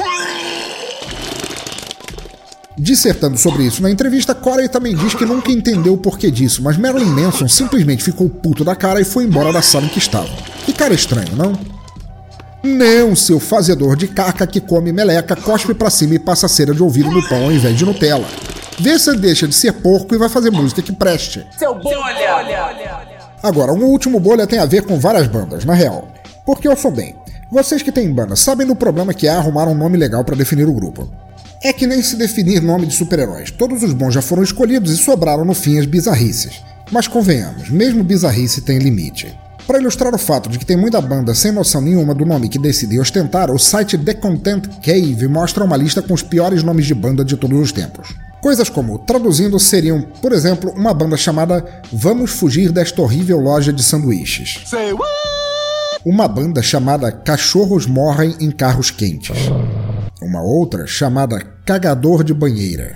Dissertando 2.80 3.38
sobre 3.38 3.64
isso 3.64 3.82
na 3.82 3.90
entrevista, 3.90 4.36
Corey 4.36 4.70
também 4.70 4.96
diz 4.96 5.16
que 5.16 5.26
nunca 5.26 5.52
entendeu 5.52 5.94
o 5.94 5.98
porquê 5.98 6.30
disso, 6.30 6.62
mas 6.62 6.78
Marilyn 6.78 7.10
Manson 7.10 7.48
simplesmente 7.48 8.04
ficou 8.04 8.30
puto 8.30 8.64
da 8.64 8.76
cara 8.76 9.02
e 9.02 9.04
foi 9.04 9.24
embora 9.24 9.52
da 9.52 9.64
sala 9.64 9.86
em 9.86 9.90
que 9.90 9.98
estava. 9.98 10.30
Que 10.64 10.72
cara 10.72 10.94
estranho, 10.94 11.36
não? 11.36 11.60
Não, 12.64 13.16
seu 13.16 13.40
fazedor 13.40 13.96
de 13.96 14.08
caca 14.08 14.46
que 14.46 14.62
come 14.62 14.92
meleca, 14.92 15.36
cospe 15.36 15.74
pra 15.74 15.90
cima 15.90 16.16
e 16.16 16.20
passa 16.20 16.48
cera 16.48 16.74
de 16.74 16.84
ouvido 16.84 17.10
no 17.10 17.28
pão 17.28 17.46
ao 17.46 17.52
invés 17.52 17.76
de 17.76 17.84
Nutella. 17.84 18.28
Vê 18.80 18.99
se 18.99 19.15
deixa 19.15 19.47
de 19.47 19.55
ser 19.55 19.73
porco 19.73 20.13
e 20.13 20.17
vai 20.17 20.30
fazer 20.30 20.51
música 20.51 20.82
que 20.82 20.91
preste. 20.91 21.45
Seu 21.57 21.73
bolha! 21.73 23.17
Agora, 23.41 23.73
um 23.73 23.84
último 23.86 24.19
bolha 24.19 24.45
tem 24.45 24.59
a 24.59 24.65
ver 24.65 24.84
com 24.84 24.99
várias 24.99 25.28
bandas, 25.28 25.65
na 25.65 25.73
real. 25.73 26.07
Porque 26.45 26.67
eu 26.67 26.78
sou 26.78 26.91
bem. 26.91 27.15
Vocês 27.49 27.82
que 27.82 27.91
têm 27.91 28.13
banda 28.13 28.36
sabem 28.36 28.67
do 28.67 28.75
problema 28.75 29.13
que 29.13 29.28
é 29.28 29.32
arrumar 29.32 29.67
um 29.67 29.75
nome 29.75 29.97
legal 29.97 30.23
para 30.23 30.36
definir 30.36 30.67
o 30.67 30.73
grupo. 30.73 31.09
É 31.63 31.73
que 31.73 31.88
nem 31.88 32.03
se 32.03 32.15
definir 32.15 32.61
nome 32.61 32.86
de 32.86 32.93
super-heróis. 32.93 33.49
Todos 33.49 33.82
os 33.82 33.93
bons 33.93 34.13
já 34.13 34.21
foram 34.21 34.43
escolhidos 34.43 34.91
e 34.91 34.97
sobraram 34.97 35.43
no 35.43 35.55
fim 35.55 35.80
as 35.80 35.86
bizarrices. 35.86 36.61
Mas 36.91 37.07
convenhamos, 37.07 37.69
mesmo 37.69 38.03
bizarrice 38.03 38.61
tem 38.61 38.78
limite. 38.78 39.36
Para 39.65 39.80
ilustrar 39.80 40.13
o 40.13 40.19
fato 40.19 40.49
de 40.49 40.59
que 40.59 40.65
tem 40.65 40.78
muita 40.78 41.01
banda 41.01 41.34
sem 41.34 41.51
noção 41.51 41.82
nenhuma 41.82 42.13
do 42.13 42.25
nome 42.25 42.47
que 42.47 42.59
decidem 42.59 42.99
ostentar, 42.99 43.49
o 43.49 43.57
site 43.57 43.97
The 43.97 44.13
Content 44.13 44.67
Cave 44.82 45.28
mostra 45.28 45.63
uma 45.63 45.75
lista 45.75 46.01
com 46.01 46.13
os 46.13 46.21
piores 46.21 46.63
nomes 46.63 46.86
de 46.86 46.93
banda 46.93 47.25
de 47.25 47.36
todos 47.36 47.59
os 47.59 47.71
tempos. 47.71 48.26
Coisas 48.42 48.70
como, 48.70 49.00
traduzindo, 49.00 49.60
seriam, 49.60 50.02
por 50.22 50.32
exemplo, 50.32 50.72
uma 50.72 50.94
banda 50.94 51.18
chamada 51.18 51.66
Vamos 51.92 52.32
Fugir 52.32 52.72
desta 52.72 53.02
Horrível 53.02 53.40
Loja 53.40 53.74
de 53.74 53.84
Sanduíches. 53.84 54.64
Uma 56.06 56.28
banda 56.28 56.62
chamada 56.62 57.12
Cachorros 57.12 57.86
Morrem 57.86 58.36
em 58.40 58.52
Carros 58.52 58.92
Quentes. 58.92 59.36
Uma 60.22 60.42
outra 60.42 60.86
chamada 60.86 61.40
Cagador 61.66 62.24
de 62.24 62.34
Banheira. 62.34 62.94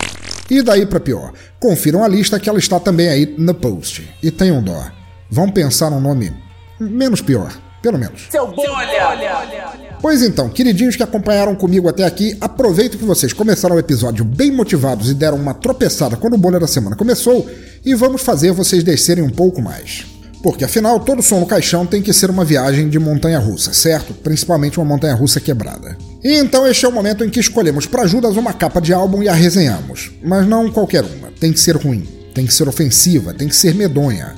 E 0.49 0.61
daí 0.61 0.85
para 0.85 0.99
pior, 0.99 1.33
confiram 1.59 2.03
a 2.03 2.07
lista 2.07 2.39
que 2.39 2.47
ela 2.47 2.59
está 2.59 2.79
também 2.79 3.09
aí 3.09 3.35
no 3.37 3.53
post. 3.53 4.07
E 4.21 4.29
tenham 4.29 4.61
dó. 4.61 4.85
Vão 5.29 5.49
pensar 5.49 5.89
num 5.89 6.01
nome 6.01 6.33
menos 6.79 7.21
pior, 7.21 7.51
pelo 7.81 7.97
menos. 7.97 8.27
Seu 8.29 8.47
bolha! 8.47 9.99
Pois 10.01 10.21
então, 10.21 10.49
queridinhos 10.49 10.95
que 10.95 11.03
acompanharam 11.03 11.55
comigo 11.55 11.87
até 11.87 12.05
aqui, 12.05 12.35
aproveito 12.41 12.97
que 12.97 13.05
vocês 13.05 13.33
começaram 13.33 13.75
o 13.75 13.79
episódio 13.79 14.25
bem 14.25 14.51
motivados 14.51 15.09
e 15.09 15.13
deram 15.13 15.37
uma 15.37 15.53
tropeçada 15.53 16.17
quando 16.17 16.33
o 16.33 16.37
bolha 16.37 16.59
da 16.59 16.67
semana 16.67 16.95
começou 16.95 17.47
e 17.85 17.93
vamos 17.93 18.21
fazer 18.21 18.51
vocês 18.51 18.83
descerem 18.83 19.23
um 19.23 19.29
pouco 19.29 19.61
mais. 19.61 20.05
Porque 20.41 20.63
afinal, 20.63 20.99
todo 20.99 21.21
som 21.21 21.39
no 21.39 21.45
caixão 21.45 21.85
tem 21.85 22.01
que 22.01 22.11
ser 22.11 22.31
uma 22.31 22.43
viagem 22.43 22.89
de 22.89 22.97
montanha 22.97 23.37
russa, 23.37 23.73
certo? 23.73 24.13
Principalmente 24.13 24.79
uma 24.79 24.85
montanha 24.85 25.13
russa 25.13 25.39
quebrada. 25.39 25.95
E 26.23 26.33
então 26.33 26.65
este 26.65 26.83
é 26.83 26.87
o 26.87 26.91
momento 26.91 27.23
em 27.23 27.29
que 27.29 27.39
escolhemos 27.39 27.85
para 27.85 28.07
Judas 28.07 28.35
uma 28.35 28.53
capa 28.53 28.81
de 28.81 28.91
álbum 28.91 29.21
e 29.21 29.29
a 29.29 29.33
resenhamos. 29.33 30.11
Mas 30.23 30.47
não 30.47 30.71
qualquer 30.71 31.03
uma. 31.03 31.31
Tem 31.39 31.53
que 31.53 31.59
ser 31.59 31.75
ruim, 31.75 32.07
tem 32.33 32.47
que 32.47 32.53
ser 32.53 32.67
ofensiva, 32.67 33.35
tem 33.35 33.47
que 33.47 33.55
ser 33.55 33.75
medonha. 33.75 34.33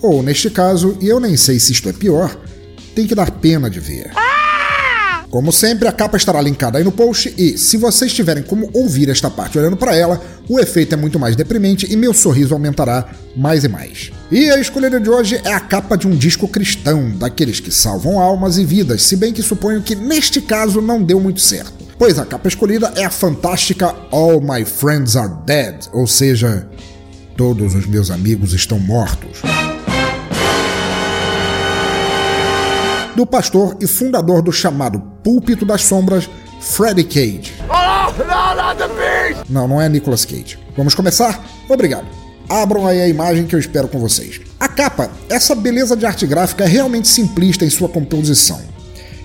Ou, 0.00 0.22
neste 0.22 0.50
caso, 0.50 0.96
e 1.00 1.08
eu 1.08 1.18
nem 1.18 1.36
sei 1.36 1.58
se 1.58 1.72
isto 1.72 1.88
é 1.88 1.92
pior, 1.92 2.34
tem 3.00 3.06
que 3.06 3.14
dar 3.14 3.30
pena 3.30 3.70
de 3.70 3.80
ver. 3.80 4.10
Como 5.30 5.52
sempre, 5.52 5.88
a 5.88 5.92
capa 5.92 6.16
estará 6.16 6.40
linkada 6.42 6.76
aí 6.76 6.84
no 6.84 6.90
post 6.90 7.32
e, 7.38 7.56
se 7.56 7.76
vocês 7.76 8.12
tiverem 8.12 8.42
como 8.42 8.68
ouvir 8.74 9.08
esta 9.08 9.30
parte 9.30 9.58
olhando 9.58 9.76
para 9.76 9.96
ela, 9.96 10.20
o 10.48 10.58
efeito 10.58 10.92
é 10.92 10.96
muito 10.96 11.18
mais 11.18 11.36
deprimente 11.36 11.90
e 11.90 11.96
meu 11.96 12.12
sorriso 12.12 12.52
aumentará 12.52 13.08
mais 13.36 13.62
e 13.64 13.68
mais. 13.68 14.10
E 14.30 14.50
a 14.50 14.58
escolha 14.58 14.90
de 14.90 15.08
hoje 15.08 15.40
é 15.44 15.52
a 15.52 15.60
capa 15.60 15.96
de 15.96 16.08
um 16.08 16.10
disco 16.10 16.48
cristão, 16.48 17.10
daqueles 17.16 17.60
que 17.60 17.70
salvam 17.70 18.18
almas 18.18 18.58
e 18.58 18.64
vidas, 18.64 19.02
se 19.02 19.16
bem 19.16 19.32
que 19.32 19.42
suponho 19.42 19.82
que 19.82 19.94
neste 19.94 20.40
caso 20.40 20.82
não 20.82 21.02
deu 21.02 21.20
muito 21.20 21.40
certo. 21.40 21.72
Pois 21.96 22.18
a 22.18 22.26
capa 22.26 22.48
escolhida 22.48 22.92
é 22.96 23.04
a 23.04 23.10
fantástica 23.10 23.94
All 24.10 24.40
My 24.40 24.64
Friends 24.64 25.16
Are 25.16 25.32
Dead, 25.46 25.86
ou 25.92 26.08
seja, 26.08 26.68
todos 27.36 27.74
os 27.74 27.86
meus 27.86 28.10
amigos 28.10 28.52
estão 28.52 28.80
mortos. 28.80 29.42
Do 33.16 33.26
pastor 33.26 33.76
e 33.80 33.86
fundador 33.86 34.42
do 34.42 34.52
chamado 34.52 35.00
Púlpito 35.22 35.64
das 35.64 35.84
Sombras, 35.84 36.28
Freddie 36.60 37.04
Cage. 37.04 37.54
Não, 39.48 39.66
não 39.68 39.80
é 39.80 39.88
Nicolas 39.88 40.24
Cage. 40.24 40.58
Vamos 40.76 40.94
começar? 40.94 41.44
Obrigado. 41.68 42.06
Abram 42.48 42.86
aí 42.86 43.00
a 43.00 43.08
imagem 43.08 43.46
que 43.46 43.54
eu 43.54 43.60
espero 43.60 43.88
com 43.88 43.98
vocês. 43.98 44.40
A 44.58 44.68
capa, 44.68 45.10
essa 45.28 45.54
beleza 45.54 45.96
de 45.96 46.04
arte 46.04 46.26
gráfica 46.26 46.64
é 46.64 46.66
realmente 46.66 47.08
simplista 47.08 47.64
em 47.64 47.70
sua 47.70 47.88
composição. 47.88 48.60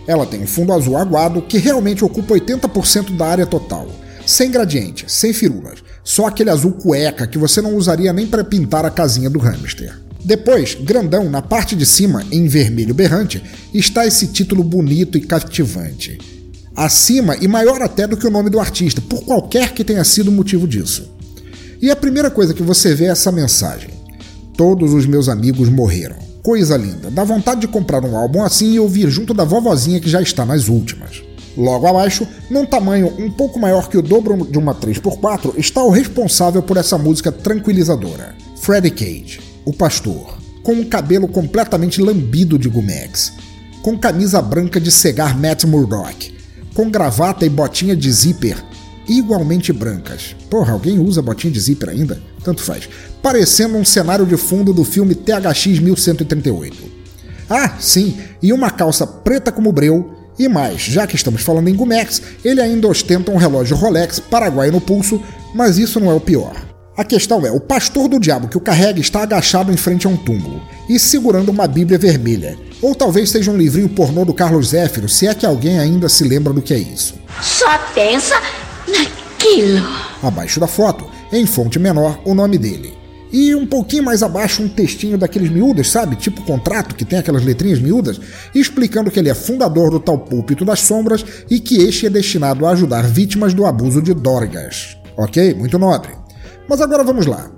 Ela 0.08 0.26
tem 0.26 0.42
um 0.42 0.48
fundo 0.48 0.72
azul 0.72 0.96
aguado 0.96 1.42
que 1.42 1.58
realmente 1.58 2.06
ocupa 2.06 2.36
80% 2.36 3.18
da 3.18 3.26
área 3.26 3.46
total. 3.46 3.88
Sem 4.26 4.52
gradiente, 4.52 5.06
sem 5.08 5.34
firulas, 5.34 5.84
só 6.04 6.28
aquele 6.28 6.50
azul 6.50 6.72
cueca 6.72 7.28
que 7.28 7.38
você 7.38 7.62
não 7.62 7.76
usaria 7.76 8.14
nem 8.14 8.28
para 8.28 8.44
pintar 8.44 8.86
a 8.86 8.92
casinha 8.92 9.30
do 9.30 9.40
hamster. 9.40 10.05
Depois, 10.26 10.74
grandão, 10.74 11.30
na 11.30 11.40
parte 11.40 11.76
de 11.76 11.86
cima, 11.86 12.26
em 12.32 12.48
vermelho 12.48 12.96
berrante, 12.96 13.44
está 13.72 14.08
esse 14.08 14.26
título 14.26 14.64
bonito 14.64 15.20
e 15.20 15.22
cativante. 15.22 16.18
Acima 16.76 17.38
e 17.40 17.48
maior 17.48 17.80
até 17.84 18.08
do 18.08 18.18
que 18.18 18.26
o 18.26 18.32
nome 18.32 18.50
do 18.50 18.60
artista, 18.60 19.00
por 19.02 19.24
qualquer 19.24 19.72
que 19.72 19.84
tenha 19.84 20.04
sido 20.04 20.30
o 20.30 20.32
motivo 20.32 20.68
disso. 20.68 21.14
E 21.80 21.92
a 21.92 21.96
primeira 21.96 22.32
coisa 22.32 22.56
que 22.56 22.64
você 22.64 22.96
vê 22.96 23.06
é 23.06 23.10
essa 23.10 23.32
mensagem: 23.32 23.92
Todos 24.58 24.94
os 24.94 25.06
meus 25.06 25.30
amigos 25.30 25.70
morreram. 25.70 26.16
coisa 26.42 26.76
linda. 26.76 27.12
Dá 27.12 27.24
vontade 27.24 27.62
de 27.62 27.68
comprar 27.68 28.04
um 28.04 28.18
álbum 28.18 28.44
assim 28.44 28.74
e 28.74 28.80
ouvir 28.80 29.12
junto 29.12 29.32
da 29.32 29.44
vovozinha 29.44 30.00
que 30.00 30.10
já 30.10 30.24
está 30.24 30.44
nas 30.44 30.68
últimas. 30.68 31.22
Logo 31.56 31.86
abaixo, 31.86 32.28
num 32.50 32.66
tamanho 32.66 33.14
um 33.20 33.32
pouco 33.32 33.60
maior 33.60 33.90
que 33.90 33.98
o 33.98 34.02
dobro 34.02 34.48
de 34.50 34.58
uma 34.58 34.74
3x4, 34.74 35.54
está 35.58 35.84
o 35.84 35.92
responsável 35.92 36.64
por 36.64 36.78
essa 36.78 36.98
música 36.98 37.32
tranquilizadora, 37.32 38.36
Freddie 38.58 38.92
Cage, 38.92 39.40
o 39.66 39.74
pastor, 39.74 40.38
com 40.64 40.74
um 40.74 40.86
cabelo 40.86 41.28
completamente 41.28 42.02
lambido 42.02 42.58
de 42.58 42.70
Gumex, 42.70 43.34
com 43.82 43.98
camisa 43.98 44.42
branca 44.42 44.80
de 44.80 44.92
cegar 44.92 45.38
Matt 45.38 45.66
Murdock, 45.66 46.36
com 46.74 46.90
gravata 46.90 47.46
e 47.46 47.50
botinha 47.50 47.96
de 47.96 48.12
zíper 48.12 48.64
igualmente 49.08 49.72
brancas. 49.72 50.36
Porra, 50.50 50.74
alguém 50.74 51.00
usa 51.00 51.22
botinha 51.22 51.54
de 51.54 51.60
zíper 51.60 51.90
ainda? 51.90 52.22
Tanto 52.44 52.62
faz. 52.62 52.90
Parecendo 53.22 53.78
um 53.78 53.86
cenário 53.86 54.26
de 54.26 54.38
fundo 54.38 54.74
do 54.74 54.84
filme 54.84 55.16
THX 55.16 55.80
1138. 55.80 56.78
Ah, 57.50 57.78
sim, 57.80 58.18
e 58.42 58.52
uma 58.52 58.72
calça 58.72 59.06
preta 59.06 59.52
como 59.52 59.72
breu 59.72 60.14
e 60.38 60.48
mais, 60.48 60.82
já 60.82 61.08
que 61.08 61.16
estamos 61.16 61.42
falando 61.42 61.70
em 61.70 61.76
Gumex, 61.76 62.22
ele 62.44 62.62
ainda 62.62 62.88
ostenta 62.88 63.32
um 63.32 63.38
relógio 63.38 63.78
Rolex 63.78 64.20
Paraguai 64.20 64.70
no 64.70 64.82
pulso, 64.82 65.22
mas 65.54 65.78
isso 65.78 66.00
não 66.00 66.12
é 66.12 66.14
o 66.14 66.20
pior. 66.20 66.75
A 66.98 67.04
questão 67.04 67.46
é, 67.46 67.52
o 67.52 67.60
pastor 67.60 68.08
do 68.08 68.18
diabo 68.18 68.48
que 68.48 68.58
o 68.58 68.62
carrega 68.62 69.02
está 69.02 69.22
agachado 69.24 69.70
em 69.70 69.76
frente 69.76 70.08
a 70.08 70.10
um 70.10 70.16
túmulo 70.16 70.62
e 70.88 70.98
segurando 70.98 71.50
uma 71.50 71.68
Bíblia 71.68 71.98
vermelha. 71.98 72.58
Ou 72.82 72.96
talvez 72.96 73.30
seja 73.30 73.52
um 73.52 73.58
livrinho 73.58 73.90
pornô 73.90 74.24
do 74.24 74.34
Carlos 74.34 74.70
Zéfiro, 74.70 75.10
se 75.10 75.28
é 75.28 75.36
que 75.36 75.46
alguém 75.46 75.78
ainda 75.78 76.08
se 76.08 76.24
lembra 76.24 76.54
do 76.54 76.62
que 76.62 76.74
é 76.74 76.78
isso. 76.78 77.16
Só 77.42 77.78
pensa 77.94 78.36
naquilo. 78.88 79.86
Abaixo 80.24 80.58
da 80.58 80.68
foto, 80.68 81.06
em 81.34 81.46
fonte 81.46 81.78
menor, 81.80 82.18
o 82.24 82.34
nome 82.34 82.58
dele. 82.58 82.94
E 83.30 83.54
um 83.54 83.66
pouquinho 83.66 84.04
mais 84.04 84.24
abaixo, 84.24 84.64
um 84.64 84.70
textinho 84.70 85.18
daqueles 85.18 85.50
miúdas, 85.50 85.90
sabe? 85.90 86.16
Tipo 86.16 86.44
contrato, 86.44 86.96
que 86.96 87.04
tem 87.04 87.20
aquelas 87.20 87.44
letrinhas 87.44 87.80
miúdas, 87.80 88.22
explicando 88.54 89.12
que 89.12 89.20
ele 89.20 89.30
é 89.30 89.34
fundador 89.34 89.92
do 89.92 90.00
tal 90.00 90.20
Púlpito 90.20 90.64
das 90.64 90.80
Sombras 90.80 91.26
e 91.50 91.60
que 91.60 91.76
este 91.84 92.06
é 92.06 92.10
destinado 92.10 92.66
a 92.66 92.72
ajudar 92.72 93.06
vítimas 93.06 93.54
do 93.54 93.66
abuso 93.66 94.02
de 94.02 94.14
dorgas. 94.14 94.96
Ok? 95.18 95.54
Muito 95.56 95.78
nobre. 95.78 96.25
Mas 96.68 96.82
agora 96.82 97.04
vamos 97.04 97.26
lá. 97.26 97.52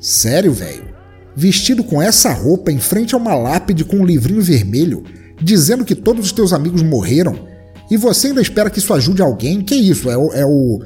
Sério, 0.00 0.52
velho? 0.52 0.88
Vestido 1.36 1.84
com 1.84 2.00
essa 2.00 2.32
roupa 2.32 2.72
em 2.72 2.78
frente 2.78 3.14
a 3.14 3.18
uma 3.18 3.34
lápide 3.34 3.84
com 3.84 3.96
um 3.96 4.04
livrinho 4.04 4.42
vermelho, 4.42 5.04
dizendo 5.40 5.84
que 5.84 5.94
todos 5.94 6.26
os 6.26 6.32
teus 6.32 6.52
amigos 6.52 6.82
morreram? 6.82 7.48
E 7.90 7.96
você 7.96 8.28
ainda 8.28 8.40
espera 8.40 8.70
que 8.70 8.78
isso 8.78 8.94
ajude 8.94 9.20
alguém? 9.20 9.62
Que 9.62 9.74
isso? 9.74 10.10
É 10.10 10.16
o, 10.16 10.32
é 10.32 10.46
o, 10.46 10.78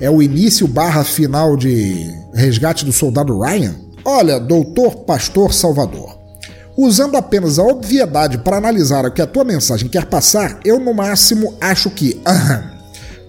é 0.00 0.10
o 0.10 0.22
início 0.22 0.66
barra 0.66 1.04
final 1.04 1.56
de 1.56 2.10
Resgate 2.32 2.84
do 2.84 2.92
Soldado 2.92 3.38
Ryan? 3.38 3.74
Olha, 4.04 4.40
doutor 4.40 5.04
Pastor 5.04 5.52
Salvador, 5.52 6.18
usando 6.76 7.16
apenas 7.16 7.58
a 7.58 7.62
obviedade 7.62 8.38
para 8.38 8.56
analisar 8.56 9.04
o 9.04 9.12
que 9.12 9.22
a 9.22 9.26
tua 9.26 9.44
mensagem 9.44 9.88
quer 9.88 10.06
passar, 10.06 10.60
eu 10.64 10.80
no 10.80 10.92
máximo 10.94 11.54
acho 11.60 11.90
que. 11.90 12.20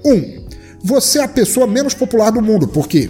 um, 0.05 0.43
você 0.83 1.19
é 1.19 1.23
a 1.23 1.27
pessoa 1.27 1.65
menos 1.65 1.93
popular 1.93 2.29
do 2.31 2.41
mundo, 2.41 2.67
porque 2.67 3.09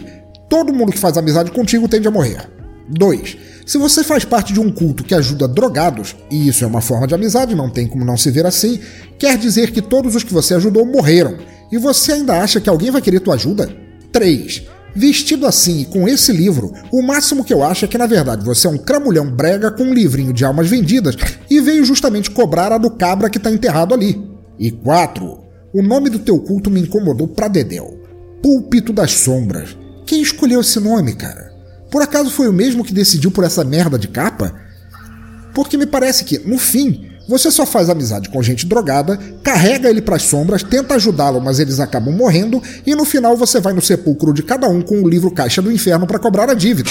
todo 0.54 0.72
mundo 0.72 0.92
que 0.92 1.00
faz 1.00 1.18
amizade 1.18 1.50
contigo 1.50 1.88
tende 1.88 2.08
a 2.08 2.12
morrer. 2.12 2.48
2. 2.88 3.38
Se 3.66 3.80
você 3.80 4.04
faz 4.04 4.24
parte 4.24 4.54
de 4.54 4.60
um 4.60 4.72
culto 4.72 5.04
que 5.04 5.16
ajuda 5.16 5.48
drogados, 5.48 6.16
e 6.30 6.48
isso 6.48 6.64
é 6.64 6.68
uma 6.68 6.80
forma 6.80 7.08
de 7.08 7.16
amizade, 7.16 7.56
não 7.56 7.72
tem 7.72 7.88
como 7.88 8.06
não 8.06 8.16
se 8.16 8.30
ver 8.30 8.46
assim, 8.46 8.80
quer 9.18 9.36
dizer 9.36 9.72
que 9.72 9.82
todos 9.82 10.16
os 10.16 10.24
que 10.24 10.32
você 10.32 10.54
ajudou 10.54 10.86
morreram, 10.86 11.38
e 11.72 11.78
você 11.80 12.12
ainda 12.12 12.40
acha 12.40 12.62
que 12.62 12.70
alguém 12.70 12.92
vai 12.92 13.02
querer 13.02 13.20
tua 13.20 13.34
ajuda? 13.34 13.68
3. 14.12 14.68
Vestido 14.96 15.48
assim 15.48 15.82
e 15.82 15.86
com 15.86 16.08
esse 16.08 16.32
livro, 16.32 16.72
o 16.92 17.02
máximo 17.02 17.44
que 17.44 17.52
eu 17.52 17.64
acho 17.64 17.86
é 17.86 17.88
que 17.88 17.98
na 17.98 18.06
verdade 18.06 18.46
você 18.46 18.68
é 18.68 18.70
um 18.70 18.78
cramulhão 18.78 19.32
brega 19.32 19.72
com 19.72 19.86
um 19.86 19.94
livrinho 19.94 20.32
de 20.32 20.46
almas 20.46 20.70
vendidas 20.70 21.16
e 21.50 21.60
veio 21.62 21.84
justamente 21.84 22.30
cobrar 22.30 22.72
a 22.72 22.78
do 22.78 22.92
cabra 22.92 23.28
que 23.28 23.40
tá 23.40 23.50
enterrado 23.50 23.92
ali. 23.92 24.24
E 24.60 24.70
4. 24.70 25.36
O 25.74 25.82
nome 25.82 26.12
do 26.12 26.20
teu 26.20 26.38
culto 26.38 26.70
me 26.70 26.82
incomodou 26.82 27.28
pra 27.28 27.48
dedéu. 27.48 28.00
Púlpito 28.44 28.94
das 28.94 29.14
Sombras. 29.14 29.83
Quem 30.06 30.22
escolheu 30.22 30.62
esse 30.62 30.80
nome, 30.80 31.14
cara? 31.14 31.54
Por 31.90 32.02
acaso 32.02 32.30
foi 32.30 32.48
o 32.48 32.54
mesmo 32.54 32.84
que 32.84 32.94
decidiu 32.94 33.32
por 33.32 33.44
essa 33.44 33.64
merda 33.64 33.98
de 33.98 34.08
capa? 34.08 34.54
Porque 35.54 35.78
me 35.78 35.86
parece 35.86 36.24
que, 36.24 36.40
no 36.40 36.58
fim, 36.58 37.10
você 37.28 37.50
só 37.50 37.66
faz 37.66 37.90
amizade 37.90 38.30
com 38.30 38.44
gente 38.44 38.66
drogada, 38.66 39.18
carrega 39.44 39.90
ele 39.90 40.02
pras 40.02 40.24
sombras, 40.24 40.64
tenta 40.64 40.96
ajudá-lo, 40.96 41.40
mas 41.40 41.60
eles 41.60 41.80
acabam 41.80 42.14
morrendo, 42.14 42.62
e 42.86 42.96
no 42.96 43.06
final 43.06 43.38
você 43.38 43.60
vai 43.60 43.74
no 43.74 43.82
sepulcro 43.82 44.34
de 44.34 44.44
cada 44.44 44.68
um 44.68 44.82
com 44.82 45.02
o 45.02 45.08
livro 45.08 45.32
Caixa 45.32 45.62
do 45.62 45.72
Inferno 45.72 46.06
para 46.06 46.20
cobrar 46.20 46.50
a 46.50 46.54
dívida. 46.54 46.90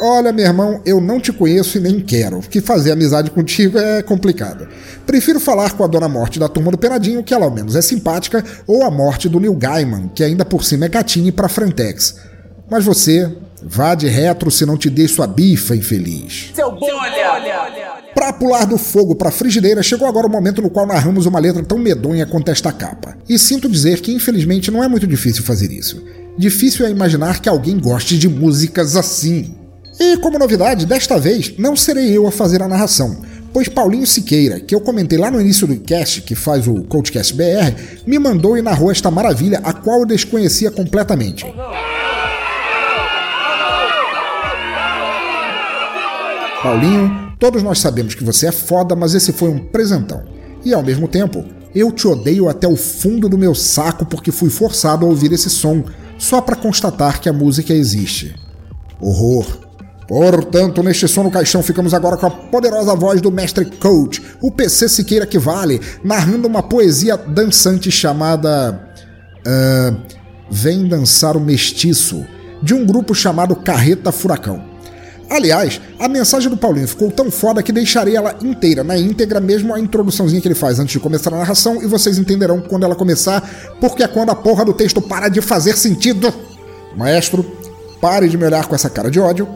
Olha, 0.00 0.32
meu 0.32 0.44
irmão, 0.44 0.80
eu 0.86 1.00
não 1.00 1.18
te 1.18 1.32
conheço 1.32 1.76
e 1.76 1.80
nem 1.80 1.98
quero, 1.98 2.38
que 2.40 2.60
fazer 2.60 2.92
amizade 2.92 3.32
contigo 3.32 3.78
é 3.78 4.00
complicado. 4.00 4.68
Prefiro 5.04 5.40
falar 5.40 5.72
com 5.72 5.82
a 5.82 5.88
Dona 5.88 6.08
Morte 6.08 6.38
da 6.38 6.48
turma 6.48 6.70
do 6.70 6.78
Penadinho, 6.78 7.24
que 7.24 7.34
ela 7.34 7.46
ao 7.46 7.50
menos 7.50 7.74
é 7.74 7.82
simpática, 7.82 8.44
ou 8.64 8.84
a 8.84 8.90
morte 8.92 9.28
do 9.28 9.40
Neil 9.40 9.54
Gaiman, 9.54 10.08
que 10.14 10.22
ainda 10.22 10.44
por 10.44 10.64
cima 10.64 10.84
é 10.84 10.88
gatinho 10.88 11.32
pra 11.32 11.48
Frentex. 11.48 12.27
Mas 12.70 12.84
você, 12.84 13.30
vá 13.62 13.94
de 13.94 14.06
retro 14.06 14.50
se 14.50 14.66
não 14.66 14.76
te 14.76 14.90
dei 14.90 15.08
sua 15.08 15.26
bifa, 15.26 15.74
infeliz. 15.74 16.50
Seu 16.54 16.70
bolha! 16.70 17.88
Para 18.14 18.32
pular 18.32 18.66
do 18.66 18.76
fogo 18.76 19.14
para 19.14 19.28
a 19.28 19.32
frigideira, 19.32 19.82
chegou 19.82 20.06
agora 20.06 20.26
o 20.26 20.30
momento 20.30 20.60
no 20.60 20.68
qual 20.68 20.86
narramos 20.86 21.24
uma 21.24 21.38
letra 21.38 21.62
tão 21.62 21.78
medonha 21.78 22.26
quanto 22.26 22.50
esta 22.50 22.72
capa. 22.72 23.16
E 23.28 23.38
sinto 23.38 23.68
dizer 23.68 24.00
que, 24.00 24.12
infelizmente, 24.12 24.70
não 24.70 24.82
é 24.82 24.88
muito 24.88 25.06
difícil 25.06 25.44
fazer 25.44 25.70
isso. 25.72 26.02
Difícil 26.36 26.84
é 26.84 26.90
imaginar 26.90 27.40
que 27.40 27.48
alguém 27.48 27.78
goste 27.78 28.18
de 28.18 28.28
músicas 28.28 28.96
assim. 28.96 29.54
E, 29.98 30.16
como 30.18 30.38
novidade, 30.38 30.86
desta 30.86 31.18
vez 31.18 31.54
não 31.58 31.74
serei 31.74 32.16
eu 32.16 32.26
a 32.26 32.30
fazer 32.30 32.62
a 32.62 32.68
narração, 32.68 33.20
pois 33.52 33.68
Paulinho 33.68 34.06
Siqueira, 34.06 34.60
que 34.60 34.74
eu 34.74 34.80
comentei 34.80 35.18
lá 35.18 35.30
no 35.30 35.40
início 35.40 35.66
do 35.66 35.76
cast, 35.80 36.22
que 36.22 36.34
faz 36.34 36.68
o 36.68 36.84
Coachcast 36.84 37.34
BR, 37.34 37.74
me 38.06 38.18
mandou 38.18 38.56
e 38.56 38.62
narrou 38.62 38.90
esta 38.90 39.10
maravilha, 39.10 39.60
a 39.64 39.72
qual 39.72 40.00
eu 40.00 40.06
desconhecia 40.06 40.70
completamente. 40.70 41.44
Paulinho, 46.62 47.32
todos 47.38 47.62
nós 47.62 47.78
sabemos 47.78 48.14
que 48.14 48.24
você 48.24 48.48
é 48.48 48.52
foda, 48.52 48.96
mas 48.96 49.14
esse 49.14 49.32
foi 49.32 49.48
um 49.48 49.58
presentão. 49.58 50.24
E 50.64 50.74
ao 50.74 50.82
mesmo 50.82 51.06
tempo, 51.06 51.44
eu 51.74 51.92
te 51.92 52.08
odeio 52.08 52.48
até 52.48 52.66
o 52.66 52.76
fundo 52.76 53.28
do 53.28 53.38
meu 53.38 53.54
saco 53.54 54.04
porque 54.04 54.32
fui 54.32 54.50
forçado 54.50 55.06
a 55.06 55.08
ouvir 55.08 55.32
esse 55.32 55.48
som, 55.48 55.84
só 56.18 56.40
para 56.40 56.56
constatar 56.56 57.20
que 57.20 57.28
a 57.28 57.32
música 57.32 57.72
existe. 57.72 58.34
Horror. 59.00 59.68
Portanto, 60.08 60.82
neste 60.82 61.06
som 61.06 61.22
no 61.22 61.30
caixão, 61.30 61.62
ficamos 61.62 61.92
agora 61.92 62.16
com 62.16 62.26
a 62.26 62.30
poderosa 62.30 62.94
voz 62.96 63.20
do 63.20 63.30
mestre 63.30 63.66
coach, 63.66 64.22
o 64.40 64.50
PC 64.50 64.88
Siqueira 64.88 65.26
que 65.26 65.38
vale, 65.38 65.80
narrando 66.02 66.48
uma 66.48 66.62
poesia 66.62 67.16
dançante 67.16 67.90
chamada. 67.90 68.88
Uh, 69.46 70.18
Vem 70.50 70.88
Dançar 70.88 71.36
o 71.36 71.40
Mestiço, 71.40 72.24
de 72.62 72.72
um 72.72 72.86
grupo 72.86 73.14
chamado 73.14 73.54
Carreta 73.54 74.10
Furacão. 74.10 74.64
Aliás, 75.30 75.80
a 75.98 76.08
mensagem 76.08 76.48
do 76.48 76.56
Paulinho 76.56 76.88
ficou 76.88 77.10
tão 77.10 77.30
foda 77.30 77.62
que 77.62 77.70
deixarei 77.70 78.16
ela 78.16 78.34
inteira, 78.42 78.82
na 78.82 78.96
íntegra, 78.96 79.40
mesmo 79.40 79.74
a 79.74 79.80
introduçãozinha 79.80 80.40
que 80.40 80.48
ele 80.48 80.54
faz 80.54 80.78
antes 80.78 80.92
de 80.92 81.00
começar 81.00 81.32
a 81.34 81.38
narração, 81.38 81.82
e 81.82 81.86
vocês 81.86 82.18
entenderão 82.18 82.60
quando 82.60 82.84
ela 82.84 82.94
começar, 82.94 83.76
porque 83.78 84.02
é 84.02 84.08
quando 84.08 84.30
a 84.30 84.34
porra 84.34 84.64
do 84.64 84.72
texto 84.72 85.02
para 85.02 85.28
de 85.28 85.42
fazer 85.42 85.76
sentido. 85.76 86.32
Maestro, 86.96 87.44
pare 88.00 88.28
de 88.28 88.38
me 88.38 88.44
olhar 88.46 88.66
com 88.66 88.74
essa 88.74 88.88
cara 88.88 89.10
de 89.10 89.20
ódio, 89.20 89.46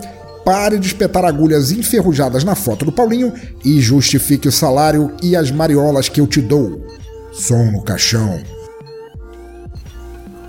pare 0.45 0.79
de 0.79 0.89
espetar 0.89 1.25
agulhas 1.25 1.73
enferrujadas 1.73 2.45
na 2.45 2.55
foto 2.55 2.85
do 2.85 2.93
Paulinho 2.93 3.33
e 3.64 3.81
justifique 3.81 4.49
o 4.49 4.53
salário 4.53 5.12
e 5.23 5.35
as 5.35 5.51
mariolas 5.51 6.09
que 6.09 6.20
eu 6.20 6.27
te 6.27 6.43
dou. 6.43 6.87
Som 7.33 7.70
no 7.70 7.83
caixão. 7.83 8.43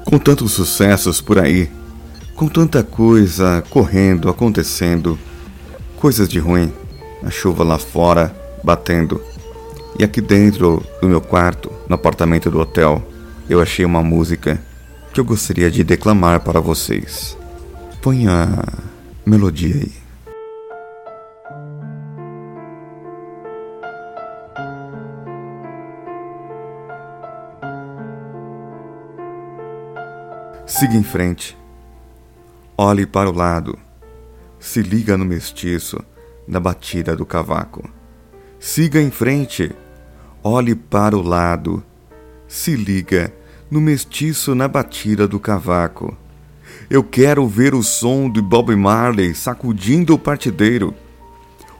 Com 0.03 0.19
tantos 0.19 0.51
sucessos 0.51 1.21
por 1.21 1.39
aí, 1.39 1.69
com 2.35 2.47
tanta 2.47 2.83
coisa 2.83 3.63
correndo, 3.69 4.29
acontecendo, 4.29 5.17
coisas 5.97 6.27
de 6.27 6.39
ruim, 6.39 6.73
a 7.23 7.29
chuva 7.29 7.63
lá 7.63 7.77
fora 7.77 8.35
batendo. 8.63 9.21
E 9.97 10.03
aqui 10.03 10.19
dentro 10.19 10.83
do 11.01 11.07
meu 11.07 11.21
quarto, 11.21 11.71
no 11.87 11.95
apartamento 11.95 12.49
do 12.49 12.59
hotel, 12.59 13.01
eu 13.49 13.61
achei 13.61 13.85
uma 13.85 14.01
música 14.01 14.61
que 15.13 15.19
eu 15.19 15.25
gostaria 15.25 15.69
de 15.69 15.83
declamar 15.83 16.39
para 16.39 16.59
vocês. 16.59 17.37
Põe 18.01 18.27
a 18.27 18.65
melodia 19.25 19.75
aí. 19.75 20.03
Siga 30.65 30.95
em 30.95 31.03
frente. 31.03 31.62
Olhe 32.77 33.05
para 33.05 33.29
o 33.29 33.33
lado. 33.33 33.77
Se 34.59 34.81
liga 34.81 35.15
no 35.15 35.23
mestiço, 35.23 36.03
na 36.47 36.59
batida 36.59 37.15
do 37.15 37.23
cavaco. 37.23 37.87
Siga 38.59 38.99
em 38.99 39.11
frente. 39.11 39.71
Olhe 40.43 40.73
para 40.73 41.15
o 41.15 41.21
lado. 41.21 41.83
Se 42.47 42.75
liga 42.75 43.31
no 43.69 43.79
mestiço, 43.79 44.55
na 44.55 44.67
batida 44.67 45.27
do 45.27 45.39
cavaco. 45.39 46.17
Eu 46.89 47.03
quero 47.03 47.47
ver 47.47 47.75
o 47.75 47.83
som 47.83 48.27
de 48.27 48.41
Bob 48.41 48.75
Marley 48.75 49.35
sacudindo 49.35 50.15
o 50.15 50.19
partideiro. 50.19 50.95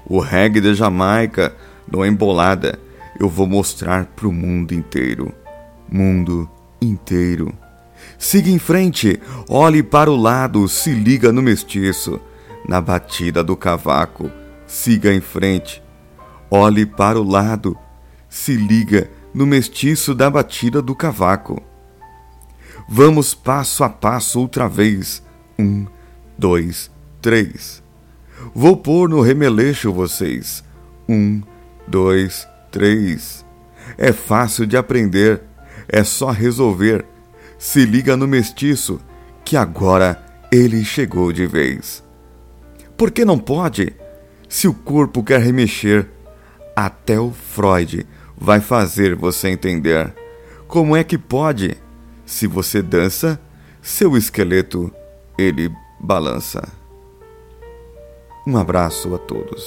O 0.06 0.20
reggae 0.20 0.62
da 0.62 0.76
Jamaica, 0.76 1.56
no 1.92 2.06
Embolada, 2.06 2.78
eu 3.20 3.28
vou 3.28 3.48
mostrar 3.48 4.06
pro 4.16 4.32
mundo 4.32 4.76
inteiro. 4.76 5.34
Mundo 5.90 6.48
inteiro. 6.80 7.52
Siga 8.24 8.50
em 8.50 8.58
frente, 8.58 9.20
olhe 9.50 9.84
para 9.84 10.10
o 10.10 10.16
lado, 10.16 10.66
se 10.70 10.94
liga 10.94 11.30
no 11.30 11.42
mestiço, 11.42 12.22
na 12.66 12.80
batida 12.80 13.44
do 13.44 13.54
cavaco. 13.54 14.32
Siga 14.66 15.14
em 15.14 15.20
frente, 15.20 15.84
olhe 16.50 16.86
para 16.86 17.20
o 17.20 17.24
lado, 17.24 17.78
se 18.30 18.56
liga 18.56 19.12
no 19.34 19.46
mestiço 19.46 20.16
da 20.16 20.30
batida 20.30 20.82
do 20.82 20.96
cavaco. 20.96 21.62
Vamos 22.88 23.36
passo 23.36 23.84
a 23.84 23.90
passo 23.90 24.40
outra 24.40 24.70
vez. 24.70 25.22
Um, 25.60 25.86
dois, 26.38 26.90
três. 27.22 27.84
Vou 28.56 28.78
pôr 28.78 29.10
no 29.10 29.20
remeleixo 29.20 29.92
vocês. 29.92 30.64
Um, 31.10 31.42
dois, 31.86 32.48
três. 32.72 33.46
É 33.98 34.14
fácil 34.14 34.66
de 34.66 34.78
aprender, 34.78 35.42
é 35.90 36.06
só 36.06 36.32
resolver. 36.32 37.13
Se 37.64 37.86
liga 37.86 38.18
no 38.18 38.28
mestiço, 38.28 39.00
que 39.46 39.56
agora 39.56 40.22
ele 40.52 40.84
chegou 40.84 41.32
de 41.32 41.48
vez. 41.48 42.04
Por 42.98 43.10
que 43.10 43.24
não 43.24 43.40
pode? 43.40 43.96
Se 44.50 44.68
o 44.68 44.74
corpo 44.74 45.24
quer 45.24 45.40
remexer, 45.40 46.10
até 46.76 47.18
o 47.18 47.32
Freud 47.32 48.06
vai 48.36 48.60
fazer 48.60 49.16
você 49.16 49.48
entender. 49.48 50.14
Como 50.68 50.94
é 50.94 51.06
que 51.06 51.18
pode? 51.18 51.78
Se 52.26 52.48
você 52.48 52.82
dança, 52.82 53.40
seu 53.82 54.18
esqueleto 54.18 54.92
ele 55.38 55.72
balança. 56.02 56.68
Um 58.46 58.58
abraço 58.58 59.16
a 59.16 59.18
todos. 59.18 59.66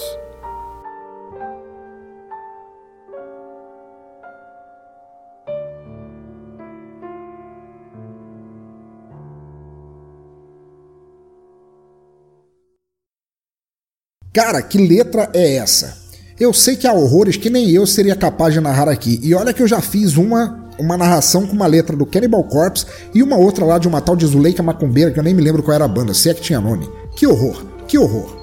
Cara, 14.37 14.61
que 14.61 14.77
letra 14.77 15.31
é 15.33 15.55
essa? 15.57 15.97
Eu 16.39 16.53
sei 16.53 16.77
que 16.77 16.87
há 16.87 16.93
horrores 16.93 17.39
que 17.39 17.49
nem 17.49 17.71
eu 17.71 17.87
seria 17.87 18.15
capaz 18.15 18.53
de 18.53 18.61
narrar 18.61 18.87
aqui. 18.87 19.19
E 19.23 19.35
olha 19.35 19.51
que 19.51 19.63
eu 19.63 19.67
já 19.67 19.81
fiz 19.81 20.19
uma 20.19 20.63
uma 20.79 20.95
narração 20.95 21.47
com 21.47 21.55
uma 21.55 21.67
letra 21.67 21.97
do 21.97 22.05
Cannibal 22.05 22.45
Corpse 22.45 22.85
e 23.15 23.23
uma 23.23 23.39
outra 23.39 23.65
lá 23.65 23.79
de 23.79 23.89
uma 23.89 24.03
tal 24.03 24.15
de 24.15 24.27
Zuleika 24.27 24.63
Macumbeira, 24.63 25.11
que 25.11 25.19
eu 25.19 25.23
nem 25.23 25.33
me 25.33 25.41
lembro 25.41 25.63
qual 25.63 25.75
era 25.75 25.87
a 25.87 25.89
banda, 25.89 26.13
se 26.13 26.29
é 26.29 26.35
que 26.35 26.43
tinha 26.43 26.61
nome. 26.61 26.87
Que 27.17 27.27
horror, 27.27 27.65
que 27.89 27.97
horror. 27.97 28.37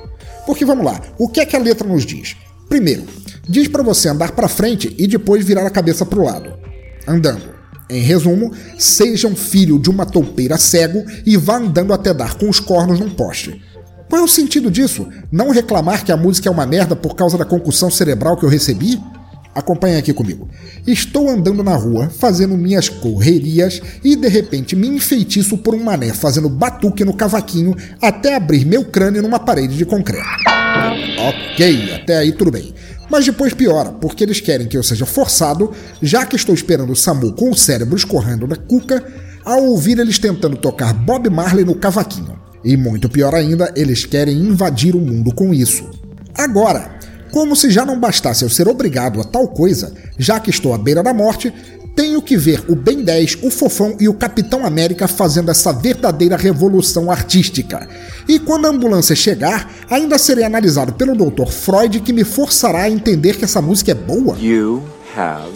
Porque 0.48 0.66
vamos 0.66 0.84
lá, 0.84 1.00
o 1.16 1.30
que 1.30 1.40
é 1.40 1.46
que 1.46 1.56
a 1.56 1.60
letra 1.60 1.88
nos 1.88 2.04
diz? 2.08 2.36
Primeiro, 2.68 3.04
diz 3.48 3.68
para 3.68 3.84
você 3.84 4.10
andar 4.10 4.32
para 4.32 4.48
frente 4.48 4.96
e 4.98 5.06
depois 5.06 5.46
virar 5.46 5.68
a 5.68 5.70
cabeça 5.70 6.04
para 6.04 6.18
o 6.18 6.26
lado. 6.26 6.54
Andando. 7.08 7.54
Em 7.88 8.02
resumo, 8.02 8.52
seja 8.80 9.28
um 9.28 9.36
filho 9.36 9.78
de 9.78 9.92
uma 9.92 10.08
toupeira 10.08 10.58
cego 10.58 11.06
e 11.24 11.38
vá 11.38 11.58
andando 11.58 11.94
até 11.94 12.16
dar 12.16 12.34
com 12.34 12.50
os 12.50 12.60
cornos 12.60 13.00
num 13.00 13.12
poste. 13.12 13.62
Qual 14.14 14.22
é 14.22 14.26
o 14.26 14.28
sentido 14.28 14.70
disso? 14.70 15.08
Não 15.32 15.50
reclamar 15.50 16.06
que 16.06 16.12
a 16.12 16.16
música 16.16 16.48
é 16.48 16.52
uma 16.52 16.68
merda 16.68 16.96
por 16.96 17.16
causa 17.16 17.36
da 17.36 17.44
concussão 17.44 17.90
cerebral 17.90 18.38
que 18.38 18.46
eu 18.46 18.50
recebi? 18.50 19.02
Acompanhe 19.56 19.98
aqui 19.98 20.14
comigo. 20.14 20.48
Estou 20.86 21.32
andando 21.32 21.64
na 21.64 21.76
rua, 21.76 22.12
fazendo 22.12 22.56
minhas 22.56 22.88
correrias 22.88 23.82
e 24.04 24.16
de 24.16 24.28
repente 24.28 24.76
me 24.76 24.88
enfeitiço 24.88 25.58
por 25.58 25.74
um 25.74 25.84
mané 25.84 26.14
fazendo 26.14 26.48
batuque 26.48 27.04
no 27.04 27.16
cavaquinho 27.16 27.76
até 28.00 28.36
abrir 28.36 28.68
meu 28.68 28.86
crânio 28.86 29.24
numa 29.24 29.40
parede 29.40 29.76
de 29.76 29.84
concreto. 29.84 30.28
Ok, 31.18 31.94
até 31.96 32.18
aí 32.18 32.34
tudo 32.34 32.52
bem. 32.52 32.72
Mas 33.10 33.26
depois 33.26 33.52
piora, 33.56 33.94
porque 33.94 34.24
eles 34.24 34.40
querem 34.40 34.68
que 34.68 34.78
eu 34.78 34.84
seja 34.84 35.08
forçado, 35.08 35.72
já 36.04 36.24
que 36.24 36.36
estou 36.36 36.54
esperando 36.54 36.94
o 36.94 36.96
Samu 36.96 37.34
com 37.34 37.50
o 37.50 37.58
cérebro 37.58 37.98
escorrendo 37.98 38.46
da 38.46 38.58
cuca, 38.58 39.04
a 39.44 39.56
ouvir 39.56 39.98
eles 39.98 40.20
tentando 40.20 40.56
tocar 40.56 40.94
Bob 40.94 41.28
Marley 41.32 41.66
no 41.66 41.74
cavaquinho. 41.74 42.43
E 42.64 42.78
muito 42.78 43.10
pior 43.10 43.36
ainda, 43.36 43.72
eles 43.76 44.06
querem 44.06 44.38
invadir 44.38 44.96
o 44.96 45.00
mundo 45.00 45.34
com 45.34 45.54
isso. 45.54 45.90
Agora, 46.36 46.98
como 47.32 47.56
se 47.56 47.70
já 47.70 47.86
não 47.86 48.00
bastasse 48.00 48.44
eu 48.44 48.50
ser 48.50 48.68
obrigado 48.68 49.20
a 49.20 49.24
tal 49.24 49.48
coisa, 49.48 49.94
já 50.18 50.40
que 50.40 50.50
estou 50.50 50.74
à 50.74 50.78
beira 50.78 51.04
da 51.04 51.14
morte, 51.14 51.54
tenho 51.96 52.22
que 52.22 52.36
ver 52.38 52.64
o 52.68 52.76
Ben 52.76 53.04
10, 53.04 53.40
o 53.44 53.52
Fofão 53.52 53.96
e 54.00 54.08
o 54.08 54.14
Capitão 54.14 54.66
América 54.66 55.08
fazendo 55.08 55.52
essa 55.52 55.72
verdadeira 55.72 56.36
revolução 56.36 57.12
artística. 57.12 57.88
E 58.28 58.40
quando 58.40 58.66
a 58.66 58.70
ambulância 58.70 59.16
chegar, 59.16 59.72
ainda 59.90 60.18
serei 60.18 60.44
analisado 60.44 60.94
pelo 60.94 61.16
Dr. 61.16 61.48
Freud 61.48 62.00
que 62.00 62.14
me 62.14 62.24
forçará 62.24 62.84
a 62.84 62.90
entender 62.90 63.38
que 63.38 63.46
essa 63.46 63.62
música 63.62 63.92
é 63.92 63.96
boa. 63.96 64.38
You 64.40 64.82
have 65.16 65.52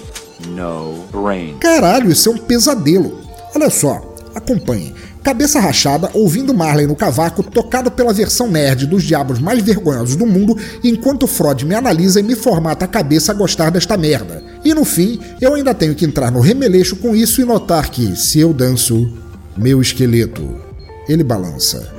no 0.49 1.03
brain. 1.12 1.58
Caralho, 1.60 2.12
isso 2.12 2.30
é 2.30 2.34
um 2.34 2.38
pesadelo. 2.38 3.20
Olha 3.55 3.70
só, 3.70 4.16
acompanhe 4.36 4.93
cabeça 5.28 5.60
rachada, 5.60 6.10
ouvindo 6.14 6.54
Marley 6.54 6.88
no 6.88 6.96
cavaco, 6.96 7.44
tocado 7.44 7.92
pela 7.92 8.14
versão 8.14 8.50
nerd 8.50 8.88
dos 8.88 9.04
diabos 9.04 9.40
mais 9.40 9.62
vergonhosos 9.62 10.16
do 10.16 10.26
mundo, 10.26 10.58
enquanto 10.82 11.28
Freud 11.28 11.66
me 11.66 11.76
analisa 11.76 12.22
e 12.22 12.24
me 12.24 12.34
formata 12.34 12.86
a 12.86 12.88
cabeça 12.88 13.34
a 13.34 13.36
gostar 13.36 13.70
desta 13.70 13.98
merda. 13.98 14.42
E 14.64 14.74
no 14.74 14.86
fim, 14.86 15.20
eu 15.42 15.54
ainda 15.54 15.74
tenho 15.74 15.94
que 15.94 16.06
entrar 16.06 16.32
no 16.32 16.40
remeleixo 16.40 16.96
com 16.96 17.14
isso 17.14 17.42
e 17.42 17.44
notar 17.44 17.90
que, 17.90 18.16
se 18.16 18.40
eu 18.40 18.54
danço, 18.54 19.14
meu 19.58 19.82
esqueleto, 19.82 20.62
ele 21.10 21.26
balança. 21.26 21.92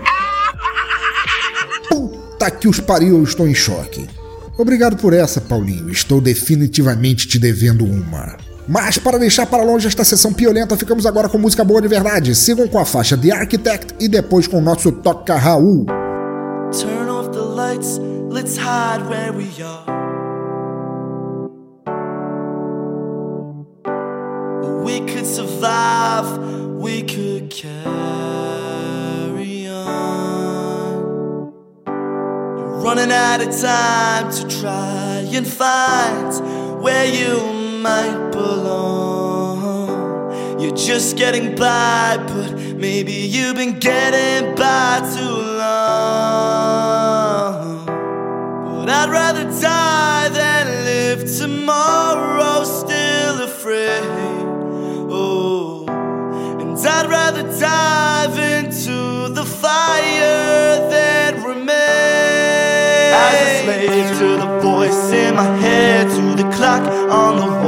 Puta 1.87 2.51
que 2.51 2.67
os 2.67 2.81
pariu, 2.81 3.23
estou 3.23 3.47
em 3.47 3.55
choque. 3.55 4.07
Obrigado 4.57 4.97
por 4.97 5.13
essa, 5.13 5.39
Paulinho. 5.39 5.91
Estou 5.91 6.19
definitivamente 6.19 7.29
te 7.29 7.39
devendo 7.39 7.85
uma. 7.85 8.48
Mas 8.69 8.99
para 8.99 9.19
deixar 9.19 9.47
para 9.47 9.63
longe 9.63 9.89
esta 9.89 10.05
sessão 10.05 10.31
piolenta, 10.31 10.77
ficamos 10.77 11.07
agora 11.07 11.27
com 11.27 11.39
música 11.39 11.65
boa 11.65 11.81
de 11.81 11.89
verdade. 11.89 12.35
Sigam 12.35 12.69
com 12.69 12.79
a 12.79 12.85
faixa 12.85 13.17
The 13.17 13.31
Architect 13.33 13.95
e 13.99 14.07
depois 14.07 14.47
com 14.47 14.59
o 14.59 14.61
nosso 14.61 14.93
Toca 14.93 15.37
Raul. 15.37 15.87
Turn 16.79 17.09
off 17.09 17.31
the 17.31 17.41
lights, 17.41 17.99
let's 18.29 18.59
hide 18.59 19.09
where 19.09 19.33
we 19.33 19.49
are. 19.63 19.97
We 24.85 25.01
could 25.01 25.25
survive, 25.25 26.27
we 26.79 27.05
could 27.05 27.49
carry 27.49 27.71
on. 29.71 31.53
You're 31.87 32.83
running 32.83 33.13
out 33.13 33.41
of 33.41 33.49
time 33.59 34.31
to 34.31 34.47
try 34.61 35.25
and 35.35 35.47
find 35.47 36.83
where 36.83 37.07
you 37.07 37.58
might 37.83 38.31
belong. 38.33 39.89
You're 40.61 40.77
just 40.77 41.17
getting 41.17 41.55
by, 41.55 42.17
but 42.27 42.53
maybe 42.77 43.13
you've 43.13 43.57
been 43.57 43.79
getting 43.79 44.55
by 44.55 45.01
too 45.15 45.39
long. 45.63 46.27
But 47.87 48.89
I'd 48.91 49.11
rather 49.11 49.45
die 49.45 50.29
than 50.31 50.67
live 50.85 51.21
tomorrow 51.39 52.65
still 52.65 53.43
afraid. 53.43 54.03
Oh, 55.11 55.87
and 56.61 56.77
I'd 56.77 57.09
rather 57.09 57.45
dive 57.59 58.39
into 58.39 59.29
the 59.33 59.45
fire 59.45 60.89
than 60.91 61.43
remain 61.45 61.79
as 63.15 63.35
a 63.35 63.63
slave 63.63 64.09
to 64.19 64.29
the 64.37 64.49
voice 64.61 65.13
in 65.13 65.35
my 65.37 65.45
head, 65.59 66.09
to 66.11 66.23
the 66.43 66.49
clock 66.57 66.83
on 67.11 67.37
the 67.37 67.47
wall, 67.47 67.68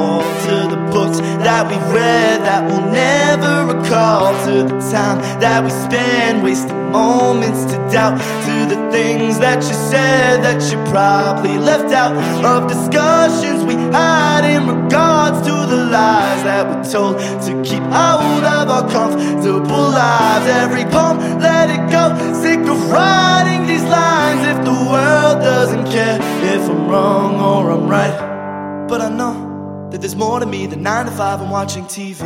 books 0.90 1.18
that 1.44 1.66
we 1.70 1.76
read 1.94 2.42
that 2.42 2.66
we'll 2.66 2.90
never 2.90 3.72
recall, 3.72 4.32
to 4.46 4.62
the 4.64 4.78
time 4.90 5.18
that 5.40 5.64
we 5.64 5.70
spend 5.70 6.42
wasting 6.42 6.90
moments 6.90 7.64
to 7.64 7.76
doubt, 7.90 8.18
to 8.46 8.74
the 8.74 8.90
things 8.90 9.38
that 9.38 9.62
you 9.62 9.74
said 9.74 10.42
that 10.42 10.60
you 10.70 10.78
probably 10.90 11.58
left 11.58 11.92
out 11.94 12.12
of 12.44 12.68
discussions 12.68 13.64
we 13.64 13.74
had 13.92 14.44
in 14.44 14.66
regards 14.66 15.38
to 15.46 15.54
the 15.72 15.84
lies 15.90 16.42
that 16.42 16.66
we 16.66 16.76
told 16.90 17.18
to 17.18 17.52
keep 17.62 17.82
out 17.94 18.42
of 18.44 18.68
our 18.68 18.88
comfortable 18.90 19.90
lives. 19.90 20.46
Every 20.46 20.84
poem, 20.84 21.18
let 21.40 21.70
it 21.70 21.90
go. 21.90 22.10
Sick 22.42 22.60
of 22.60 22.90
writing 22.90 23.66
these 23.66 23.84
lines 23.84 24.42
if 24.46 24.64
the 24.64 24.76
world 24.90 25.42
doesn't 25.42 25.86
care 25.86 26.18
if 26.54 26.68
I'm 26.68 26.88
wrong 26.88 27.40
or 27.40 27.70
I'm 27.70 27.88
right. 27.88 28.86
But 28.88 29.00
I 29.00 29.08
know 29.08 29.49
that 29.90 30.00
there's 30.00 30.14
more 30.14 30.38
to 30.40 30.46
me 30.46 30.66
than 30.66 30.82
9 30.82 31.06
to 31.06 31.12
5 31.12 31.40
and 31.40 31.50
watching 31.50 31.84
TV. 31.84 32.18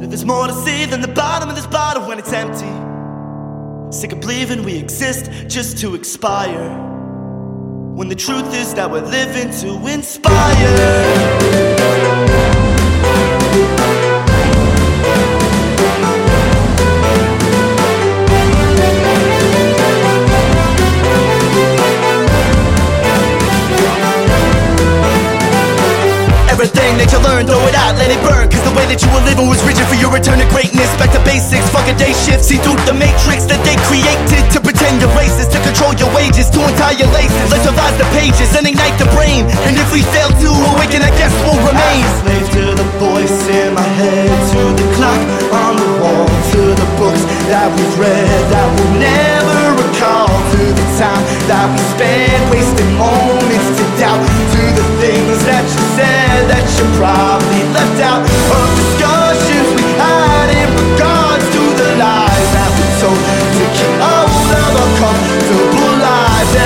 That 0.00 0.08
there's 0.08 0.24
more 0.24 0.46
to 0.46 0.52
see 0.52 0.84
than 0.84 1.00
the 1.00 1.08
bottom 1.08 1.48
of 1.48 1.56
this 1.56 1.66
bottle 1.66 2.06
when 2.06 2.18
it's 2.18 2.32
empty. 2.32 2.72
Sick 3.90 4.12
of 4.12 4.20
believing 4.20 4.62
we 4.62 4.76
exist 4.76 5.30
just 5.48 5.78
to 5.78 5.94
expire. 5.94 6.68
When 7.94 8.08
the 8.08 8.14
truth 8.14 8.54
is 8.54 8.74
that 8.74 8.90
we're 8.90 9.00
living 9.00 9.50
to 9.60 9.86
inspire. 9.92 11.67
to 27.10 27.18
learn, 27.20 27.46
throw 27.46 27.60
it 27.66 27.74
out, 27.74 27.96
let 27.96 28.10
it 28.10 28.20
burn. 28.22 28.48
Cause 28.50 28.62
the 28.64 28.74
way 28.76 28.84
that 28.86 29.00
you 29.00 29.08
were 29.12 29.24
living 29.24 29.48
was 29.48 29.60
rigid 29.64 29.86
for 29.88 29.96
your 29.96 30.12
return 30.12 30.38
to 30.38 30.48
greatness. 30.52 30.88
Back 31.00 31.12
to 31.16 31.17
basics, 31.28 31.68
fuck 31.68 31.84
a 31.84 31.92
day 32.00 32.16
shift. 32.16 32.40
See 32.40 32.56
through 32.56 32.80
the 32.88 32.96
matrix 32.96 33.44
that 33.52 33.60
they 33.60 33.76
created 33.84 34.48
to 34.56 34.64
pretend 34.64 35.04
you're 35.04 35.12
racist, 35.12 35.52
to 35.52 35.60
control 35.60 35.92
your 36.00 36.08
wages, 36.16 36.48
to 36.56 36.64
untie 36.64 36.96
your 36.96 37.12
laces. 37.12 37.52
Let's 37.52 37.68
revise 37.68 37.96
the 38.00 38.08
pages 38.16 38.48
and 38.56 38.64
ignite 38.64 38.96
the 38.96 39.04
brain. 39.12 39.44
And 39.68 39.76
if 39.76 39.92
we 39.92 40.00
fail 40.08 40.32
to 40.32 40.48
awaken, 40.72 41.04
I 41.04 41.12
guess 41.20 41.30
we'll 41.44 41.60
remain. 41.68 42.00
Slave 42.24 42.48
to 42.56 42.64
the 42.80 42.88
voice 42.96 43.38
in 43.52 43.76
my 43.76 43.84
head, 44.00 44.32
to 44.56 44.62
the 44.72 44.86
clock 44.96 45.20
on 45.52 45.76
the 45.76 45.90
wall, 46.00 46.24
to 46.56 46.62
the 46.72 46.88
books 46.96 47.22
that 47.52 47.68
we've 47.76 47.96
read 48.00 48.40
that 48.48 48.68
we'll 48.72 48.96
never 48.96 49.60
recall, 49.84 50.32
to 50.32 50.62
the 50.64 50.86
time 50.96 51.22
that 51.52 51.68
we 51.68 51.80
spent 51.92 52.40
wasting 52.48 52.92
moments 52.96 53.68
to 53.76 53.84
doubt, 54.00 54.24
to 54.24 54.62
the 54.80 54.86
things 55.04 55.38
that 55.44 55.64
you 55.68 55.80
said 55.92 56.40
that 56.48 56.64
you 56.64 56.84
probably 56.96 57.62
left 57.76 58.00
out 58.00 58.24
of 58.24 58.68
discussions 58.80 58.97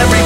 Every 0.01 0.23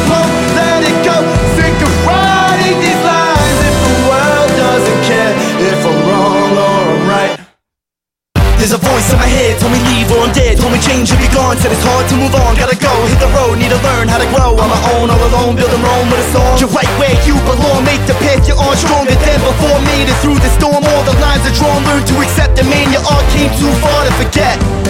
let 0.55 0.81
it 0.87 0.99
go. 1.03 1.17
Sick 1.59 1.77
of 1.83 1.93
writing 2.07 2.79
these 2.79 3.03
lines 3.03 3.59
if 3.67 3.77
the 3.87 3.97
world 4.07 4.51
doesn't 4.55 5.01
care 5.03 5.33
if 5.59 5.81
I'm 5.83 5.99
wrong 6.07 6.51
or 6.55 6.79
I'm 6.95 7.03
right. 7.09 7.33
There's 8.57 8.73
a 8.73 8.83
voice 8.83 9.13
in 9.15 9.19
my 9.23 9.31
head, 9.31 9.61
told 9.63 9.71
me 9.71 9.79
leave 9.95 10.11
or 10.11 10.27
I'm 10.27 10.35
dead, 10.35 10.59
told 10.59 10.73
me 10.75 10.81
change 10.83 11.13
or 11.15 11.19
be 11.23 11.31
gone, 11.31 11.55
said 11.59 11.71
it's 11.71 11.87
hard 11.87 12.09
to 12.11 12.17
move 12.19 12.35
on, 12.35 12.59
gotta 12.59 12.75
go, 12.75 12.91
hit 13.07 13.21
the 13.23 13.31
road, 13.31 13.63
need 13.63 13.71
to 13.71 13.79
learn 13.79 14.11
how 14.11 14.19
to 14.19 14.27
grow 14.35 14.59
on 14.59 14.67
my 14.67 14.81
own, 14.99 15.07
all 15.07 15.23
alone, 15.23 15.55
build 15.55 15.71
and 15.71 15.85
roam 15.87 16.07
with 16.11 16.19
a 16.19 16.29
song. 16.35 16.59
You're 16.59 16.75
right 16.75 16.91
where 16.99 17.15
you 17.23 17.39
belong, 17.47 17.87
make 17.87 18.03
the 18.11 18.19
path 18.27 18.43
you're 18.49 18.59
on 18.59 18.75
stronger 18.75 19.15
than 19.15 19.39
before, 19.39 19.79
made 19.87 20.11
it 20.11 20.19
through 20.19 20.43
the 20.43 20.51
storm, 20.59 20.83
all 20.83 21.05
the 21.07 21.15
lines 21.23 21.47
are 21.47 21.55
drawn, 21.55 21.79
learn 21.87 22.03
to 22.11 22.15
accept 22.27 22.59
the 22.59 22.65
man, 22.67 22.91
you 22.91 22.99
art 23.07 23.27
came 23.31 23.55
too 23.55 23.71
far 23.79 24.03
to 24.03 24.13
forget. 24.19 24.86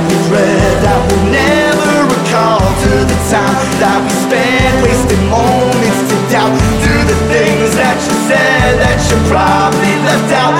That 0.00 0.08
we've 0.08 0.32
read 0.32 0.76
that 0.80 1.00
we'll 1.08 1.28
never 1.28 1.92
recall, 2.08 2.60
to 2.60 2.92
the 3.04 3.18
time 3.28 3.68
that 3.84 4.00
we 4.00 4.12
spent 4.24 4.74
wasting 4.80 5.24
moments 5.28 6.00
to 6.08 6.16
doubt, 6.32 6.56
to 6.56 6.94
the 7.04 7.18
things 7.28 7.76
that 7.76 7.96
you 8.00 8.14
said 8.28 8.80
that 8.80 8.96
you 8.96 9.16
probably 9.28 9.94
left 10.08 10.32
out 10.32 10.59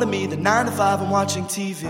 more 0.00 0.06
to 0.06 0.18
me 0.18 0.26
than 0.26 0.42
9 0.42 0.66
to 0.66 0.72
5 0.72 1.00
and 1.02 1.10
watching 1.10 1.44
TV. 1.44 1.82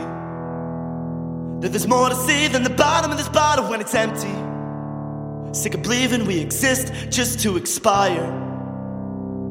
That 1.61 1.68
there's 1.70 1.86
more 1.86 2.08
to 2.08 2.14
see 2.14 2.48
than 2.48 2.64
the 2.64 2.70
bottom 2.70 3.11
of 3.12 3.18
this 3.18 3.28
bottle 3.28 3.68
when 3.68 3.80
it's 3.80 3.94
empty. 3.94 4.34
Sick 5.52 5.74
of 5.74 5.82
believing 5.82 6.26
we 6.26 6.40
exist 6.40 6.92
just 7.11 7.40
to 7.40 7.56
expire. 7.56 8.26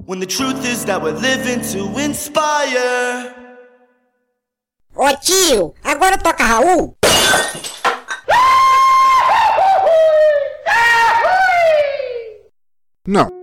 When 0.06 0.20
the 0.20 0.26
truth 0.26 0.66
is 0.66 0.86
that 0.86 1.02
we're 1.02 1.18
living 1.18 1.62
to 1.74 2.00
inspire. 2.00 3.36
Ô 4.96 5.16
tio, 5.22 5.74
agora 5.84 6.18
toca 6.18 6.44
Raul. 6.44 6.96
Não. 13.08 13.39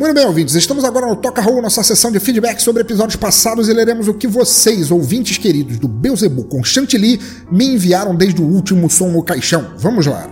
Muito 0.00 0.14
bem, 0.14 0.24
ouvintes, 0.24 0.54
estamos 0.54 0.82
agora 0.82 1.06
no 1.06 1.14
Toca 1.14 1.42
Roll, 1.42 1.60
nossa 1.60 1.82
sessão 1.82 2.10
de 2.10 2.18
feedback 2.18 2.58
sobre 2.62 2.80
episódios 2.80 3.16
passados 3.16 3.68
e 3.68 3.72
leremos 3.74 4.08
o 4.08 4.14
que 4.14 4.26
vocês, 4.26 4.90
ouvintes 4.90 5.36
queridos 5.36 5.78
do 5.78 5.86
Beuzebu 5.86 6.44
com 6.44 6.64
Chantilly, 6.64 7.20
me 7.52 7.74
enviaram 7.74 8.16
desde 8.16 8.40
o 8.40 8.46
último 8.46 8.88
som 8.88 9.10
no 9.10 9.22
caixão. 9.22 9.74
Vamos 9.76 10.06
lá. 10.06 10.26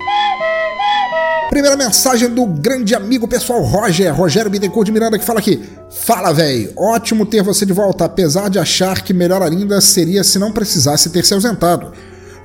Primeira 1.51 1.77
mensagem 1.77 2.31
do 2.31 2.47
grande 2.47 2.95
amigo 2.95 3.29
pessoal 3.29 3.61
Roger, 3.61 4.11
Rogério 4.11 4.51
Bittencourt 4.51 4.87
de 4.87 4.93
Miranda, 4.93 5.19
que 5.19 5.25
fala 5.27 5.39
aqui. 5.39 5.63
Fala, 5.91 6.33
véi, 6.33 6.73
ótimo 6.75 7.27
ter 7.27 7.43
você 7.43 7.67
de 7.67 7.73
volta, 7.75 8.07
apesar 8.07 8.49
de 8.49 8.59
achar 8.59 9.03
que 9.03 9.13
melhor 9.13 9.43
ainda 9.43 9.83
seria 9.83 10.25
se 10.25 10.39
não 10.39 10.51
precisasse 10.51 11.11
ter 11.11 11.27
se 11.27 11.35
ausentado. 11.35 11.93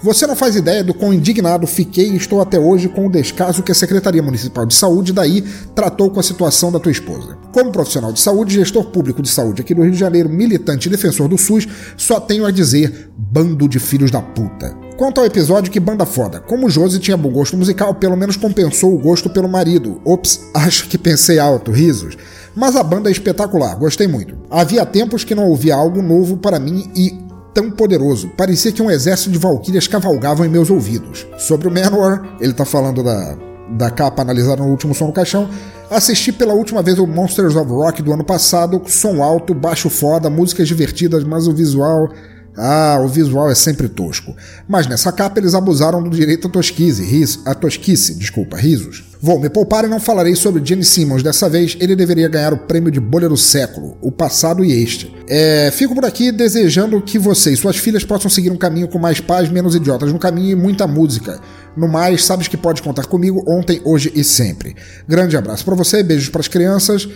Você 0.03 0.27
não 0.27 0.35
faz 0.35 0.57
ideia 0.57 0.83
do 0.83 0.93
quão 0.93 1.13
indignado 1.13 1.65
fiquei 1.65 2.09
e 2.09 2.17
estou 2.17 2.41
até 2.41 2.59
hoje 2.59 2.89
com 2.89 3.07
o 3.07 3.09
descaso 3.09 3.63
que 3.63 3.71
a 3.71 3.75
Secretaria 3.75 4.21
Municipal 4.21 4.65
de 4.65 4.75
Saúde 4.75 5.13
daí 5.13 5.41
tratou 5.73 6.11
com 6.11 6.19
a 6.19 6.23
situação 6.23 6.73
da 6.73 6.77
tua 6.77 6.91
esposa. 6.91 7.37
Como 7.53 7.71
profissional 7.71 8.11
de 8.11 8.19
saúde, 8.19 8.55
gestor 8.55 8.83
público 8.87 9.21
de 9.21 9.29
saúde 9.29 9.61
aqui 9.61 9.73
do 9.73 9.81
Rio 9.81 9.93
de 9.93 9.97
Janeiro, 9.97 10.27
militante 10.27 10.89
e 10.89 10.91
defensor 10.91 11.29
do 11.29 11.37
SUS, 11.37 11.69
só 11.95 12.19
tenho 12.19 12.45
a 12.45 12.51
dizer: 12.51 13.11
bando 13.17 13.65
de 13.65 13.79
filhos 13.79 14.11
da 14.11 14.21
puta. 14.21 14.75
Quanto 14.97 15.21
ao 15.21 15.25
episódio, 15.25 15.71
que 15.71 15.79
banda 15.79 16.05
foda. 16.05 16.41
Como 16.41 16.69
Josie 16.69 16.99
tinha 16.99 17.15
bom 17.15 17.31
gosto 17.31 17.55
musical, 17.55 17.95
pelo 17.95 18.17
menos 18.17 18.35
compensou 18.35 18.93
o 18.93 18.99
gosto 18.99 19.29
pelo 19.29 19.47
marido. 19.47 20.01
Ops, 20.03 20.41
acho 20.53 20.89
que 20.89 20.97
pensei 20.97 21.39
alto, 21.39 21.71
risos. 21.71 22.17
Mas 22.55 22.75
a 22.75 22.83
banda 22.83 23.09
é 23.09 23.11
espetacular, 23.11 23.75
gostei 23.75 24.07
muito. 24.07 24.37
Havia 24.49 24.85
tempos 24.85 25.23
que 25.23 25.33
não 25.33 25.47
ouvia 25.47 25.73
algo 25.73 26.01
novo 26.01 26.37
para 26.37 26.59
mim 26.59 26.91
e 26.95 27.22
tão 27.53 27.69
poderoso. 27.69 28.29
Parecia 28.29 28.71
que 28.71 28.81
um 28.81 28.89
exército 28.89 29.31
de 29.31 29.37
valquírias 29.37 29.87
cavalgavam 29.87 30.45
em 30.45 30.49
meus 30.49 30.69
ouvidos. 30.69 31.27
Sobre 31.37 31.67
o 31.67 31.71
Manowar, 31.71 32.37
ele 32.39 32.53
tá 32.53 32.65
falando 32.65 33.03
da, 33.03 33.37
da 33.77 33.91
capa 33.91 34.21
analisada 34.21 34.63
no 34.63 34.69
último 34.69 34.93
som 34.93 35.07
do 35.07 35.13
caixão. 35.13 35.49
Assisti 35.89 36.31
pela 36.31 36.53
última 36.53 36.81
vez 36.81 36.97
o 36.97 37.05
Monsters 37.05 37.55
of 37.55 37.69
Rock 37.69 38.01
do 38.01 38.11
ano 38.11 38.23
passado, 38.23 38.81
som 38.87 39.21
alto, 39.21 39.53
baixo 39.53 39.89
foda, 39.89 40.29
músicas 40.29 40.67
divertidas, 40.67 41.23
mas 41.23 41.47
o 41.47 41.53
visual. 41.53 42.09
Ah, 42.55 42.99
o 43.03 43.07
visual 43.07 43.49
é 43.49 43.55
sempre 43.55 43.89
tosco. 43.89 44.35
Mas 44.67 44.87
nessa 44.87 45.11
capa 45.11 45.39
eles 45.39 45.53
abusaram 45.53 46.03
do 46.03 46.09
direito 46.09 46.47
à 46.47 46.51
tosquice, 46.51 47.03
riso, 47.03 47.41
a 47.45 47.55
tosquice, 47.55 48.15
desculpa, 48.15 48.57
risos. 48.57 49.03
Vou 49.19 49.39
me 49.39 49.49
poupar 49.49 49.85
e 49.85 49.87
não 49.87 49.99
falarei 49.99 50.35
sobre 50.35 50.63
Gene 50.63 50.83
Simmons 50.83 51.23
dessa 51.23 51.49
vez, 51.49 51.77
ele 51.79 51.95
deveria 51.95 52.27
ganhar 52.27 52.53
o 52.53 52.57
prêmio 52.57 52.91
de 52.91 52.99
bolha 52.99 53.29
do 53.29 53.37
século, 53.37 53.97
o 54.01 54.11
passado 54.11 54.63
e 54.63 54.71
este. 54.83 55.15
É, 55.27 55.71
fico 55.71 55.95
por 55.95 56.03
aqui 56.03 56.31
desejando 56.31 57.01
que 57.01 57.17
você 57.17 57.53
e 57.53 57.57
suas 57.57 57.77
filhas 57.77 58.03
possam 58.03 58.29
seguir 58.29 58.51
um 58.51 58.57
caminho 58.57 58.87
com 58.87 58.99
mais 58.99 59.19
paz, 59.19 59.49
menos 59.49 59.75
idiotas 59.75 60.11
no 60.11 60.19
caminho 60.19 60.51
e 60.51 60.55
muita 60.55 60.85
música. 60.85 61.39
No 61.75 61.87
mais, 61.87 62.25
sabes 62.25 62.47
que 62.47 62.57
pode 62.57 62.81
contar 62.81 63.05
comigo 63.05 63.43
ontem, 63.47 63.81
hoje 63.85 64.11
e 64.13 64.23
sempre. 64.23 64.75
Grande 65.07 65.37
abraço 65.37 65.63
para 65.63 65.75
você, 65.75 66.03
beijos 66.03 66.29
para 66.29 66.41
as 66.41 66.47
crianças 66.47 67.07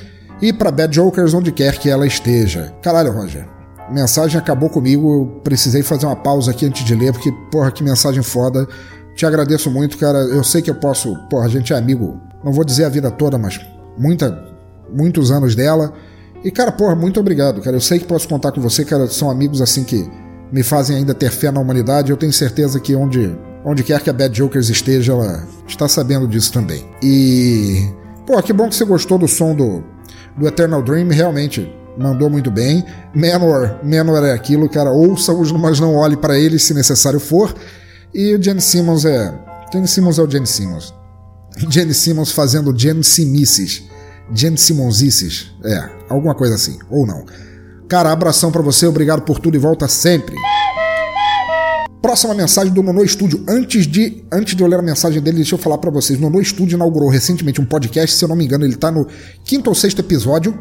e 0.41 0.53
para 0.53 0.71
Bad 0.71 0.95
Jokers 0.95 1.33
onde 1.33 1.51
quer 1.51 1.77
que 1.77 1.89
ela 1.89 2.07
esteja. 2.07 2.73
Caralho, 2.81 3.11
Roger. 3.11 3.57
Mensagem 3.89 4.38
acabou 4.38 4.69
comigo, 4.69 5.13
eu 5.13 5.41
precisei 5.43 5.81
fazer 5.81 6.05
uma 6.05 6.15
pausa 6.15 6.51
aqui 6.51 6.65
antes 6.65 6.83
de 6.83 6.93
ler, 6.93 7.13
porque, 7.13 7.31
porra, 7.51 7.71
que 7.71 7.83
mensagem 7.83 8.21
foda. 8.21 8.67
Te 9.15 9.25
agradeço 9.25 9.71
muito, 9.71 9.97
cara. 9.97 10.19
Eu 10.19 10.43
sei 10.43 10.61
que 10.61 10.69
eu 10.69 10.75
posso. 10.75 11.15
Porra, 11.29 11.45
a 11.45 11.49
gente 11.49 11.73
é 11.73 11.77
amigo, 11.77 12.19
não 12.43 12.51
vou 12.51 12.63
dizer 12.63 12.85
a 12.85 12.89
vida 12.89 13.09
toda, 13.09 13.38
mas 13.38 13.59
muita, 13.97 14.45
muitos 14.93 15.31
anos 15.31 15.55
dela. 15.55 15.93
E, 16.43 16.51
cara, 16.51 16.71
porra, 16.71 16.95
muito 16.95 17.19
obrigado, 17.19 17.61
cara. 17.61 17.75
Eu 17.75 17.81
sei 17.81 17.97
que 17.97 18.05
posso 18.05 18.27
contar 18.27 18.51
com 18.51 18.61
você, 18.61 18.85
cara. 18.85 19.07
São 19.07 19.29
amigos 19.29 19.61
assim 19.61 19.83
que 19.83 20.07
me 20.51 20.63
fazem 20.63 20.97
ainda 20.97 21.13
ter 21.13 21.31
fé 21.31 21.49
na 21.49 21.59
humanidade. 21.59 22.11
Eu 22.11 22.17
tenho 22.17 22.31
certeza 22.31 22.79
que 22.79 22.95
onde, 22.95 23.35
onde 23.65 23.83
quer 23.83 24.01
que 24.01 24.09
a 24.09 24.13
Bad 24.13 24.38
Jokers 24.38 24.69
esteja, 24.69 25.13
ela 25.13 25.47
está 25.67 25.88
sabendo 25.88 26.27
disso 26.27 26.51
também. 26.51 26.85
E. 27.01 27.89
Pô, 28.25 28.41
que 28.43 28.53
bom 28.53 28.67
que 28.67 28.75
você 28.75 28.85
gostou 28.85 29.17
do 29.17 29.27
som 29.27 29.55
do, 29.55 29.83
do 30.38 30.47
Eternal 30.47 30.83
Dream, 30.83 31.07
realmente 31.07 31.73
mandou 31.97 32.29
muito 32.29 32.51
bem. 32.51 32.85
Manor, 33.13 33.79
Manor 33.83 34.23
é 34.23 34.33
aquilo, 34.33 34.69
cara. 34.69 34.91
Ouça-os, 34.91 35.51
mas 35.51 35.79
não 35.79 35.95
olhe 35.95 36.15
para 36.15 36.37
eles 36.37 36.63
se 36.63 36.73
necessário 36.73 37.19
for. 37.19 37.53
E 38.13 38.35
o 38.35 38.41
Gene 38.41 38.61
Simmons 38.61 39.05
é. 39.05 39.33
Gene 39.71 39.87
Simmons 39.87 40.19
é 40.19 40.21
o 40.21 40.29
Gene 40.29 40.47
Simmons. 40.47 40.93
Gene 41.69 41.93
Simmons 41.93 42.31
fazendo 42.31 42.77
Gene 42.77 43.03
Simisses. 43.03 43.83
Gene 44.33 44.57
Simonsices. 44.57 45.51
É, 45.63 45.89
alguma 46.09 46.35
coisa 46.35 46.55
assim. 46.55 46.77
Ou 46.89 47.05
não. 47.05 47.25
Cara, 47.87 48.11
abração 48.11 48.51
para 48.51 48.61
você, 48.61 48.85
obrigado 48.85 49.21
por 49.21 49.39
tudo 49.39 49.55
e 49.55 49.59
volta 49.59 49.87
sempre. 49.87 50.35
Próxima 52.01 52.33
mensagem 52.33 52.71
do 52.73 52.83
Nono 52.83 53.05
Studio. 53.07 53.43
Antes 53.47 53.87
de, 53.87 54.23
antes 54.31 54.55
de 54.55 54.61
eu 54.61 54.67
ler 54.67 54.79
a 54.79 54.81
mensagem 54.81 55.21
dele, 55.21 55.37
deixa 55.37 55.55
eu 55.55 55.59
falar 55.59 55.77
para 55.77 55.89
vocês. 55.89 56.19
Nono 56.19 56.43
Studio 56.43 56.75
inaugurou 56.75 57.09
recentemente 57.09 57.59
um 57.59 57.65
podcast, 57.65 58.15
se 58.15 58.23
eu 58.23 58.29
não 58.29 58.35
me 58.35 58.45
engano, 58.45 58.65
ele 58.65 58.75
tá 58.75 58.91
no 58.91 59.07
quinto 59.43 59.69
ou 59.69 59.75
sexto 59.75 59.99
episódio. 59.99 60.57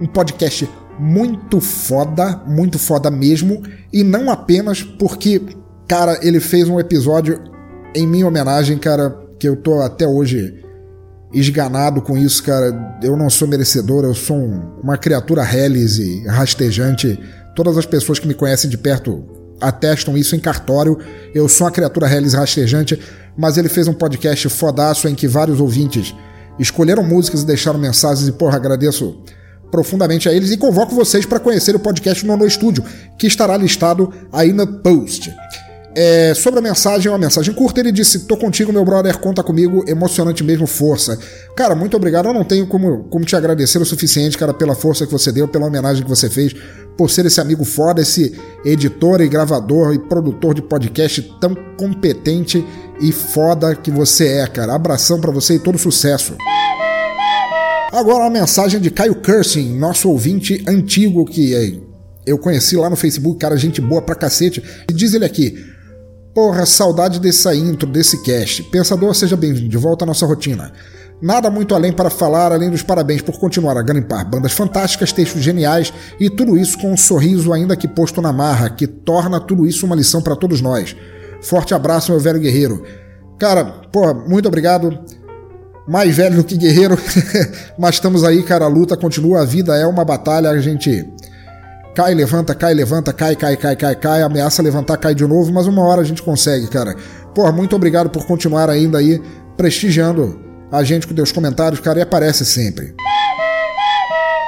Um 0.00 0.06
podcast 0.06 0.68
muito 0.98 1.60
foda, 1.60 2.42
muito 2.46 2.78
foda 2.78 3.10
mesmo, 3.10 3.62
e 3.92 4.02
não 4.04 4.30
apenas 4.30 4.82
porque, 4.82 5.40
cara, 5.88 6.18
ele 6.22 6.40
fez 6.40 6.68
um 6.68 6.78
episódio 6.78 7.40
em 7.94 8.06
minha 8.06 8.26
homenagem, 8.26 8.78
cara, 8.78 9.10
que 9.38 9.48
eu 9.48 9.56
tô 9.56 9.80
até 9.80 10.06
hoje 10.06 10.62
esganado 11.32 12.02
com 12.02 12.16
isso, 12.16 12.42
cara. 12.42 12.98
Eu 13.02 13.16
não 13.16 13.30
sou 13.30 13.48
merecedor, 13.48 14.04
eu 14.04 14.14
sou 14.14 14.36
um, 14.36 14.80
uma 14.82 14.96
criatura 14.96 15.42
reles 15.42 15.98
e 15.98 16.26
rastejante. 16.26 17.18
Todas 17.54 17.76
as 17.78 17.86
pessoas 17.86 18.18
que 18.18 18.28
me 18.28 18.34
conhecem 18.34 18.68
de 18.68 18.76
perto 18.76 19.24
atestam 19.60 20.16
isso 20.16 20.34
em 20.34 20.40
cartório. 20.40 20.98
Eu 21.34 21.48
sou 21.48 21.66
uma 21.66 21.72
criatura 21.72 22.06
reles 22.06 22.34
rastejante, 22.34 23.00
mas 23.36 23.56
ele 23.56 23.68
fez 23.68 23.88
um 23.88 23.92
podcast 23.94 24.48
fodaço 24.48 25.08
em 25.08 25.14
que 25.14 25.28
vários 25.28 25.60
ouvintes 25.60 26.14
escolheram 26.58 27.02
músicas 27.02 27.42
e 27.42 27.46
deixaram 27.46 27.78
mensagens 27.78 28.28
e, 28.28 28.32
porra, 28.32 28.56
agradeço 28.56 29.22
profundamente 29.70 30.28
a 30.28 30.32
eles 30.32 30.50
e 30.50 30.56
convoco 30.56 30.94
vocês 30.94 31.24
para 31.24 31.40
conhecer 31.40 31.74
o 31.74 31.78
podcast 31.78 32.24
no 32.26 32.36
No 32.36 32.46
Estúdio, 32.46 32.84
que 33.18 33.26
estará 33.26 33.56
listado 33.56 34.12
aí 34.32 34.52
no 34.52 34.66
post. 34.66 35.34
É, 35.92 36.34
sobre 36.34 36.60
a 36.60 36.62
mensagem, 36.62 37.10
uma 37.10 37.18
mensagem 37.18 37.52
curta, 37.52 37.80
ele 37.80 37.90
disse: 37.90 38.20
Tô 38.20 38.36
contigo, 38.36 38.72
meu 38.72 38.84
brother, 38.84 39.18
conta 39.18 39.42
comigo, 39.42 39.84
emocionante 39.88 40.44
mesmo, 40.44 40.66
força. 40.66 41.18
Cara, 41.56 41.74
muito 41.74 41.96
obrigado. 41.96 42.26
Eu 42.26 42.34
não 42.34 42.44
tenho 42.44 42.66
como, 42.66 43.04
como 43.04 43.24
te 43.24 43.34
agradecer 43.34 43.78
o 43.78 43.84
suficiente, 43.84 44.38
cara, 44.38 44.54
pela 44.54 44.74
força 44.74 45.04
que 45.04 45.12
você 45.12 45.32
deu, 45.32 45.48
pela 45.48 45.66
homenagem 45.66 46.04
que 46.04 46.08
você 46.08 46.30
fez, 46.30 46.54
por 46.96 47.10
ser 47.10 47.26
esse 47.26 47.40
amigo 47.40 47.64
foda, 47.64 48.00
esse 48.00 48.38
editor 48.64 49.20
e 49.20 49.28
gravador 49.28 49.92
e 49.92 49.98
produtor 49.98 50.54
de 50.54 50.62
podcast 50.62 51.22
tão 51.40 51.56
competente 51.76 52.64
e 53.00 53.10
foda 53.10 53.74
que 53.74 53.90
você 53.90 54.28
é, 54.28 54.46
cara. 54.46 54.74
Abração 54.74 55.20
para 55.20 55.32
você 55.32 55.54
e 55.54 55.58
todo 55.58 55.76
sucesso. 55.76 56.36
Agora 57.92 58.22
uma 58.22 58.30
mensagem 58.30 58.80
de 58.80 58.88
Caio 58.88 59.16
Cursing, 59.16 59.76
nosso 59.76 60.08
ouvinte 60.08 60.62
antigo 60.68 61.24
que 61.24 61.82
eu 62.24 62.38
conheci 62.38 62.76
lá 62.76 62.88
no 62.88 62.94
Facebook, 62.94 63.40
cara, 63.40 63.56
gente 63.56 63.80
boa 63.80 64.00
pra 64.00 64.14
cacete. 64.14 64.62
E 64.88 64.92
diz 64.92 65.12
ele 65.12 65.24
aqui: 65.24 65.58
Porra, 66.32 66.64
saudade 66.64 67.18
dessa 67.18 67.52
intro, 67.52 67.90
desse 67.90 68.22
cast. 68.22 68.62
Pensador, 68.64 69.12
seja 69.16 69.36
bem-vindo 69.36 69.68
de 69.68 69.76
volta 69.76 70.04
à 70.04 70.06
nossa 70.06 70.24
rotina. 70.24 70.72
Nada 71.20 71.50
muito 71.50 71.74
além 71.74 71.92
para 71.92 72.08
falar, 72.08 72.52
além 72.52 72.70
dos 72.70 72.82
parabéns 72.82 73.22
por 73.22 73.38
continuar 73.38 73.76
a 73.76 73.82
garimpar 73.82 74.28
bandas 74.30 74.52
fantásticas, 74.52 75.12
textos 75.12 75.42
geniais 75.42 75.92
e 76.18 76.30
tudo 76.30 76.56
isso 76.56 76.78
com 76.78 76.92
um 76.92 76.96
sorriso 76.96 77.52
ainda 77.52 77.76
que 77.76 77.88
posto 77.88 78.22
na 78.22 78.32
marra, 78.32 78.70
que 78.70 78.86
torna 78.86 79.40
tudo 79.40 79.66
isso 79.66 79.84
uma 79.84 79.96
lição 79.96 80.22
para 80.22 80.36
todos 80.36 80.60
nós. 80.60 80.96
Forte 81.42 81.74
abraço, 81.74 82.12
meu 82.12 82.20
velho 82.20 82.38
guerreiro. 82.38 82.84
Cara, 83.38 83.64
porra, 83.64 84.14
muito 84.14 84.46
obrigado. 84.46 84.98
Mais 85.88 86.16
velho 86.16 86.36
do 86.36 86.44
que 86.44 86.56
guerreiro, 86.56 86.96
mas 87.78 87.96
estamos 87.96 88.22
aí, 88.22 88.42
cara. 88.42 88.64
A 88.64 88.68
luta 88.68 88.96
continua, 88.96 89.42
a 89.42 89.44
vida 89.44 89.76
é 89.76 89.86
uma 89.86 90.04
batalha, 90.04 90.50
a 90.50 90.60
gente 90.60 91.06
Cai, 91.94 92.14
levanta, 92.14 92.54
cai, 92.54 92.72
levanta, 92.72 93.12
cai, 93.12 93.34
cai, 93.34 93.56
cai, 93.56 93.74
cai, 93.74 93.96
cai, 93.96 94.22
ameaça 94.22 94.62
levantar, 94.62 94.96
cai 94.96 95.12
de 95.12 95.26
novo, 95.26 95.52
mas 95.52 95.66
uma 95.66 95.82
hora 95.82 96.00
a 96.00 96.04
gente 96.04 96.22
consegue, 96.22 96.68
cara. 96.68 96.94
Pô, 97.34 97.50
muito 97.52 97.74
obrigado 97.74 98.08
por 98.08 98.24
continuar 98.26 98.70
ainda 98.70 98.98
aí 98.98 99.20
prestigiando 99.56 100.40
a 100.70 100.84
gente 100.84 101.06
com 101.06 101.14
teus 101.14 101.32
comentários, 101.32 101.80
cara, 101.80 101.98
e 101.98 102.02
aparece 102.02 102.46
sempre. 102.46 102.94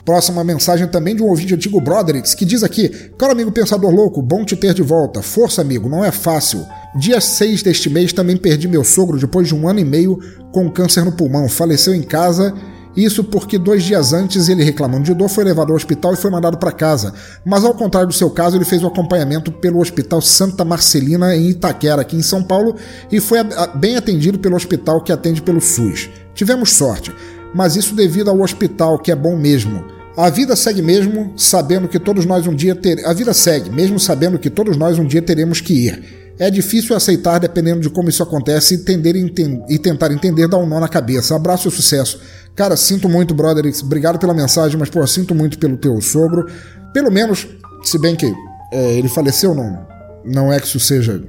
Próxima 0.05 0.45
mensagem 0.45 0.87
também 0.87 1.17
de 1.17 1.23
um 1.23 1.27
ouvinte 1.27 1.55
antigo 1.55 1.81
Broderix, 1.81 2.35
que 2.35 2.45
diz 2.45 2.63
aqui: 2.63 2.89
Caro 3.19 3.33
amigo 3.33 3.51
pensador 3.51 3.91
louco, 3.91 4.23
bom 4.23 4.45
te 4.45 4.57
ter 4.57 4.73
de 4.73 4.83
volta. 4.83 5.21
Força, 5.21 5.63
amigo, 5.63 5.89
não 5.89 6.05
é 6.05 6.13
fácil. 6.13 6.65
Dia 6.95 7.21
6 7.21 7.63
deste 7.63 7.89
mês 7.89 8.13
também 8.13 8.37
perdi 8.37 8.69
meu 8.69 8.85
sogro 8.85 9.19
depois 9.19 9.49
de 9.49 9.55
um 9.55 9.67
ano 9.67 9.81
e 9.81 9.85
meio 9.85 10.19
com 10.53 10.71
câncer 10.71 11.05
no 11.05 11.13
pulmão. 11.13 11.49
Faleceu 11.49 11.95
em 11.95 12.03
casa 12.03 12.55
isso 12.97 13.25
porque 13.25 13.57
dois 13.57 13.83
dias 13.83 14.13
antes 14.13 14.49
ele, 14.49 14.63
reclamando 14.63 15.05
de 15.05 15.15
dor, 15.15 15.29
foi 15.29 15.45
levado 15.45 15.71
ao 15.71 15.77
hospital 15.77 16.13
e 16.13 16.17
foi 16.17 16.31
mandado 16.31 16.59
para 16.59 16.71
casa. 16.71 17.15
Mas 17.45 17.65
ao 17.65 17.75
contrário 17.75 18.09
do 18.09 18.15
seu 18.15 18.29
caso, 18.29 18.57
ele 18.57 18.67
fez 18.67 18.83
o 18.83 18.87
acompanhamento 18.87 19.51
pelo 19.51 19.81
Hospital 19.81 20.21
Santa 20.21 20.65
Marcelina 20.65 21.35
em 21.35 21.49
Itaquera, 21.49 22.03
aqui 22.03 22.17
em 22.17 22.23
São 22.23 22.43
Paulo, 22.43 22.77
e 23.11 23.19
foi 23.19 23.39
bem 23.77 23.97
atendido 23.97 24.39
pelo 24.39 24.57
hospital 24.57 25.01
que 25.01 25.11
atende 25.11 25.41
pelo 25.41 25.61
SUS. 25.61 26.11
Tivemos 26.35 26.73
sorte, 26.73 27.11
mas 27.55 27.77
isso 27.77 27.95
devido 27.95 28.29
ao 28.29 28.41
hospital, 28.41 28.99
que 28.99 29.11
é 29.11 29.17
bom 29.17 29.37
mesmo. 29.37 29.85
A 30.15 30.29
vida 30.29 30.55
segue 30.55 30.83
mesmo, 30.83 31.33
sabendo 31.39 31.89
que 31.89 31.99
todos 31.99 32.27
nós 32.27 32.47
um 32.47 32.55
dia 32.55 32.75
ter... 32.75 33.03
A 33.07 33.15
vida 33.15 33.33
segue, 33.33 33.71
mesmo 33.71 33.99
sabendo 33.99 34.39
que 34.39 34.51
todos 34.51 34.77
nós 34.77 34.99
um 34.99 35.07
dia 35.07 35.23
teremos 35.23 35.63
que 35.63 35.87
ir. 35.87 36.22
É 36.43 36.51
difícil 36.51 36.97
aceitar 36.97 37.39
dependendo 37.39 37.81
de 37.83 37.89
como 37.89 38.09
isso 38.09 38.21
acontece 38.21 38.75
entender, 38.75 39.15
e 39.15 39.79
tentar 39.79 40.11
entender 40.11 40.49
dar 40.49 40.59
um 40.59 40.67
nó 40.67 40.81
na 40.81 40.89
cabeça. 40.89 41.37
Abraço 41.37 41.69
e 41.69 41.71
sucesso. 41.71 42.19
Cara, 42.57 42.77
sinto 42.77 43.09
muito, 43.09 43.33
brother. 43.33 43.65
Obrigado 43.81 44.19
pela 44.19 44.35
mensagem, 44.35 44.77
mas, 44.77 44.91
pô, 44.91 45.07
sinto 45.07 45.37
muito 45.37 45.57
pelo 45.57 45.77
teu 45.77 46.01
sogro. 46.01 46.51
Pelo 46.93 47.13
menos, 47.13 47.47
se 47.85 47.97
bem 47.97 48.17
que 48.17 48.27
é, 48.73 48.99
ele 48.99 49.09
faleceu, 49.09 49.55
não, 49.55 49.87
não 50.25 50.53
é 50.53 50.59
que 50.59 50.67
isso 50.67 50.81
seja 50.81 51.23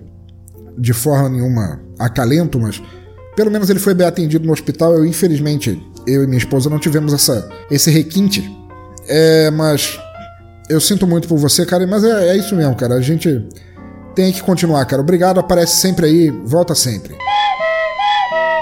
de 0.80 0.94
forma 0.94 1.30
nenhuma 1.30 1.80
acalento, 2.00 2.60
mas 2.60 2.82
pelo 3.36 3.52
menos 3.52 3.70
ele 3.70 3.78
foi 3.78 3.94
bem 3.94 4.08
atendido 4.08 4.48
no 4.48 4.52
hospital. 4.52 4.96
Eu, 4.96 5.06
infelizmente, 5.06 5.80
eu 6.08 6.24
e 6.24 6.26
minha 6.26 6.40
esposa 6.40 6.72
não 6.72 6.80
tivemos 6.80 7.14
essa, 7.14 7.48
esse 7.70 7.92
requinte. 7.92 8.52
É, 9.08 9.52
mas 9.52 9.96
eu 10.68 10.82
sinto 10.82 11.06
muito 11.06 11.28
por 11.28 11.38
você, 11.38 11.68
cara. 11.68 11.86
Mas 11.86 12.04
é, 12.04 12.30
é 12.30 12.36
isso 12.36 12.56
mesmo, 12.56 12.74
cara. 12.74 12.96
A 12.96 13.02
gente 13.02 13.48
tem 14.16 14.32
que 14.32 14.42
continuar, 14.42 14.86
cara. 14.86 15.02
Obrigado, 15.02 15.40
aparece 15.40 15.78
sempre 15.78 16.06
aí, 16.06 16.30
volta 16.30 16.76
sempre. 16.76 17.16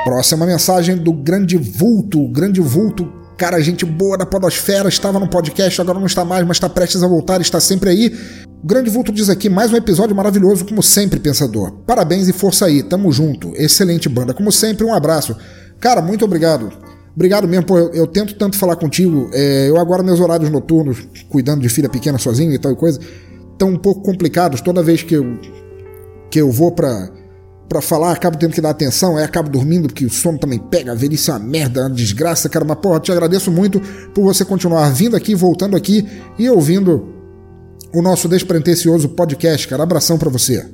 Próxima 0.04 0.46
mensagem 0.46 0.98
do 0.98 1.14
Grande 1.14 1.58
Vulto. 1.58 2.28
Grande 2.30 2.60
Vulto, 2.60 3.12
cara, 3.38 3.62
gente 3.62 3.86
boa 3.86 4.18
da 4.18 4.26
Podosfera, 4.26 4.90
estava 4.90 5.20
no 5.20 5.28
podcast, 5.28 5.80
agora 5.80 6.00
não 6.00 6.08
está 6.08 6.26
mais, 6.26 6.46
mas 6.46 6.58
está 6.58 6.68
prestes 6.68 7.04
a 7.04 7.08
voltar, 7.08 7.40
está 7.42 7.60
sempre 7.60 7.90
aí. 7.90 8.16
O 8.64 8.68
Grande 8.68 8.90
Vulto 8.90 9.12
diz 9.12 9.30
aqui: 9.30 9.50
mais 9.50 9.72
um 9.72 9.76
episódio 9.76 10.16
maravilhoso, 10.16 10.66
como 10.66 10.82
sempre, 10.82 11.20
pensador. 11.20 11.72
Parabéns 11.86 12.28
e 12.28 12.34
força 12.34 12.66
aí, 12.66 12.82
tamo 12.82 13.12
junto. 13.12 13.54
Excelente 13.56 14.10
banda, 14.10 14.34
como 14.34 14.52
sempre, 14.52 14.86
um 14.86 14.94
abraço. 14.94 15.36
Cara, 15.80 16.02
muito 16.02 16.26
obrigado. 16.26 16.72
Obrigado 17.14 17.46
mesmo, 17.46 17.66
pô, 17.66 17.78
eu, 17.78 17.92
eu 17.94 18.08
tento 18.08 18.36
tanto 18.36 18.58
falar 18.58 18.78
contigo. 18.78 19.30
É, 19.34 19.68
eu 19.68 19.78
agora, 19.78 20.02
meus 20.02 20.20
horários 20.20 20.50
noturnos, 20.50 21.06
cuidando 21.30 21.62
de 21.62 21.70
filha 21.70 21.90
pequena 21.90 22.18
sozinho 22.18 22.54
e 22.54 22.58
tal 22.58 22.72
e 22.72 22.76
coisa, 22.76 23.00
estão 23.62 23.70
um 23.70 23.78
pouco 23.78 24.02
complicados. 24.02 24.60
Toda 24.60 24.82
vez 24.82 25.04
que 25.04 25.14
eu, 25.14 25.38
que 26.30 26.42
eu 26.42 26.52
vou 26.52 26.72
pra 26.72 27.10
para 27.70 27.80
falar, 27.82 28.12
acabo 28.12 28.38
tendo 28.38 28.52
que 28.52 28.60
dar 28.60 28.72
atenção, 28.72 29.16
aí 29.16 29.24
acabo 29.24 29.50
dormindo 29.50 29.88
porque 29.88 30.06
o 30.06 30.10
sono 30.10 30.38
também 30.38 30.60
pega, 30.60 30.92
a 30.92 30.96
velhice 30.96 31.30
é 31.30 31.34
uma 31.34 31.40
merda, 31.40 31.80
é 31.80 31.84
uma 31.86 31.90
desgraça, 31.90 32.50
cara. 32.50 32.66
Mas, 32.66 32.78
porra, 32.80 33.00
te 33.00 33.14
agradeço 33.14 33.50
muito 33.50 33.80
por 34.14 34.26
você 34.26 34.44
continuar 34.44 34.90
vindo 34.90 35.16
aqui, 35.16 35.34
voltando 35.34 35.78
aqui 35.78 36.06
e 36.38 36.50
ouvindo 36.50 37.08
o 37.96 38.02
nosso 38.02 38.28
despretensioso 38.28 39.08
podcast, 39.08 39.70
cara. 39.70 39.84
Abração 39.84 40.18
para 40.18 40.30
você. 40.30 40.70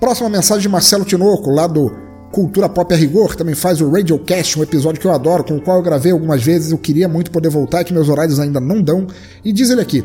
Próxima 0.00 0.30
mensagem 0.30 0.62
de 0.62 0.70
Marcelo 0.70 1.04
Tinoco, 1.04 1.50
lá 1.50 1.66
do 1.66 1.94
Cultura 2.32 2.66
Pop 2.66 2.94
a 2.94 2.96
Rigor, 2.96 3.36
também 3.36 3.54
faz 3.54 3.82
o 3.82 3.90
Radiocast, 3.90 4.58
um 4.58 4.62
episódio 4.62 4.98
que 4.98 5.06
eu 5.06 5.12
adoro, 5.12 5.44
com 5.44 5.56
o 5.56 5.60
qual 5.60 5.76
eu 5.76 5.82
gravei 5.82 6.12
algumas 6.12 6.42
vezes. 6.42 6.70
Eu 6.70 6.78
queria 6.78 7.08
muito 7.10 7.30
poder 7.30 7.50
voltar, 7.50 7.84
que 7.84 7.92
meus 7.92 8.08
horários 8.08 8.40
ainda 8.40 8.58
não 8.58 8.80
dão. 8.80 9.06
E 9.44 9.52
diz 9.52 9.68
ele 9.68 9.82
aqui: 9.82 10.02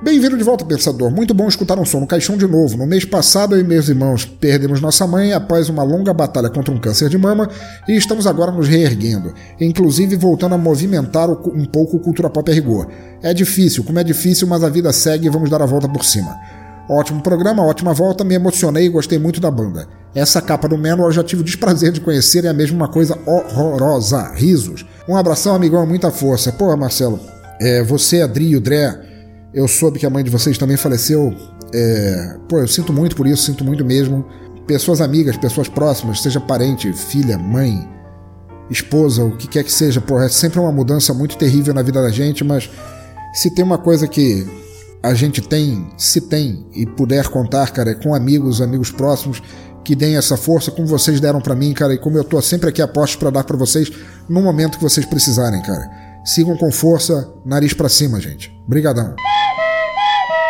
Bem-vindo 0.00 0.36
de 0.36 0.44
volta, 0.44 0.64
pensador. 0.64 1.10
Muito 1.10 1.34
bom 1.34 1.48
escutar 1.48 1.76
um 1.76 1.84
som 1.84 1.98
no 1.98 2.06
caixão 2.06 2.36
de 2.36 2.46
novo. 2.46 2.76
No 2.76 2.86
mês 2.86 3.04
passado, 3.04 3.56
eu 3.56 3.60
e 3.60 3.64
meus 3.64 3.88
irmãos 3.88 4.24
perdemos 4.24 4.80
nossa 4.80 5.04
mãe 5.08 5.32
após 5.32 5.68
uma 5.68 5.82
longa 5.82 6.14
batalha 6.14 6.48
contra 6.48 6.72
um 6.72 6.78
câncer 6.78 7.08
de 7.08 7.18
mama 7.18 7.50
e 7.88 7.96
estamos 7.96 8.24
agora 8.24 8.52
nos 8.52 8.68
reerguendo, 8.68 9.34
inclusive 9.60 10.14
voltando 10.14 10.54
a 10.54 10.58
movimentar 10.58 11.28
um 11.28 11.64
pouco 11.64 11.96
o 11.96 12.00
cultura 12.00 12.30
pop 12.30 12.48
a 12.48 12.54
rigor. 12.54 12.86
É 13.20 13.34
difícil, 13.34 13.82
como 13.82 13.98
é 13.98 14.04
difícil, 14.04 14.46
mas 14.46 14.62
a 14.62 14.68
vida 14.68 14.92
segue 14.92 15.26
e 15.26 15.30
vamos 15.30 15.50
dar 15.50 15.62
a 15.62 15.66
volta 15.66 15.88
por 15.88 16.04
cima. 16.04 16.32
Ótimo 16.88 17.20
programa, 17.20 17.64
ótima 17.64 17.92
volta, 17.92 18.22
me 18.22 18.36
emocionei 18.36 18.86
e 18.86 18.90
gostei 18.90 19.18
muito 19.18 19.40
da 19.40 19.50
banda. 19.50 19.88
Essa 20.14 20.40
capa 20.40 20.68
do 20.68 20.76
eu 20.76 21.12
já 21.12 21.24
tive 21.24 21.42
o 21.42 21.44
desprazer 21.44 21.90
de 21.90 22.00
conhecer 22.00 22.44
e 22.44 22.46
é 22.46 22.52
mesmo 22.52 22.76
uma 22.76 22.88
coisa 22.88 23.18
horrorosa. 23.26 24.30
Risos. 24.36 24.86
Um 25.08 25.16
abração, 25.16 25.56
amigão, 25.56 25.84
muita 25.84 26.12
força. 26.12 26.52
Porra, 26.52 26.76
Marcelo, 26.76 27.18
é, 27.60 27.82
você, 27.82 28.22
Adri 28.22 28.50
e 28.50 28.56
o 28.56 28.60
Dré 28.60 29.07
eu 29.52 29.66
soube 29.66 29.98
que 29.98 30.06
a 30.06 30.10
mãe 30.10 30.22
de 30.22 30.30
vocês 30.30 30.58
também 30.58 30.76
faleceu. 30.76 31.34
É... 31.72 32.36
Pô, 32.48 32.58
eu 32.58 32.68
sinto 32.68 32.92
muito 32.92 33.16
por 33.16 33.26
isso, 33.26 33.44
sinto 33.44 33.64
muito 33.64 33.84
mesmo. 33.84 34.24
Pessoas 34.66 35.00
amigas, 35.00 35.36
pessoas 35.36 35.68
próximas, 35.68 36.20
seja 36.20 36.40
parente, 36.40 36.92
filha, 36.92 37.38
mãe, 37.38 37.88
esposa, 38.70 39.24
o 39.24 39.36
que 39.36 39.48
quer 39.48 39.64
que 39.64 39.72
seja, 39.72 40.00
pô, 40.00 40.20
é 40.20 40.28
sempre 40.28 40.60
uma 40.60 40.70
mudança 40.70 41.14
muito 41.14 41.38
terrível 41.38 41.72
na 41.72 41.82
vida 41.82 42.02
da 42.02 42.10
gente, 42.10 42.44
mas 42.44 42.68
se 43.32 43.50
tem 43.54 43.64
uma 43.64 43.78
coisa 43.78 44.06
que 44.06 44.46
a 45.02 45.14
gente 45.14 45.40
tem, 45.40 45.90
se 45.96 46.20
tem 46.20 46.66
e 46.74 46.84
puder 46.84 47.28
contar, 47.28 47.70
cara, 47.70 47.92
é 47.92 47.94
com 47.94 48.14
amigos, 48.14 48.60
amigos 48.60 48.90
próximos 48.90 49.42
que 49.84 49.94
deem 49.94 50.16
essa 50.16 50.36
força, 50.36 50.70
como 50.70 50.86
vocês 50.86 51.18
deram 51.18 51.40
para 51.40 51.54
mim, 51.54 51.72
cara, 51.72 51.94
e 51.94 51.98
como 51.98 52.18
eu 52.18 52.24
tô 52.24 52.42
sempre 52.42 52.68
aqui 52.68 52.82
a 52.82 52.88
postos 52.88 53.16
para 53.16 53.30
dar 53.30 53.44
para 53.44 53.56
vocês 53.56 53.90
no 54.28 54.42
momento 54.42 54.76
que 54.76 54.84
vocês 54.84 55.06
precisarem, 55.06 55.62
cara. 55.62 56.07
Sigam 56.28 56.58
com 56.58 56.70
força, 56.70 57.32
nariz 57.42 57.72
para 57.72 57.88
cima, 57.88 58.20
gente. 58.20 58.54
Brigadão. 58.68 59.16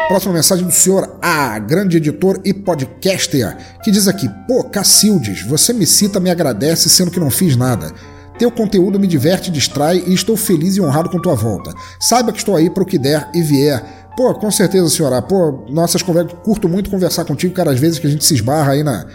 Próxima 0.09 0.35
mensagem 0.35 0.67
do 0.67 0.73
senhor 0.73 1.17
A, 1.23 1.57
grande 1.61 1.99
editor 1.99 2.41
e 2.45 2.53
podcaster, 2.53 3.57
que 3.85 3.93
diz 3.93 4.09
aqui: 4.09 4.29
Pô, 4.49 4.65
Cacildes, 4.65 5.43
você 5.43 5.73
me 5.73 5.87
cita, 5.87 6.19
me 6.19 6.31
agradece, 6.31 6.89
sendo 6.89 7.13
que 7.13 7.21
não 7.21 7.31
fiz 7.31 7.55
nada. 7.55 7.93
Teu 8.37 8.51
conteúdo 8.51 8.99
me 8.99 9.07
diverte, 9.07 9.53
distrai 9.53 10.03
e 10.05 10.13
estou 10.13 10.37
feliz 10.37 10.75
e 10.75 10.81
honrado 10.81 11.11
com 11.11 11.23
tua 11.23 11.37
volta. 11.37 11.73
Saiba 12.01 12.33
que 12.33 12.39
estou 12.39 12.57
aí 12.57 12.69
para 12.69 12.83
o 12.83 12.87
que 12.87 12.99
der 12.99 13.31
e 13.33 13.41
vier. 13.41 13.81
Pô, 14.17 14.35
com 14.35 14.51
certeza, 14.51 14.91
senhora. 14.91 15.23
Pô, 15.23 15.65
nossas 15.69 16.03
conversas. 16.03 16.37
Curto 16.43 16.69
muito 16.69 16.91
conversar 16.91 17.25
contigo, 17.25 17.55
cara. 17.55 17.71
Às 17.71 17.79
vezes 17.79 18.01
que 18.01 18.07
a 18.09 18.11
gente 18.11 18.25
se 18.25 18.35
esbarra 18.35 18.73
aí 18.73 18.83
na, 18.83 19.07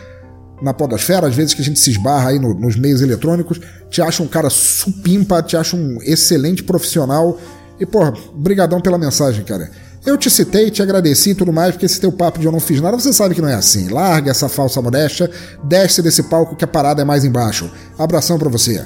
na 0.64 0.74
podosfera, 0.74 1.28
às 1.28 1.36
vezes 1.36 1.54
que 1.54 1.62
a 1.62 1.66
gente 1.66 1.80
se 1.80 1.92
esbarra 1.92 2.30
aí 2.30 2.40
no, 2.40 2.54
nos 2.54 2.78
meios 2.78 3.02
eletrônicos. 3.02 3.60
Te 3.90 4.02
acho 4.02 4.24
um 4.24 4.28
cara 4.28 4.50
supimpa, 4.50 5.44
te 5.44 5.58
acho 5.58 5.76
um 5.76 6.00
excelente 6.02 6.64
profissional. 6.64 7.38
E, 7.80 7.86
pô, 7.86 8.00
brigadão 8.34 8.80
pela 8.80 8.98
mensagem, 8.98 9.44
cara. 9.44 9.70
Eu 10.06 10.18
te 10.18 10.30
citei, 10.30 10.70
te 10.70 10.82
agradeci 10.82 11.32
e 11.32 11.36
tudo 11.36 11.54
mais, 11.54 11.72
porque 11.72 11.86
esse 11.86 12.00
teu 12.00 12.12
papo 12.12 12.40
de 12.40 12.46
eu 12.46 12.52
não 12.52 12.60
fiz 12.60 12.82
nada, 12.82 12.98
você 12.98 13.14
sabe 13.14 13.36
que 13.36 13.42
não 13.42 13.48
é 13.48 13.56
assim. 13.56 13.90
Larga 13.90 14.32
essa 14.32 14.50
falsa 14.50 14.82
modéstia, 14.82 15.30
desce 15.64 16.02
desse 16.02 16.24
palco 16.24 16.56
que 16.56 16.64
a 16.64 16.68
parada 16.68 17.02
é 17.02 17.06
mais 17.06 17.24
embaixo. 17.24 17.70
Abração 17.98 18.38
para 18.38 18.50
você. 18.50 18.84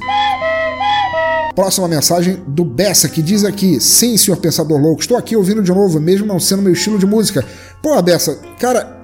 Próxima 1.55 1.87
mensagem 1.87 2.43
do 2.47 2.63
Bessa, 2.63 3.09
que 3.09 3.21
diz 3.21 3.43
aqui: 3.43 3.79
Sim, 3.79 4.15
senhor 4.15 4.37
pensador 4.37 4.79
louco, 4.79 5.01
estou 5.01 5.17
aqui 5.17 5.35
ouvindo 5.35 5.63
de 5.63 5.71
novo, 5.71 5.99
mesmo 5.99 6.27
não 6.27 6.39
sendo 6.39 6.61
meu 6.61 6.73
estilo 6.73 6.99
de 6.99 7.05
música. 7.07 7.43
Pô, 7.81 7.99
Bessa, 8.01 8.37
cara, 8.59 8.96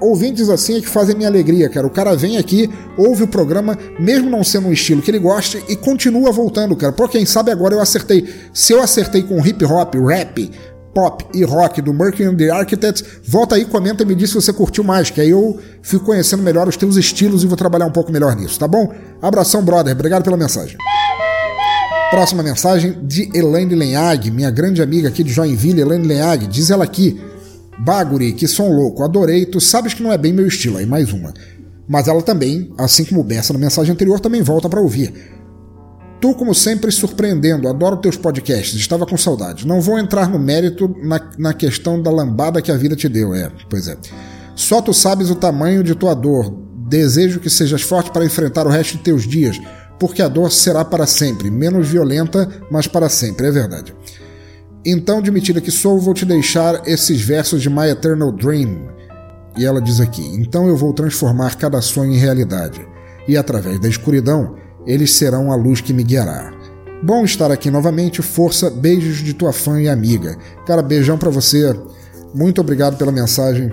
ouvintes 0.00 0.48
assim 0.48 0.78
é 0.78 0.80
que 0.80 0.88
fazem 0.88 1.16
minha 1.16 1.28
alegria, 1.28 1.68
cara. 1.68 1.86
O 1.86 1.90
cara 1.90 2.16
vem 2.16 2.36
aqui, 2.36 2.70
ouve 2.96 3.24
o 3.24 3.28
programa, 3.28 3.78
mesmo 3.98 4.30
não 4.30 4.42
sendo 4.44 4.68
um 4.68 4.72
estilo 4.72 5.02
que 5.02 5.10
ele 5.10 5.18
goste, 5.18 5.62
e 5.68 5.76
continua 5.76 6.32
voltando, 6.32 6.76
cara. 6.76 6.92
Por 6.92 7.08
quem 7.08 7.24
sabe 7.24 7.50
agora 7.50 7.74
eu 7.74 7.80
acertei. 7.80 8.28
Se 8.52 8.72
eu 8.72 8.82
acertei 8.82 9.22
com 9.22 9.44
hip 9.46 9.64
hop, 9.64 9.94
rap, 9.96 10.50
pop 10.94 11.24
e 11.32 11.44
rock 11.44 11.80
do 11.80 11.92
Mercury 11.92 12.24
and 12.24 12.36
the 12.36 12.50
Architects, 12.50 13.04
volta 13.24 13.54
aí, 13.54 13.64
comenta 13.64 14.02
e 14.02 14.06
me 14.06 14.14
diz 14.14 14.30
se 14.30 14.36
você 14.36 14.52
curtiu 14.52 14.82
mais, 14.82 15.10
que 15.10 15.20
aí 15.20 15.30
eu 15.30 15.58
fico 15.82 16.04
conhecendo 16.04 16.42
melhor 16.42 16.66
os 16.66 16.76
teus 16.76 16.96
estilos 16.96 17.44
e 17.44 17.46
vou 17.46 17.56
trabalhar 17.56 17.86
um 17.86 17.92
pouco 17.92 18.10
melhor 18.10 18.34
nisso, 18.34 18.58
tá 18.58 18.66
bom? 18.66 18.92
Abração, 19.22 19.62
brother. 19.62 19.94
Obrigado 19.94 20.24
pela 20.24 20.36
mensagem. 20.36 20.76
Próxima 22.10 22.42
mensagem 22.42 22.98
de 23.02 23.30
Elaine 23.34 23.74
Lenhag, 23.74 24.30
minha 24.30 24.50
grande 24.50 24.80
amiga 24.80 25.08
aqui 25.08 25.22
de 25.22 25.30
Joinville, 25.30 25.82
Elaine 25.82 26.06
Lenhag. 26.06 26.46
Diz 26.46 26.70
ela 26.70 26.82
aqui: 26.82 27.20
Baguri, 27.78 28.32
que 28.32 28.48
som 28.48 28.70
louco, 28.70 29.02
adorei, 29.02 29.46
tu 29.46 29.60
sabes 29.60 29.94
que 29.94 30.02
não 30.02 30.12
é 30.12 30.18
bem 30.18 30.32
meu 30.32 30.46
estilo. 30.46 30.78
Aí 30.78 30.86
mais 30.86 31.12
uma. 31.12 31.32
Mas 31.88 32.06
ela 32.06 32.20
também, 32.20 32.72
assim 32.76 33.04
como 33.04 33.22
Bessa 33.22 33.52
na 33.52 33.58
mensagem 33.58 33.92
anterior, 33.92 34.20
também 34.20 34.42
volta 34.42 34.68
para 34.68 34.80
ouvir. 34.80 35.12
Tu, 36.20 36.34
como 36.34 36.52
sempre, 36.52 36.90
surpreendendo, 36.90 37.68
adoro 37.68 37.96
teus 37.96 38.16
podcasts, 38.16 38.74
estava 38.74 39.06
com 39.06 39.16
saudade. 39.16 39.66
Não 39.66 39.80
vou 39.80 39.98
entrar 39.98 40.28
no 40.28 40.38
mérito 40.38 40.94
na, 41.02 41.20
na 41.38 41.54
questão 41.54 42.02
da 42.02 42.10
lambada 42.10 42.60
que 42.60 42.72
a 42.72 42.76
vida 42.76 42.96
te 42.96 43.08
deu, 43.08 43.32
é, 43.32 43.50
pois 43.70 43.86
é. 43.86 43.96
Só 44.56 44.82
tu 44.82 44.92
sabes 44.92 45.30
o 45.30 45.36
tamanho 45.36 45.84
de 45.84 45.94
tua 45.94 46.14
dor. 46.14 46.52
Desejo 46.88 47.38
que 47.38 47.48
sejas 47.48 47.82
forte 47.82 48.10
para 48.10 48.24
enfrentar 48.24 48.66
o 48.66 48.70
resto 48.70 48.96
de 48.96 49.04
teus 49.04 49.28
dias, 49.28 49.60
porque 50.00 50.22
a 50.22 50.28
dor 50.28 50.50
será 50.50 50.84
para 50.84 51.06
sempre, 51.06 51.50
menos 51.50 51.86
violenta, 51.86 52.48
mas 52.70 52.86
para 52.86 53.08
sempre, 53.08 53.46
é 53.46 53.50
verdade. 53.50 53.94
Então, 54.90 55.20
mentira 55.20 55.60
que 55.60 55.70
sou, 55.70 56.00
vou 56.00 56.14
te 56.14 56.24
deixar 56.24 56.80
esses 56.88 57.20
versos 57.20 57.60
de 57.60 57.68
My 57.68 57.90
Eternal 57.90 58.32
Dream. 58.32 58.88
E 59.54 59.66
ela 59.66 59.82
diz 59.82 60.00
aqui: 60.00 60.22
Então 60.36 60.66
eu 60.66 60.78
vou 60.78 60.94
transformar 60.94 61.56
cada 61.56 61.82
sonho 61.82 62.14
em 62.14 62.16
realidade, 62.16 62.80
e 63.26 63.36
através 63.36 63.78
da 63.78 63.86
escuridão 63.86 64.56
eles 64.86 65.12
serão 65.12 65.52
a 65.52 65.56
luz 65.56 65.82
que 65.82 65.92
me 65.92 66.02
guiará. 66.02 66.54
Bom 67.02 67.22
estar 67.22 67.52
aqui 67.52 67.70
novamente, 67.70 68.22
força, 68.22 68.70
beijos 68.70 69.18
de 69.18 69.34
tua 69.34 69.52
fã 69.52 69.78
e 69.78 69.90
amiga. 69.90 70.38
Cara, 70.66 70.80
beijão 70.80 71.18
para 71.18 71.28
você. 71.28 71.78
Muito 72.34 72.58
obrigado 72.62 72.96
pela 72.96 73.12
mensagem. 73.12 73.70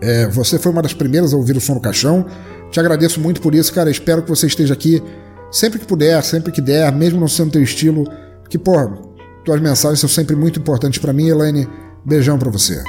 É, 0.00 0.26
você 0.28 0.58
foi 0.58 0.72
uma 0.72 0.80
das 0.80 0.94
primeiras 0.94 1.34
a 1.34 1.36
ouvir 1.36 1.54
o 1.54 1.60
som 1.60 1.74
no 1.74 1.80
caixão. 1.80 2.24
Te 2.70 2.80
agradeço 2.80 3.20
muito 3.20 3.42
por 3.42 3.54
isso, 3.54 3.74
cara. 3.74 3.90
Espero 3.90 4.22
que 4.22 4.30
você 4.30 4.46
esteja 4.46 4.72
aqui 4.72 5.02
sempre 5.50 5.78
que 5.78 5.86
puder, 5.86 6.24
sempre 6.24 6.50
que 6.50 6.62
der, 6.62 6.90
mesmo 6.92 7.20
não 7.20 7.28
sendo 7.28 7.50
teu 7.50 7.62
estilo. 7.62 8.04
Que, 8.48 8.56
porra, 8.56 9.07
tuas 9.48 9.62
mensagens 9.62 9.98
são 9.98 10.10
sempre 10.10 10.36
muito 10.36 10.60
importantes 10.60 10.98
para 10.98 11.10
mim, 11.10 11.28
Elaine. 11.28 11.66
Beijão 12.04 12.38
para 12.38 12.50
você. 12.50 12.82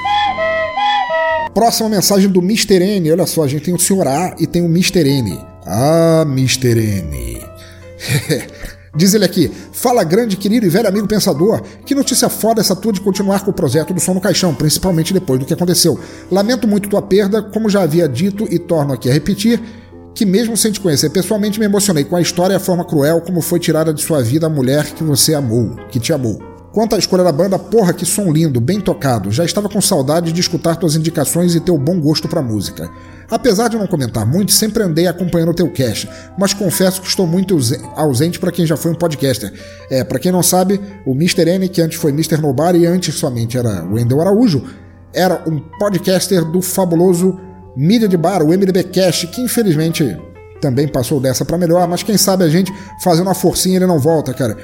Próxima 1.54 1.88
mensagem 1.88 2.28
do 2.28 2.40
Mr. 2.40 2.74
N. 2.74 3.12
Olha 3.12 3.26
só, 3.26 3.44
a 3.44 3.48
gente 3.48 3.64
tem 3.64 3.74
o 3.74 3.78
Sr. 3.78 4.06
A 4.06 4.36
e 4.38 4.46
tem 4.46 4.60
o 4.60 4.66
Mr. 4.66 5.08
N. 5.08 5.38
Ah, 5.66 6.22
Mr. 6.26 6.78
N. 6.78 7.40
Diz 8.94 9.14
ele 9.14 9.24
aqui, 9.24 9.50
fala 9.72 10.04
grande, 10.04 10.36
querido 10.36 10.66
e 10.66 10.68
velho 10.68 10.88
amigo 10.88 11.06
pensador, 11.06 11.62
que 11.86 11.94
notícia 11.94 12.28
foda 12.28 12.60
essa 12.60 12.76
tua 12.76 12.92
de 12.92 13.00
continuar 13.00 13.42
com 13.42 13.52
o 13.52 13.54
projeto 13.54 13.94
do 13.94 14.00
som 14.00 14.12
no 14.12 14.20
caixão, 14.20 14.54
principalmente 14.54 15.14
depois 15.14 15.40
do 15.40 15.46
que 15.46 15.54
aconteceu. 15.54 15.98
Lamento 16.30 16.68
muito 16.68 16.90
tua 16.90 17.00
perda, 17.00 17.40
como 17.40 17.70
já 17.70 17.82
havia 17.82 18.08
dito 18.08 18.46
e 18.50 18.58
torno 18.58 18.92
aqui 18.92 19.08
a 19.08 19.12
repetir, 19.12 19.62
que 20.14 20.26
mesmo 20.26 20.56
sem 20.56 20.72
te 20.72 20.80
conhecer 20.80 21.08
pessoalmente 21.08 21.58
me 21.58 21.64
emocionei 21.64 22.04
com 22.04 22.16
a 22.16 22.20
história 22.20 22.54
e 22.54 22.56
a 22.56 22.60
forma 22.60 22.84
cruel 22.84 23.22
como 23.22 23.40
foi 23.40 23.58
tirada 23.60 23.94
de 23.94 24.02
sua 24.02 24.22
vida 24.22 24.46
a 24.46 24.50
mulher 24.50 24.84
que 24.92 25.04
você 25.04 25.34
amou, 25.34 25.76
que 25.88 25.98
te 26.00 26.12
amou. 26.12 26.49
Quanto 26.72 26.94
à 26.94 26.98
escolha 26.98 27.24
da 27.24 27.32
banda, 27.32 27.58
porra, 27.58 27.92
que 27.92 28.06
som 28.06 28.30
lindo, 28.30 28.60
bem 28.60 28.80
tocado. 28.80 29.32
Já 29.32 29.44
estava 29.44 29.68
com 29.68 29.80
saudade 29.80 30.32
de 30.32 30.40
escutar 30.40 30.76
tuas 30.76 30.94
indicações 30.94 31.54
e 31.56 31.60
teu 31.60 31.76
bom 31.76 32.00
gosto 32.00 32.28
pra 32.28 32.40
música. 32.40 32.88
Apesar 33.28 33.68
de 33.68 33.76
não 33.76 33.88
comentar 33.88 34.24
muito, 34.24 34.52
sempre 34.52 34.82
andei 34.82 35.08
acompanhando 35.08 35.50
o 35.50 35.54
teu 35.54 35.70
cast, 35.70 36.08
mas 36.38 36.54
confesso 36.54 37.00
que 37.00 37.08
estou 37.08 37.26
muito 37.26 37.58
ausente 37.96 38.38
para 38.38 38.52
quem 38.52 38.66
já 38.66 38.76
foi 38.76 38.92
um 38.92 38.94
podcaster. 38.94 39.52
É, 39.90 40.04
para 40.04 40.18
quem 40.20 40.30
não 40.30 40.42
sabe, 40.42 40.80
o 41.04 41.12
Mr. 41.12 41.48
N, 41.48 41.68
que 41.68 41.80
antes 41.80 41.98
foi 41.98 42.12
Mr. 42.12 42.40
Nobody 42.40 42.78
e 42.78 42.86
antes 42.86 43.14
somente 43.16 43.58
era 43.58 43.84
Wendel 43.84 44.20
Araújo, 44.20 44.64
era 45.12 45.42
um 45.48 45.58
podcaster 45.78 46.44
do 46.44 46.62
fabuloso 46.62 47.38
Mídia 47.76 48.08
de 48.08 48.16
Bar, 48.16 48.42
o 48.42 48.48
MDB 48.48 48.84
Cast, 48.84 49.26
que 49.28 49.40
infelizmente 49.40 50.16
também 50.60 50.86
passou 50.86 51.20
dessa 51.20 51.44
para 51.44 51.56
melhor, 51.56 51.88
mas 51.88 52.02
quem 52.02 52.16
sabe 52.16 52.44
a 52.44 52.48
gente 52.48 52.72
fazendo 53.02 53.26
uma 53.26 53.34
forcinha 53.34 53.76
ele 53.76 53.86
não 53.86 53.98
volta, 53.98 54.34
cara. 54.34 54.56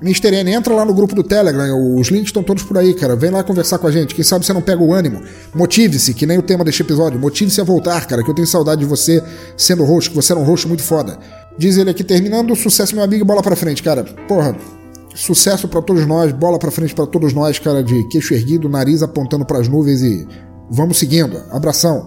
Mr. 0.00 0.32
N, 0.32 0.52
entra 0.52 0.74
lá 0.74 0.84
no 0.84 0.94
grupo 0.94 1.14
do 1.14 1.24
Telegram, 1.24 1.96
os 1.96 2.08
links 2.08 2.28
estão 2.28 2.42
todos 2.42 2.62
por 2.62 2.78
aí, 2.78 2.94
cara. 2.94 3.16
Vem 3.16 3.30
lá 3.30 3.42
conversar 3.42 3.78
com 3.78 3.86
a 3.86 3.90
gente. 3.90 4.14
Quem 4.14 4.24
sabe 4.24 4.46
você 4.46 4.52
não 4.52 4.62
pega 4.62 4.82
o 4.82 4.92
ânimo. 4.92 5.20
Motive-se, 5.54 6.14
que 6.14 6.24
nem 6.24 6.38
o 6.38 6.42
tema 6.42 6.64
deste 6.64 6.82
episódio. 6.82 7.18
Motive-se 7.18 7.60
a 7.60 7.64
voltar, 7.64 8.06
cara, 8.06 8.22
que 8.22 8.30
eu 8.30 8.34
tenho 8.34 8.46
saudade 8.46 8.80
de 8.80 8.86
você 8.86 9.22
sendo 9.56 9.84
roxo, 9.84 10.10
que 10.10 10.16
você 10.16 10.32
era 10.32 10.40
um 10.40 10.44
roxo 10.44 10.68
muito 10.68 10.82
foda. 10.82 11.18
Diz 11.58 11.76
ele 11.76 11.90
aqui, 11.90 12.04
terminando, 12.04 12.54
sucesso, 12.54 12.94
meu 12.94 13.02
amigo, 13.02 13.24
bola 13.24 13.42
pra 13.42 13.56
frente, 13.56 13.82
cara. 13.82 14.04
Porra, 14.28 14.56
sucesso 15.14 15.66
para 15.66 15.82
todos 15.82 16.06
nós, 16.06 16.30
bola 16.30 16.58
pra 16.58 16.70
frente 16.70 16.94
para 16.94 17.06
todos 17.06 17.32
nós, 17.32 17.58
cara, 17.58 17.82
de 17.82 18.06
queixo 18.08 18.34
erguido, 18.34 18.68
nariz 18.68 19.02
apontando 19.02 19.44
para 19.44 19.58
as 19.58 19.66
nuvens 19.66 20.00
e 20.00 20.26
vamos 20.70 20.98
seguindo. 20.98 21.42
Abração. 21.50 22.06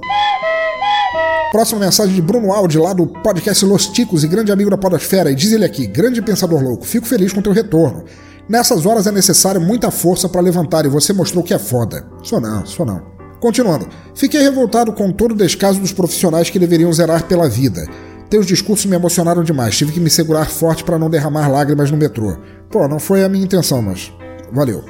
Próxima 1.52 1.82
mensagem 1.82 2.16
de 2.16 2.22
Bruno 2.22 2.54
Aldi, 2.54 2.78
lá 2.78 2.94
do 2.94 3.06
podcast 3.06 3.66
Los 3.66 3.88
Ticos 3.88 4.24
e 4.24 4.28
grande 4.28 4.54
amigo 4.54 4.70
da 4.70 4.78
Podosfera, 4.78 5.30
e 5.30 5.36
diz 5.36 5.52
ele 5.52 5.66
aqui: 5.66 5.86
Grande 5.86 6.22
pensador 6.22 6.64
louco, 6.64 6.86
fico 6.86 7.06
feliz 7.06 7.34
com 7.34 7.42
teu 7.42 7.52
retorno. 7.52 8.06
Nessas 8.48 8.86
horas 8.86 9.06
é 9.06 9.12
necessário 9.12 9.60
muita 9.60 9.92
força 9.92 10.30
para 10.30 10.40
levantar 10.40 10.86
e 10.86 10.90
você 10.90 11.12
mostrou 11.12 11.44
que 11.44 11.54
é 11.54 11.60
foda. 11.60 12.08
Só 12.24 12.40
não, 12.40 12.66
só 12.66 12.86
não. 12.86 13.02
Continuando, 13.42 13.86
fiquei 14.16 14.42
revoltado 14.42 14.94
com 14.94 15.12
todo 15.12 15.34
o 15.34 15.36
descaso 15.36 15.82
dos 15.82 15.92
profissionais 15.92 16.50
que 16.50 16.58
deveriam 16.58 16.94
zerar 16.94 17.28
pela 17.28 17.50
vida. 17.50 17.86
Teus 18.30 18.46
discursos 18.46 18.86
me 18.86 18.96
emocionaram 18.96 19.44
demais, 19.44 19.76
tive 19.76 19.92
que 19.92 20.00
me 20.00 20.10
segurar 20.10 20.46
forte 20.50 20.86
para 20.86 20.98
não 20.98 21.10
derramar 21.10 21.50
lágrimas 21.50 21.92
no 21.92 21.98
metrô. 21.98 22.38
Pô, 22.70 22.88
não 22.88 22.98
foi 22.98 23.26
a 23.26 23.30
minha 23.30 23.44
intenção, 23.44 23.82
mas 23.82 24.10
valeu. 24.54 24.86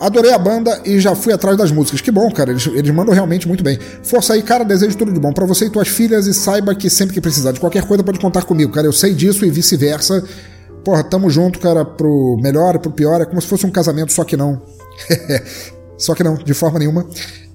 Adorei 0.00 0.30
a 0.30 0.38
banda 0.38 0.82
e 0.84 1.00
já 1.00 1.14
fui 1.14 1.32
atrás 1.32 1.56
das 1.56 1.72
músicas. 1.72 2.00
Que 2.02 2.10
bom, 2.10 2.30
cara. 2.30 2.50
Eles, 2.50 2.66
eles 2.66 2.90
mandam 2.90 3.14
realmente 3.14 3.48
muito 3.48 3.64
bem. 3.64 3.78
Força 4.02 4.34
aí, 4.34 4.42
cara. 4.42 4.64
Desejo 4.64 4.96
tudo 4.96 5.12
de 5.12 5.18
bom 5.18 5.32
para 5.32 5.46
você 5.46 5.66
e 5.66 5.70
tuas 5.70 5.88
filhas. 5.88 6.26
E 6.26 6.34
saiba 6.34 6.74
que 6.74 6.90
sempre 6.90 7.14
que 7.14 7.20
precisar 7.20 7.52
de 7.52 7.60
qualquer 7.60 7.84
coisa 7.84 8.04
pode 8.04 8.20
contar 8.20 8.44
comigo, 8.44 8.72
cara. 8.72 8.86
Eu 8.86 8.92
sei 8.92 9.14
disso 9.14 9.44
e 9.46 9.50
vice-versa. 9.50 10.22
Porra, 10.84 11.02
tamo 11.02 11.30
junto, 11.30 11.58
cara. 11.58 11.82
Pro 11.82 12.36
melhor 12.42 12.74
e 12.74 12.78
pro 12.78 12.90
pior. 12.90 13.22
É 13.22 13.24
como 13.24 13.40
se 13.40 13.48
fosse 13.48 13.64
um 13.64 13.70
casamento, 13.70 14.12
só 14.12 14.22
que 14.22 14.36
não. 14.36 14.60
só 15.96 16.14
que 16.14 16.22
não, 16.22 16.34
de 16.34 16.52
forma 16.52 16.78
nenhuma. 16.78 17.06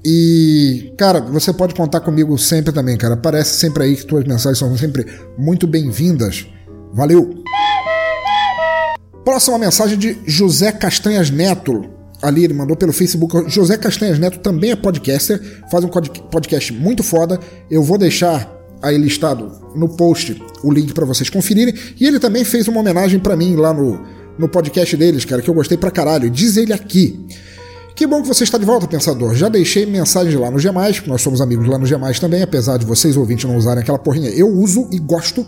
E, 0.03 0.95
cara, 0.97 1.22
você 1.22 1.53
pode 1.53 1.76
contar 1.76 1.99
comigo 1.99 2.35
sempre 2.39 2.73
também, 2.73 2.97
cara. 2.97 3.15
Parece 3.15 3.59
sempre 3.59 3.84
aí 3.84 3.95
que 3.95 4.05
tuas 4.05 4.26
mensagens 4.26 4.57
são 4.57 4.76
sempre 4.76 5.05
muito 5.38 5.68
bem-vindas. 5.68 6.47
Valeu! 6.91 7.35
Próxima 9.23 9.59
mensagem 9.59 9.95
de 9.95 10.18
José 10.26 10.72
Castanhas 10.72 11.30
Neto 11.30 12.01
ali, 12.22 12.43
ele 12.43 12.53
mandou 12.53 12.76
pelo 12.76 12.93
Facebook. 12.93 13.49
José 13.49 13.77
Castanhas 13.77 14.19
Neto 14.19 14.39
também 14.39 14.72
é 14.72 14.76
podcaster, 14.76 15.41
faz 15.69 15.84
um 15.84 15.89
podcast 15.89 16.73
muito 16.73 17.03
foda. 17.03 17.39
Eu 17.69 17.81
vou 17.84 17.98
deixar 17.98 18.49
aí 18.81 18.98
listado 18.98 19.52
no 19.76 19.89
post 19.89 20.41
o 20.64 20.72
link 20.72 20.93
para 20.93 21.06
vocês 21.06 21.30
conferirem. 21.30 21.73
E 21.99 22.06
ele 22.06 22.19
também 22.19 22.43
fez 22.43 22.68
uma 22.68 22.80
homenagem 22.80 23.19
para 23.19 23.35
mim 23.35 23.56
lá 23.56 23.73
no, 23.73 24.02
no 24.38 24.48
podcast 24.49 24.95
deles, 24.98 25.26
cara, 25.26 25.41
que 25.41 25.49
eu 25.49 25.53
gostei 25.53 25.77
pra 25.77 25.91
caralho. 25.91 26.30
Diz 26.30 26.57
ele 26.57 26.73
aqui. 26.73 27.19
Que 27.95 28.07
bom 28.07 28.22
que 28.22 28.27
você 28.27 28.43
está 28.43 28.57
de 28.57 28.65
volta, 28.65 28.88
pensador. 28.88 29.35
Já 29.35 29.49
deixei 29.49 29.85
mensagem 29.85 30.35
lá 30.38 30.49
no 30.49 30.57
G+, 30.57 30.72
nós 31.06 31.22
somos 31.22 31.41
amigos 31.41 31.68
lá 31.68 31.77
no 31.77 31.85
G+, 31.85 31.95
também, 32.19 32.41
apesar 32.41 32.77
de 32.77 32.85
vocês 32.85 33.18
ouvintes 33.18 33.45
não 33.45 33.57
usarem 33.57 33.84
aquela 33.84 33.99
porrinha. 33.99 34.30
Eu 34.30 34.48
uso 34.48 34.88
e 34.91 34.98
gosto, 34.98 35.45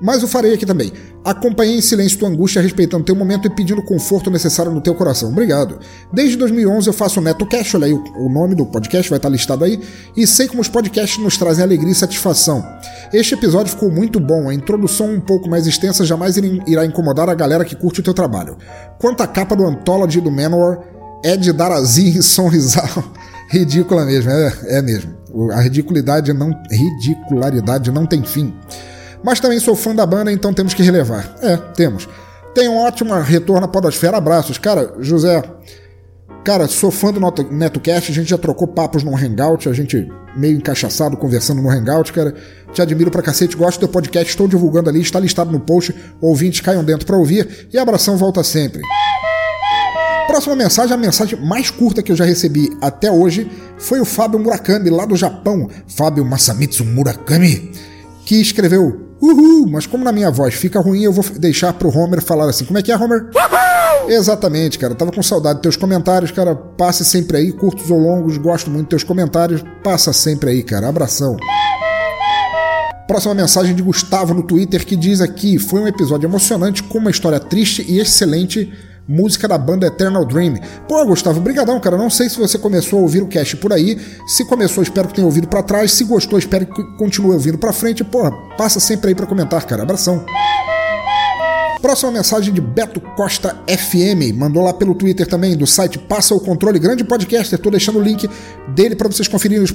Mas 0.00 0.22
eu 0.22 0.28
farei 0.28 0.54
aqui 0.54 0.66
também. 0.66 0.92
Acompanhei 1.24 1.76
em 1.76 1.80
silêncio 1.80 2.18
tua 2.18 2.28
angústia, 2.28 2.62
respeitando 2.62 3.04
teu 3.04 3.16
momento 3.16 3.46
e 3.46 3.50
pedindo 3.50 3.80
o 3.80 3.84
conforto 3.84 4.30
necessário 4.30 4.70
no 4.70 4.80
teu 4.80 4.94
coração. 4.94 5.30
Obrigado. 5.30 5.78
Desde 6.12 6.36
2011 6.36 6.86
eu 6.86 6.92
faço 6.92 7.18
o 7.18 7.22
NetoCast, 7.22 7.76
olha 7.76 7.86
aí 7.86 7.92
o, 7.92 8.02
o 8.16 8.28
nome 8.28 8.54
do 8.54 8.66
podcast 8.66 9.08
vai 9.08 9.16
estar 9.18 9.28
listado 9.28 9.64
aí, 9.64 9.80
e 10.16 10.26
sei 10.26 10.46
como 10.46 10.60
os 10.60 10.68
podcasts 10.68 11.18
nos 11.22 11.36
trazem 11.36 11.64
alegria 11.64 11.92
e 11.92 11.94
satisfação. 11.94 12.64
Este 13.12 13.34
episódio 13.34 13.72
ficou 13.72 13.90
muito 13.90 14.20
bom, 14.20 14.48
a 14.48 14.54
introdução 14.54 15.10
um 15.10 15.20
pouco 15.20 15.48
mais 15.48 15.66
extensa 15.66 16.04
jamais 16.04 16.36
irá 16.36 16.84
incomodar 16.84 17.28
a 17.28 17.34
galera 17.34 17.64
que 17.64 17.74
curte 17.74 18.00
o 18.00 18.02
teu 18.02 18.14
trabalho. 18.14 18.56
Quanto 18.98 19.22
à 19.22 19.26
capa 19.26 19.56
do 19.56 19.66
Anthology 19.66 20.20
do 20.20 20.30
Manowar, 20.30 20.80
é 21.24 21.36
de 21.36 21.52
dar 21.52 21.72
azia 21.72 22.20
e 22.20 22.22
sonrisal. 22.22 23.04
Ridícula 23.50 24.04
mesmo, 24.04 24.30
é, 24.30 24.52
é 24.78 24.82
mesmo. 24.82 25.14
A 25.52 25.60
ridiculidade 25.60 26.32
não, 26.32 26.50
ridicularidade 26.70 27.90
não 27.90 28.06
tem 28.06 28.22
fim. 28.22 28.54
Mas 29.26 29.40
também 29.40 29.58
sou 29.58 29.74
fã 29.74 29.92
da 29.92 30.06
banda, 30.06 30.30
então 30.30 30.54
temos 30.54 30.72
que 30.72 30.84
relevar. 30.84 31.34
É, 31.42 31.56
temos. 31.56 32.08
Tem 32.54 32.68
um 32.68 32.76
ótimo 32.76 33.12
retorno 33.20 33.64
à 33.64 33.68
Podosfera. 33.68 34.18
Abraços. 34.18 34.56
Cara, 34.56 34.94
José, 35.00 35.42
cara, 36.44 36.68
sou 36.68 36.92
fã 36.92 37.12
do 37.12 37.20
NetoCast. 37.50 38.12
A 38.12 38.14
gente 38.14 38.30
já 38.30 38.38
trocou 38.38 38.68
papos 38.68 39.02
no 39.02 39.16
Hangout. 39.16 39.68
A 39.68 39.72
gente 39.72 40.08
meio 40.36 40.56
encaixaçado 40.56 41.16
conversando 41.16 41.60
no 41.60 41.68
Hangout, 41.68 42.12
cara. 42.12 42.36
Te 42.72 42.80
admiro 42.80 43.10
pra 43.10 43.20
cacete. 43.20 43.56
Gosto 43.56 43.80
do 43.80 43.88
podcast. 43.88 44.30
Estou 44.30 44.46
divulgando 44.46 44.90
ali. 44.90 45.00
Está 45.00 45.18
listado 45.18 45.50
no 45.50 45.58
post. 45.58 45.92
Ouvintes 46.20 46.60
caiam 46.60 46.84
dentro 46.84 47.04
pra 47.04 47.16
ouvir. 47.16 47.68
E 47.72 47.78
abração 47.78 48.16
volta 48.16 48.44
sempre. 48.44 48.80
Próxima 50.28 50.54
mensagem, 50.54 50.94
a 50.94 50.96
mensagem 50.96 51.36
mais 51.40 51.68
curta 51.68 52.00
que 52.00 52.12
eu 52.12 52.16
já 52.16 52.24
recebi 52.24 52.70
até 52.80 53.10
hoje, 53.10 53.50
foi 53.76 54.00
o 54.00 54.04
Fábio 54.04 54.38
Murakami, 54.38 54.88
lá 54.88 55.04
do 55.04 55.16
Japão. 55.16 55.68
Fábio 55.86 56.24
Masamitsu 56.24 56.84
Murakami, 56.84 57.72
que 58.26 58.40
escreveu 58.40 59.06
Uhul! 59.20 59.66
Mas 59.70 59.86
como 59.86 60.04
na 60.04 60.12
minha 60.12 60.30
voz 60.30 60.54
fica 60.54 60.78
ruim, 60.80 61.02
eu 61.02 61.12
vou 61.12 61.24
deixar 61.38 61.72
pro 61.72 61.88
Homer 61.88 62.20
falar 62.20 62.50
assim. 62.50 62.64
Como 62.66 62.78
é 62.78 62.82
que 62.82 62.92
é, 62.92 62.96
Homer? 62.96 63.30
Uhul! 63.34 64.10
Exatamente, 64.10 64.78
cara. 64.78 64.94
Tava 64.94 65.10
com 65.10 65.22
saudade 65.22 65.54
dos 65.54 65.62
teus 65.62 65.76
comentários, 65.76 66.30
cara. 66.30 66.54
Passe 66.54 67.04
sempre 67.04 67.38
aí, 67.38 67.52
curtos 67.52 67.90
ou 67.90 67.98
longos. 67.98 68.36
Gosto 68.36 68.68
muito 68.68 68.84
dos 68.84 68.90
teus 68.90 69.04
comentários. 69.04 69.64
Passa 69.82 70.12
sempre 70.12 70.50
aí, 70.50 70.62
cara. 70.62 70.88
Abração. 70.88 71.36
Próxima 73.08 73.34
mensagem 73.34 73.74
de 73.74 73.82
Gustavo 73.82 74.34
no 74.34 74.42
Twitter 74.42 74.84
que 74.84 74.96
diz 74.96 75.20
aqui: 75.20 75.58
Foi 75.58 75.80
um 75.80 75.88
episódio 75.88 76.26
emocionante 76.26 76.82
com 76.82 76.98
uma 76.98 77.10
história 77.10 77.40
triste 77.40 77.84
e 77.88 77.98
excelente 77.98 78.72
música 79.08 79.46
da 79.46 79.58
banda 79.58 79.86
Eternal 79.86 80.24
Dream. 80.24 80.54
Pô, 80.88 81.04
Gustavo, 81.06 81.40
brigadão, 81.40 81.78
cara. 81.80 81.96
Não 81.96 82.10
sei 82.10 82.28
se 82.28 82.38
você 82.38 82.58
começou 82.58 82.98
a 82.98 83.02
ouvir 83.02 83.22
o 83.22 83.28
cast 83.28 83.56
por 83.56 83.72
aí. 83.72 83.98
Se 84.26 84.44
começou, 84.44 84.82
espero 84.82 85.08
que 85.08 85.14
tenha 85.14 85.26
ouvido 85.26 85.48
para 85.48 85.62
trás. 85.62 85.92
Se 85.92 86.04
gostou, 86.04 86.38
espero 86.38 86.66
que 86.66 86.82
continue 86.96 87.32
ouvindo 87.32 87.58
para 87.58 87.72
frente. 87.72 88.04
Porra, 88.04 88.32
passa 88.56 88.80
sempre 88.80 89.08
aí 89.08 89.14
para 89.14 89.26
comentar, 89.26 89.64
cara. 89.64 89.82
Abração. 89.82 90.24
Próxima 91.80 92.10
mensagem 92.10 92.52
de 92.52 92.60
Beto 92.60 93.00
Costa 93.00 93.54
FM, 93.68 94.34
mandou 94.34 94.64
lá 94.64 94.72
pelo 94.72 94.94
Twitter 94.94 95.26
também, 95.26 95.56
do 95.56 95.66
site 95.66 95.98
Passa 95.98 96.34
o 96.34 96.40
Controle, 96.40 96.78
grande 96.78 97.04
podcaster, 97.04 97.58
tô 97.58 97.70
deixando 97.70 98.00
o 98.00 98.02
link 98.02 98.28
dele 98.74 98.96
para 98.96 99.06
vocês 99.06 99.28
conferirem 99.28 99.62
os, 99.62 99.72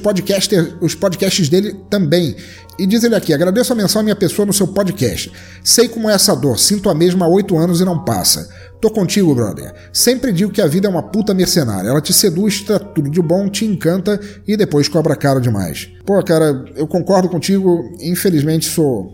os 0.81 0.95
podcasts 0.95 1.47
dele 1.47 1.79
também. 1.89 2.35
E 2.77 2.87
diz 2.87 3.03
ele 3.03 3.15
aqui, 3.15 3.33
agradeço 3.33 3.71
a 3.71 3.75
menção 3.75 4.01
à 4.01 4.03
minha 4.03 4.15
pessoa 4.15 4.45
no 4.45 4.51
seu 4.51 4.67
podcast. 4.67 5.31
Sei 5.63 5.87
como 5.87 6.09
é 6.09 6.13
essa 6.13 6.35
dor, 6.35 6.59
sinto 6.59 6.89
a 6.89 6.95
mesma 6.95 7.25
há 7.25 7.29
oito 7.29 7.57
anos 7.57 7.79
e 7.79 7.85
não 7.85 8.03
passa. 8.03 8.49
Tô 8.81 8.89
contigo, 8.89 9.35
brother. 9.35 9.71
Sempre 9.93 10.33
digo 10.33 10.51
que 10.51 10.59
a 10.59 10.65
vida 10.65 10.87
é 10.87 10.89
uma 10.89 11.03
puta 11.03 11.35
mercenária. 11.35 11.87
Ela 11.87 12.01
te 12.01 12.11
seduz, 12.11 12.61
tá 12.61 12.79
tudo 12.79 13.11
de 13.11 13.21
bom, 13.21 13.47
te 13.47 13.63
encanta 13.63 14.19
e 14.47 14.57
depois 14.57 14.89
cobra 14.89 15.15
caro 15.15 15.39
demais. 15.39 15.91
Pô, 16.03 16.21
cara, 16.23 16.65
eu 16.75 16.87
concordo 16.87 17.29
contigo. 17.29 17.79
Infelizmente 18.01 18.65
sou, 18.65 19.11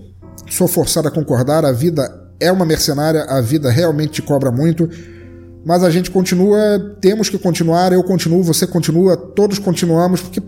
sou 0.50 0.70
forçado 0.70 1.10
a 1.10 1.12
concordar. 1.12 1.66
A 1.66 1.74
vida 1.74 2.10
é 2.40 2.50
uma 2.50 2.66
mercenária, 2.66 3.24
a 3.24 3.42
vida 3.42 3.70
realmente 3.70 4.14
te 4.14 4.22
cobra 4.22 4.50
muito. 4.50 4.90
Mas 5.66 5.84
a 5.84 5.90
gente 5.90 6.10
continua, 6.10 6.96
temos 7.02 7.30
que 7.30 7.38
continuar, 7.38 7.92
eu 7.92 8.02
continuo, 8.02 8.42
você 8.42 8.66
continua, 8.66 9.18
todos 9.18 9.60
continuamos, 9.60 10.22
porque, 10.22 10.42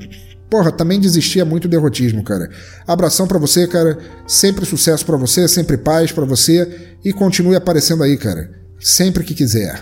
porra, 0.50 0.72
também 0.72 0.98
desistir 0.98 1.42
é 1.42 1.44
muito 1.44 1.68
derrotismo, 1.68 2.24
cara. 2.24 2.50
Abração 2.88 3.28
para 3.28 3.38
você, 3.38 3.68
cara. 3.68 3.98
Sempre 4.26 4.66
sucesso 4.66 5.06
para 5.06 5.18
você, 5.18 5.46
sempre 5.46 5.76
paz 5.78 6.10
para 6.10 6.24
você 6.24 6.96
e 7.04 7.12
continue 7.12 7.58
aparecendo 7.58 8.02
aí, 8.02 8.16
cara 8.16 8.60
sempre 8.80 9.24
que 9.24 9.34
quiser. 9.34 9.82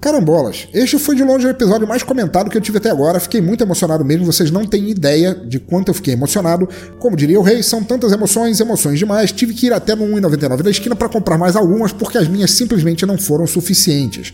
Carambolas, 0.00 0.68
este 0.72 0.98
foi 0.98 1.16
de 1.16 1.24
longe 1.24 1.46
o 1.46 1.50
episódio 1.50 1.88
mais 1.88 2.02
comentado 2.02 2.48
que 2.48 2.56
eu 2.56 2.60
tive 2.60 2.78
até 2.78 2.90
agora. 2.90 3.18
Fiquei 3.18 3.40
muito 3.40 3.64
emocionado 3.64 4.04
mesmo, 4.04 4.24
vocês 4.24 4.50
não 4.50 4.64
têm 4.64 4.88
ideia 4.88 5.34
de 5.34 5.58
quanto 5.58 5.88
eu 5.88 5.94
fiquei 5.94 6.14
emocionado. 6.14 6.68
Como 7.00 7.16
diria 7.16 7.40
o 7.40 7.42
rei, 7.42 7.62
são 7.62 7.82
tantas 7.82 8.12
emoções, 8.12 8.60
emoções 8.60 8.98
demais. 8.98 9.32
Tive 9.32 9.52
que 9.52 9.66
ir 9.66 9.72
até 9.72 9.96
no 9.96 10.04
1,99 10.04 10.62
da 10.62 10.70
esquina 10.70 10.94
para 10.94 11.08
comprar 11.08 11.36
mais 11.36 11.56
algumas 11.56 11.92
porque 11.92 12.18
as 12.18 12.28
minhas 12.28 12.52
simplesmente 12.52 13.04
não 13.04 13.18
foram 13.18 13.46
suficientes. 13.46 14.32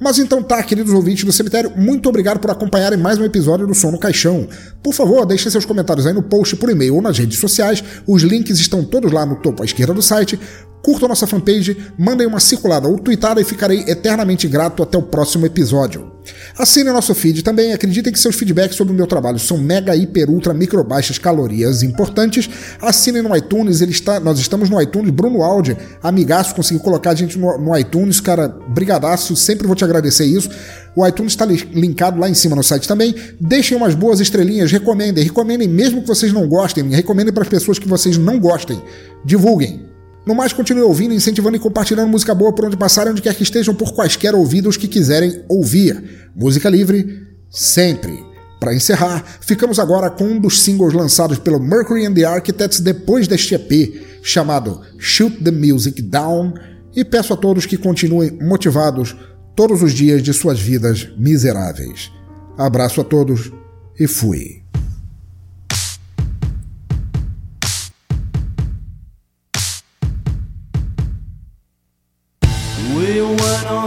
Mas 0.00 0.18
então 0.18 0.42
tá, 0.42 0.62
queridos 0.62 0.94
ouvintes 0.94 1.24
do 1.24 1.32
cemitério, 1.32 1.72
muito 1.76 2.08
obrigado 2.08 2.40
por 2.40 2.50
acompanharem 2.50 2.98
mais 2.98 3.18
um 3.18 3.24
episódio 3.24 3.66
do 3.66 3.74
Som 3.74 3.90
no 3.90 3.98
Caixão. 3.98 4.48
Por 4.82 4.94
favor, 4.94 5.26
deixem 5.26 5.50
seus 5.52 5.66
comentários 5.66 6.06
aí 6.06 6.14
no 6.14 6.22
post, 6.22 6.56
por 6.56 6.70
e-mail 6.70 6.94
ou 6.94 7.02
nas 7.02 7.18
redes 7.18 7.38
sociais. 7.38 7.84
Os 8.06 8.22
links 8.22 8.58
estão 8.58 8.82
todos 8.82 9.12
lá 9.12 9.26
no 9.26 9.36
topo 9.36 9.62
à 9.62 9.66
esquerda 9.66 9.92
do 9.92 10.00
site. 10.00 10.40
Curtam 10.82 11.08
nossa 11.08 11.26
fanpage, 11.26 11.76
mandem 11.98 12.26
uma 12.26 12.40
circulada 12.40 12.88
ou 12.88 12.98
tweetada 12.98 13.40
e 13.40 13.44
ficarei 13.44 13.84
eternamente 13.86 14.48
grato 14.48 14.82
até 14.82 14.96
o 14.96 15.02
próximo 15.02 15.44
episódio. 15.44 16.10
Assinem 16.58 16.92
nosso 16.92 17.14
feed 17.14 17.42
também, 17.42 17.72
acreditem 17.72 18.12
que 18.12 18.18
seus 18.18 18.34
feedbacks 18.34 18.76
sobre 18.76 18.92
o 18.92 18.96
meu 18.96 19.06
trabalho 19.06 19.38
são 19.38 19.58
mega, 19.58 19.94
hiper, 19.94 20.28
ultra, 20.28 20.52
micro, 20.52 20.82
baixas 20.84 21.18
calorias 21.18 21.82
importantes. 21.82 22.48
Assinem 22.80 23.22
no 23.22 23.34
iTunes, 23.36 23.80
ele 23.80 23.92
está, 23.92 24.20
nós 24.20 24.38
estamos 24.38 24.68
no 24.68 24.80
iTunes, 24.80 25.10
Bruno 25.10 25.42
Aldi, 25.42 25.76
amigaço, 26.02 26.54
conseguiu 26.54 26.82
colocar 26.82 27.10
a 27.10 27.14
gente 27.14 27.38
no, 27.38 27.58
no 27.58 27.76
iTunes, 27.76 28.20
cara, 28.20 28.48
brigadaço, 28.48 29.34
sempre 29.36 29.66
vou 29.66 29.76
te 29.76 29.84
agradecer 29.84 30.24
isso. 30.24 30.50
O 30.96 31.06
iTunes 31.06 31.32
está 31.32 31.44
linkado 31.44 32.18
lá 32.18 32.28
em 32.28 32.34
cima 32.34 32.56
no 32.56 32.62
site 32.62 32.88
também. 32.88 33.14
Deixem 33.40 33.76
umas 33.76 33.94
boas 33.94 34.20
estrelinhas, 34.20 34.72
recomendem, 34.72 35.22
recomendem 35.22 35.68
mesmo 35.68 36.02
que 36.02 36.08
vocês 36.08 36.32
não 36.32 36.48
gostem, 36.48 36.88
recomendem 36.90 37.32
para 37.32 37.42
as 37.42 37.48
pessoas 37.48 37.78
que 37.78 37.88
vocês 37.88 38.16
não 38.16 38.38
gostem. 38.38 38.82
Divulguem. 39.24 39.89
No 40.26 40.34
mais, 40.34 40.52
continue 40.52 40.82
ouvindo, 40.82 41.14
incentivando 41.14 41.56
e 41.56 41.60
compartilhando 41.60 42.10
música 42.10 42.34
boa 42.34 42.52
por 42.52 42.66
onde 42.66 42.76
passarem, 42.76 43.12
onde 43.12 43.22
quer 43.22 43.34
que 43.34 43.42
estejam, 43.42 43.74
por 43.74 43.92
quaisquer 43.92 44.34
ouvidos 44.34 44.76
que 44.76 44.86
quiserem 44.86 45.42
ouvir. 45.48 46.30
Música 46.36 46.68
livre, 46.68 47.26
sempre. 47.50 48.24
Para 48.60 48.74
encerrar, 48.74 49.24
ficamos 49.40 49.78
agora 49.78 50.10
com 50.10 50.24
um 50.24 50.38
dos 50.38 50.60
singles 50.60 50.92
lançados 50.92 51.38
pelo 51.38 51.58
Mercury 51.58 52.04
and 52.04 52.12
the 52.12 52.24
Architects 52.24 52.80
depois 52.80 53.26
deste 53.26 53.54
EP, 53.54 54.20
chamado 54.22 54.82
Shoot 54.98 55.42
the 55.42 55.50
Music 55.50 56.02
Down, 56.02 56.52
e 56.94 57.02
peço 57.02 57.32
a 57.32 57.36
todos 57.36 57.64
que 57.64 57.78
continuem 57.78 58.38
motivados 58.42 59.16
todos 59.56 59.82
os 59.82 59.92
dias 59.92 60.22
de 60.22 60.34
suas 60.34 60.60
vidas 60.60 61.08
miseráveis. 61.16 62.12
Abraço 62.58 63.00
a 63.00 63.04
todos 63.04 63.50
e 63.98 64.06
fui. 64.06 64.59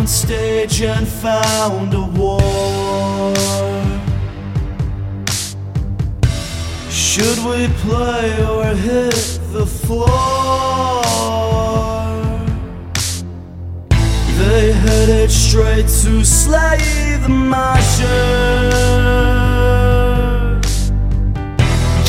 On 0.03 0.07
stage 0.07 0.81
and 0.81 1.07
found 1.07 1.93
a 1.93 2.01
war. 2.19 3.33
Should 6.89 7.39
we 7.47 7.67
play 7.85 8.45
or 8.45 8.65
hit 8.75 9.39
the 9.53 9.65
floor? 9.65 10.09
They 14.39 14.73
headed 14.73 15.31
straight 15.31 15.87
to 16.03 16.25
slay 16.25 17.17
the 17.21 17.29
marshals. 17.29 18.03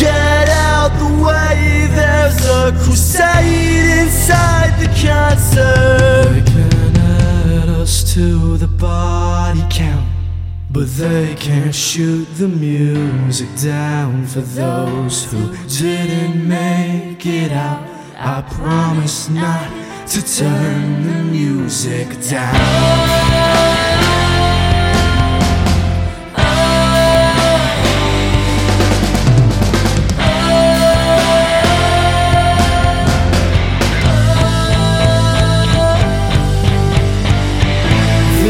Get 0.00 0.48
out 0.48 0.92
the 0.98 1.12
way, 1.24 1.86
there's 1.94 2.44
a 2.46 2.72
crusade 2.82 4.00
inside 4.02 4.72
the 4.82 4.88
concert 5.00 6.53
us 7.84 8.14
to 8.14 8.56
the 8.56 8.66
body 8.66 9.62
count. 9.68 10.08
But 10.70 10.88
they 10.96 11.34
can't 11.34 11.74
shoot 11.74 12.24
the 12.38 12.48
music 12.48 13.48
down 13.62 14.26
for 14.26 14.40
those 14.40 15.30
who 15.30 15.54
didn't 15.66 16.48
make 16.48 17.26
it 17.26 17.52
out. 17.52 17.86
I 18.16 18.40
promise 18.40 19.28
not 19.28 19.68
to 20.08 20.20
turn 20.38 21.06
the 21.06 21.24
music 21.30 22.08
down. 22.30 23.83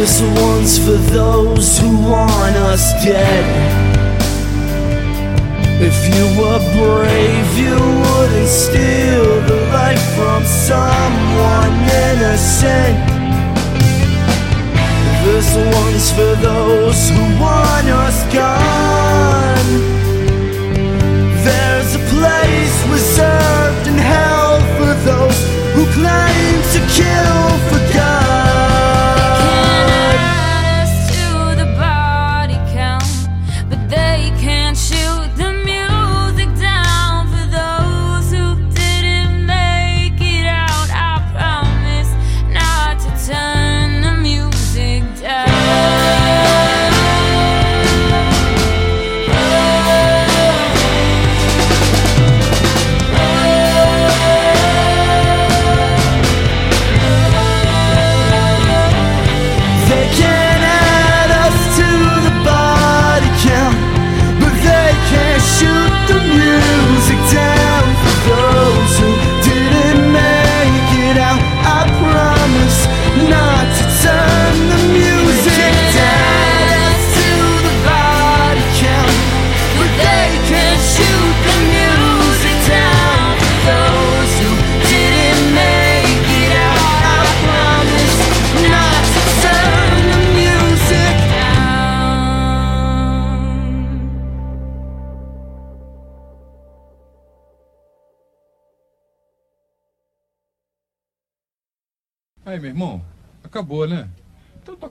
This 0.04 0.20
one's 0.20 0.78
for 0.78 1.00
those 1.16 1.78
who 1.78 1.88
want 1.96 2.56
us 2.56 2.92
dead. 3.02 3.44
If 5.80 5.96
you 6.12 6.24
were 6.38 6.60
brave, 6.76 7.48
you 7.56 7.72
wouldn't 7.72 8.48
steal 8.48 9.40
the 9.48 9.60
life 9.72 10.04
from 10.14 10.44
someone 10.44 11.72
innocent. 12.04 13.00
This 15.24 15.48
one's 15.72 16.10
for 16.12 16.34
those 16.48 17.08
who 17.08 17.24
want 17.40 17.88
us 17.88 18.18
gone. 18.28 19.70
There's 21.48 21.94
a 21.94 22.02
place 22.12 22.76
reserved 22.92 23.86
in 23.88 23.96
hell 23.96 24.60
for 24.76 24.92
those 25.08 25.38
who 25.72 25.86
claim 25.96 26.54
to 26.74 26.80
kill 26.92 27.44
for 27.70 27.83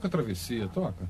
Toca 0.04 0.08
a 0.08 0.10
travessia, 0.10 0.68
toca. 0.68 1.08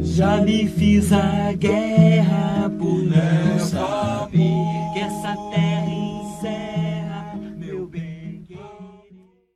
Já 0.00 0.40
me 0.40 0.68
fiz 0.68 1.12
a 1.12 1.52
guerra 1.52 2.70
por 2.78 3.02
não 3.02 3.58
saber 3.58 4.92
que 4.94 5.00
essa 5.00 5.36
terra. 5.50 5.71